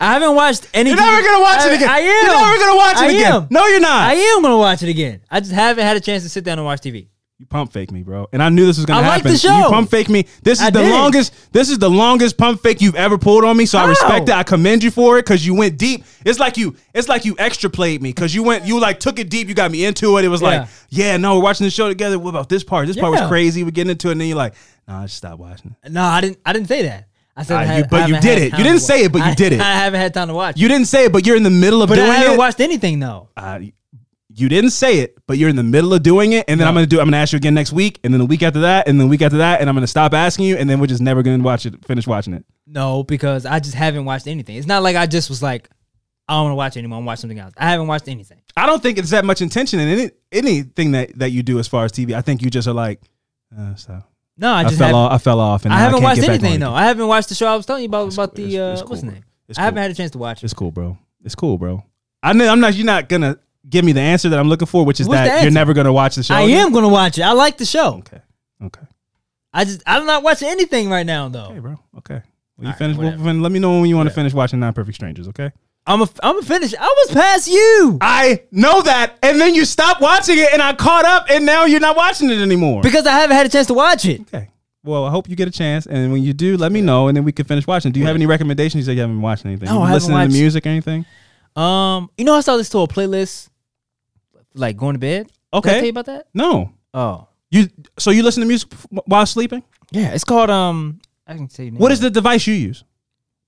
[0.00, 0.90] I haven't watched any.
[0.90, 1.88] You're never gonna watch I, it again.
[1.90, 2.26] I am.
[2.26, 3.32] You're never gonna watch it I again.
[3.34, 3.46] am.
[3.50, 4.02] No, you're not.
[4.10, 5.20] I am gonna watch it again.
[5.30, 7.06] I just haven't had a chance to sit down and watch TV.
[7.40, 8.28] You pump fake me, bro.
[8.34, 9.32] And I knew this was gonna I like happen.
[9.32, 9.56] the show.
[9.56, 10.26] You pump fake me.
[10.42, 10.90] This is I the did.
[10.90, 11.52] longest.
[11.54, 13.64] This is the longest pump fake you've ever pulled on me.
[13.64, 13.88] So I How?
[13.88, 14.34] respect it.
[14.34, 16.04] I commend you for it because you went deep.
[16.26, 16.76] It's like you.
[16.92, 18.66] It's like you extra played me because you went.
[18.66, 19.48] You like took it deep.
[19.48, 20.24] You got me into it.
[20.26, 22.18] It was like, yeah, no, we're watching the show together.
[22.18, 22.86] What about this part?
[22.86, 23.28] This part was Yeah.
[23.28, 23.64] crazy.
[23.64, 24.52] We're getting into it, and then you're like,
[24.86, 25.74] nah, I just stop watching.
[25.82, 25.90] it.
[25.92, 26.40] No, I didn't.
[26.44, 27.06] I didn't say that.
[27.34, 28.44] I said, Ah, I you- but I you haven't did had it.
[28.44, 29.60] You time didn't to say it, but you I- did it.
[29.62, 30.58] I haven't had time to watch.
[30.58, 32.38] You didn't say it, but you're in the middle of but doing I haven't it.
[32.38, 33.30] watched anything though.
[33.34, 33.60] uh,
[34.40, 36.74] you didn't say it, but you're in the middle of doing it, and then I'm
[36.74, 36.98] gonna do.
[37.00, 39.06] I'm gonna ask you again next week, and then the week after that, and then
[39.06, 41.22] the week after that, and I'm gonna stop asking you, and then we're just never
[41.22, 41.84] gonna watch it.
[41.84, 42.44] Finish watching it.
[42.66, 44.56] No, because I just haven't watched anything.
[44.56, 45.68] It's not like I just was like,
[46.28, 46.98] I don't want to watch anymore.
[46.98, 47.52] I'm watch something else.
[47.56, 48.40] I haven't watched anything.
[48.56, 51.68] I don't think it's that much intention in any anything that that you do as
[51.68, 52.14] far as TV.
[52.14, 53.00] I think you just are like,
[53.58, 54.02] uh, so
[54.36, 55.12] No, I I, just fell off.
[55.12, 56.72] I fell off, and I haven't can't watched anything though.
[56.74, 58.44] I haven't watched the show I was telling you about It's about cool.
[58.46, 59.24] the It's- uh, it's what's the name.
[59.48, 60.44] It's I haven't had a chance to watch it.
[60.44, 60.96] It's cool, bro.
[61.24, 61.82] It's cool, bro.
[62.22, 62.74] I know I'm not.
[62.74, 63.38] You're not gonna
[63.68, 65.50] give me the answer that I'm looking for, which is What's the that you're answer?
[65.50, 66.34] never gonna watch the show.
[66.34, 66.66] I again?
[66.66, 67.22] am gonna watch it.
[67.22, 67.94] I like the show.
[67.98, 68.20] Okay.
[68.64, 68.82] Okay.
[69.52, 71.46] I just I'm not watching anything right now though.
[71.50, 71.78] Okay, bro.
[71.98, 72.14] Okay.
[72.14, 72.22] Well,
[72.58, 72.96] you right, finish.
[72.96, 73.16] whatever.
[73.16, 75.28] we'll fin- let me know when you want to finish watching Nine Perfect Strangers.
[75.28, 75.50] Okay.
[75.86, 76.74] I'm a I'm a finish.
[76.78, 80.74] I was past you I know that, and then you stopped watching it, and I
[80.74, 82.82] caught up, and now you're not watching it anymore.
[82.82, 84.20] because I haven't had a chance to watch it.
[84.22, 84.50] okay.
[84.84, 87.16] Well, I hope you get a chance, and when you do, let me know, and
[87.16, 87.92] then we can finish watching.
[87.92, 88.76] Do you have any recommendations?
[88.76, 89.66] You said you haven't been watching anything.
[89.68, 91.04] No, you I haven't listening watched- to music or anything?
[91.56, 93.49] Um, you know I saw this to a playlist,
[94.54, 95.26] like going to bed.
[95.26, 95.70] Did I Okay.
[95.74, 96.26] tell you about that?
[96.34, 96.72] No.
[96.94, 97.68] Oh, You
[97.98, 98.72] so you listen to music
[99.06, 99.62] while sleeping?
[99.90, 100.10] yeah.
[100.12, 101.00] It's called um.
[101.26, 102.84] I can say What is the device you use?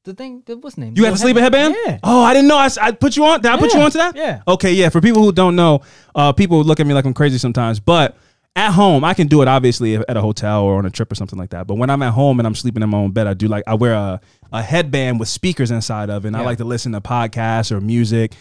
[0.04, 0.42] the thing?
[0.46, 0.94] The, what's the name?
[0.96, 1.76] You got the sleeping headband?
[1.86, 1.98] Yeah.
[2.02, 2.56] Oh, I didn't know.
[2.56, 3.40] I, I put you on.
[3.40, 3.84] Did I put you Yeah.
[3.84, 4.16] onto that?
[4.16, 4.42] Yeah.
[4.48, 4.72] Okay.
[4.72, 4.88] Yeah.
[4.88, 5.80] For people who don't know,
[6.16, 8.16] uh, people look at me like I'm crazy sometimes, but
[8.56, 9.48] at home I can do it.
[9.48, 11.66] Obviously at a hotel or on a trip or something like that.
[11.68, 13.62] But when I'm at home and I'm sleeping in my own bed, I do like
[13.68, 14.20] I wear a,
[14.52, 17.80] a headband with speakers inside of, it, and I like to listen to podcasts or
[17.80, 18.34] music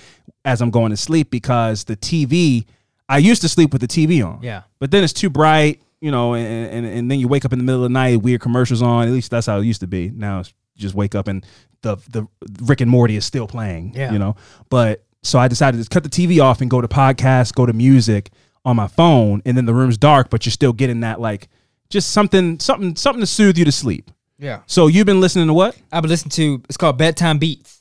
[0.46, 2.66] as I'm going to sleep because the TV.
[3.08, 4.42] I used to sleep with the TV on.
[4.42, 4.64] Yeah.
[4.80, 7.60] But then it's too bright, you know, and, and and then you wake up in
[7.60, 9.06] the middle of the night, weird commercials on.
[9.06, 10.10] At least that's how it used to be.
[10.10, 10.46] Now you
[10.78, 11.46] just wake up and
[11.82, 12.26] the the
[12.64, 13.94] Rick and Morty is still playing.
[13.96, 14.14] Yeah.
[14.14, 14.38] You know.
[14.70, 17.74] But so I decided to cut the TV off and go to podcasts, go to
[17.74, 18.32] music
[18.64, 21.50] on my phone, and then the room's dark, but you're still getting that like
[21.90, 24.10] just something something something to soothe you to sleep.
[24.41, 24.61] Yeah.
[24.65, 25.77] So you've been listening to what?
[25.91, 26.63] I've been listening to.
[26.68, 27.77] It's called Bedtime Beats.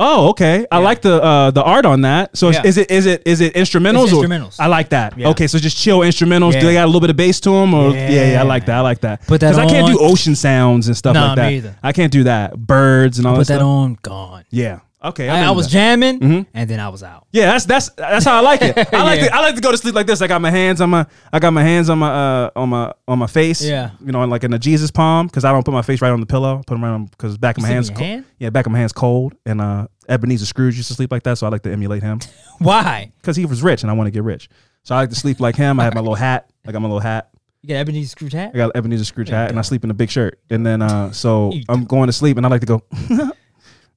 [0.00, 0.64] Oh, okay.
[0.70, 2.36] I like the uh, the art on that.
[2.36, 2.62] So Yeah.
[2.64, 4.04] is it is it is it instrumentals?
[4.04, 4.56] It's or- instrumentals.
[4.60, 5.18] I like that.
[5.18, 5.28] Yeah.
[5.30, 6.52] Okay, so just chill instrumentals.
[6.52, 6.64] Do Yeah.
[6.64, 7.74] they got a little bit of bass to them?
[7.74, 8.76] Or yeah, yeah, I like that.
[8.76, 9.26] I like that.
[9.26, 11.48] Put that I can't do ocean sounds and stuff Nah, like that.
[11.50, 11.76] me either.
[11.82, 12.56] I can't do that.
[12.56, 13.58] Birds and all that stuff.
[13.58, 14.14] Put that that stuff.
[14.14, 14.30] on.
[14.30, 14.44] Gone.
[14.50, 14.78] Yeah.
[15.04, 15.28] Okay.
[15.28, 15.72] I'm I, I was that.
[15.72, 16.46] jamming, Mhm.
[16.52, 17.26] and then I was out.
[17.30, 18.76] Yeah, that's that's that's how I like it.
[18.92, 19.28] I like Yeah.
[19.28, 20.20] to I like to go to sleep like this.
[20.22, 22.92] I got my hands on my I got my hands on my uh on my
[23.06, 23.62] on my face.
[23.62, 23.90] Yeah.
[24.04, 26.18] you know, like in a Jesus palm because I don't put my face right on
[26.20, 26.56] the pillow.
[26.66, 27.90] Put them right on because back of my hands.
[27.90, 28.24] your co- hand?
[28.38, 29.34] Yeah, back of my hands cold.
[29.46, 32.18] And uh, Ebenezer Scrooge used to sleep like that, so I like to emulate him
[32.58, 33.12] Why?
[33.20, 34.48] because he was rich and I want to get rich.
[34.82, 35.78] So I like to sleep like him.
[35.78, 36.50] I have my little hat.
[36.66, 37.28] I got my little hat.
[37.62, 38.52] You got Ebenezer Scrooge hat?
[38.54, 40.40] I got Ebenezer Scrooge you hat, and I sleep in a big shirt.
[40.50, 42.82] And then uh, so I'm going to sleep, and I like to go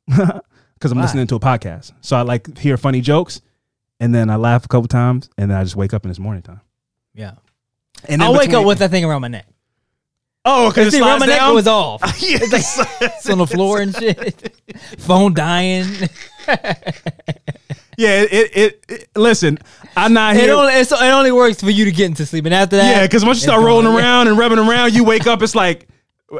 [0.82, 1.04] because I'm Why?
[1.04, 1.92] listening to a podcast.
[2.02, 3.40] So I like hear funny jokes,
[4.00, 6.20] and then I laugh a couple times, and then I just wake up and it's
[6.20, 6.62] morning time.
[7.14, 7.34] Yeah.
[8.10, 9.46] And I'll wake up with that thing around my neck.
[10.44, 11.52] oh, because it See, around my neck down.
[11.52, 12.02] it was off.
[12.22, 12.80] Yes.
[13.00, 14.58] It's on the floor and shit.
[14.98, 15.86] Phone dying.
[17.98, 19.10] yeah, it, it, it.
[19.16, 19.60] Listen,
[19.96, 20.54] I'm not It here.
[20.56, 23.02] only, it's, it only works for you to get into sleep, and after that, Yeah,
[23.06, 25.42] because once you start rolling around and rubbing around, you wake up.
[25.44, 25.88] It's like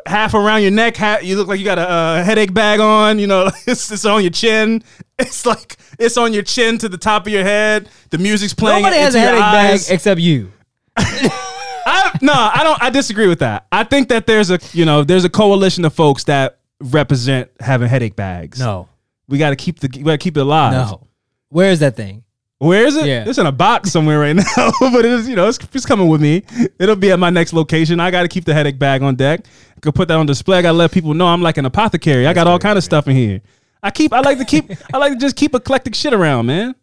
[0.06, 0.98] half around your neck.
[0.98, 3.20] Half, you look like you got a uh, headache bag on.
[3.20, 4.84] You know, it's, it's on your chin.
[5.20, 7.90] It's like it's on your chin to the top of your head.
[8.10, 8.84] The music's playing.
[8.84, 10.52] Nobody has a headache bag except you.
[10.98, 12.82] I, no, I don't.
[12.82, 13.68] I disagree with that.
[13.72, 17.88] I think that there's a you know there's a coalition of folks that represent having
[17.88, 18.60] headache bags.
[18.60, 18.88] No,
[19.28, 20.74] we got to keep the we got to keep it alive.
[20.74, 21.08] no.
[21.50, 22.24] Where is that thing?
[22.62, 23.08] Where is it?
[23.08, 23.24] Yeah.
[23.28, 24.44] It's in a box somewhere right now,
[24.80, 26.44] but it is, you know, it's, it's coming with me.
[26.78, 28.00] It'll be at my next location.
[28.00, 29.48] I got to keep the headache bag on deck.
[29.76, 30.60] I could put that on display.
[30.60, 32.28] I got to let people know I'm like an apothecary.
[32.28, 33.42] I got all kind of stuff in here.
[33.82, 36.76] I keep, I like to keep, I like to just keep eclectic shit around, man.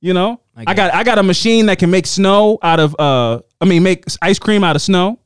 [0.00, 2.96] You know, I I, got, I got a machine that can make snow out of,
[2.98, 5.20] uh, I mean, make ice cream out of snow.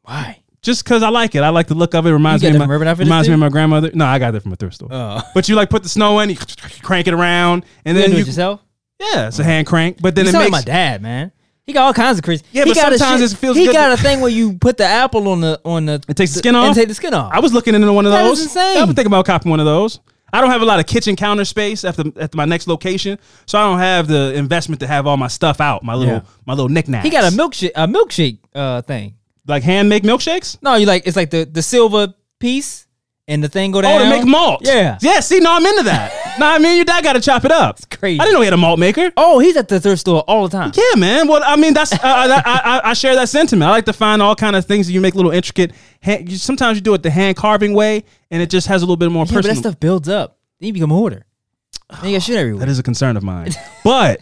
[0.00, 0.42] Why?
[0.60, 1.44] Just because I like it.
[1.44, 2.10] I like the look of it.
[2.10, 3.92] Reminds me of my, from Urban Outfitters reminds me of my grandmother.
[3.94, 4.88] No, I got that from a thrift store.
[4.90, 6.36] Oh, But you like put the snow in, you
[6.82, 8.60] crank it around, and you then do you, it yourself?
[9.12, 9.98] Yeah, it's a hand crank.
[10.00, 11.32] But then you it makes like my dad, man.
[11.64, 12.44] He got all kinds of crazy.
[12.52, 14.30] Yeah, he but got sometimes shit- it feels He good got to- a thing where
[14.30, 16.02] you put the apple on the on the.
[16.08, 16.66] It takes the skin off?
[16.66, 17.32] and take the skin off.
[17.32, 18.38] I was looking into one of That those.
[18.40, 18.78] is insane.
[18.78, 20.00] I've been thinking about copying one of those.
[20.34, 23.58] I don't have a lot of kitchen counter space after at my next location, so
[23.58, 26.20] I don't have the investment to have all my stuff out, my little Yeah.
[26.46, 27.04] my little knickknacks.
[27.04, 29.14] he got a milkshake a milkshake uh thing.
[29.46, 30.56] like hand make milkshakes.
[30.62, 32.86] No, you like it's like the the silver piece
[33.28, 34.00] and the thing go down.
[34.00, 34.62] Oh, to make malt.
[34.64, 34.98] Yeah.
[35.00, 35.20] yeah.
[35.20, 36.12] See, no, I'm into that.
[36.38, 37.76] nah, I mean, your dad got to chop it up.
[37.78, 38.20] It's crazy.
[38.20, 39.12] I didn't know he had a malt maker.
[39.16, 40.72] Oh, he's at the thrift store all the time.
[40.74, 41.28] Yeah, man.
[41.28, 43.68] Well, I mean, that's uh, I, I, I, I share that sentiment.
[43.68, 45.72] I like to find all kind of things that you make little intricate.
[46.00, 48.84] Hand, you, sometimes you do it the hand carving way, and it just has a
[48.84, 49.62] little bit more Yeah, but that personal.
[49.72, 50.38] stuff builds up.
[50.58, 51.24] Then you become a hoarder.
[52.00, 52.60] Then you got shit everywhere.
[52.66, 53.50] That is a concern of mine.
[53.84, 54.20] but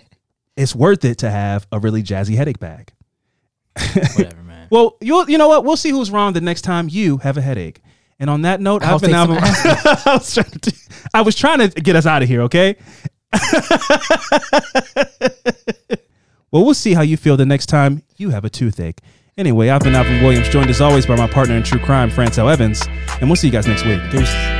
[0.56, 2.92] it's worth it to have a really jazzy headache bag.
[3.76, 4.56] Whatever, man.
[4.70, 5.64] Well, you you know what?
[5.64, 7.80] We'll see who's wrong the next time you have a headache.
[8.20, 10.76] And on that note, I'll I've been some I was trying to,
[11.14, 12.42] I was trying to get us out of here.
[12.42, 12.76] Okay.
[16.50, 19.00] well, we'll see how you feel the next time you have a toothache.
[19.38, 22.48] Anyway, I've been Alvin Williams, joined as always by my partner in true crime, Francel
[22.52, 22.86] Evans,
[23.20, 24.00] and we'll see you guys next week.
[24.10, 24.59] Deuces.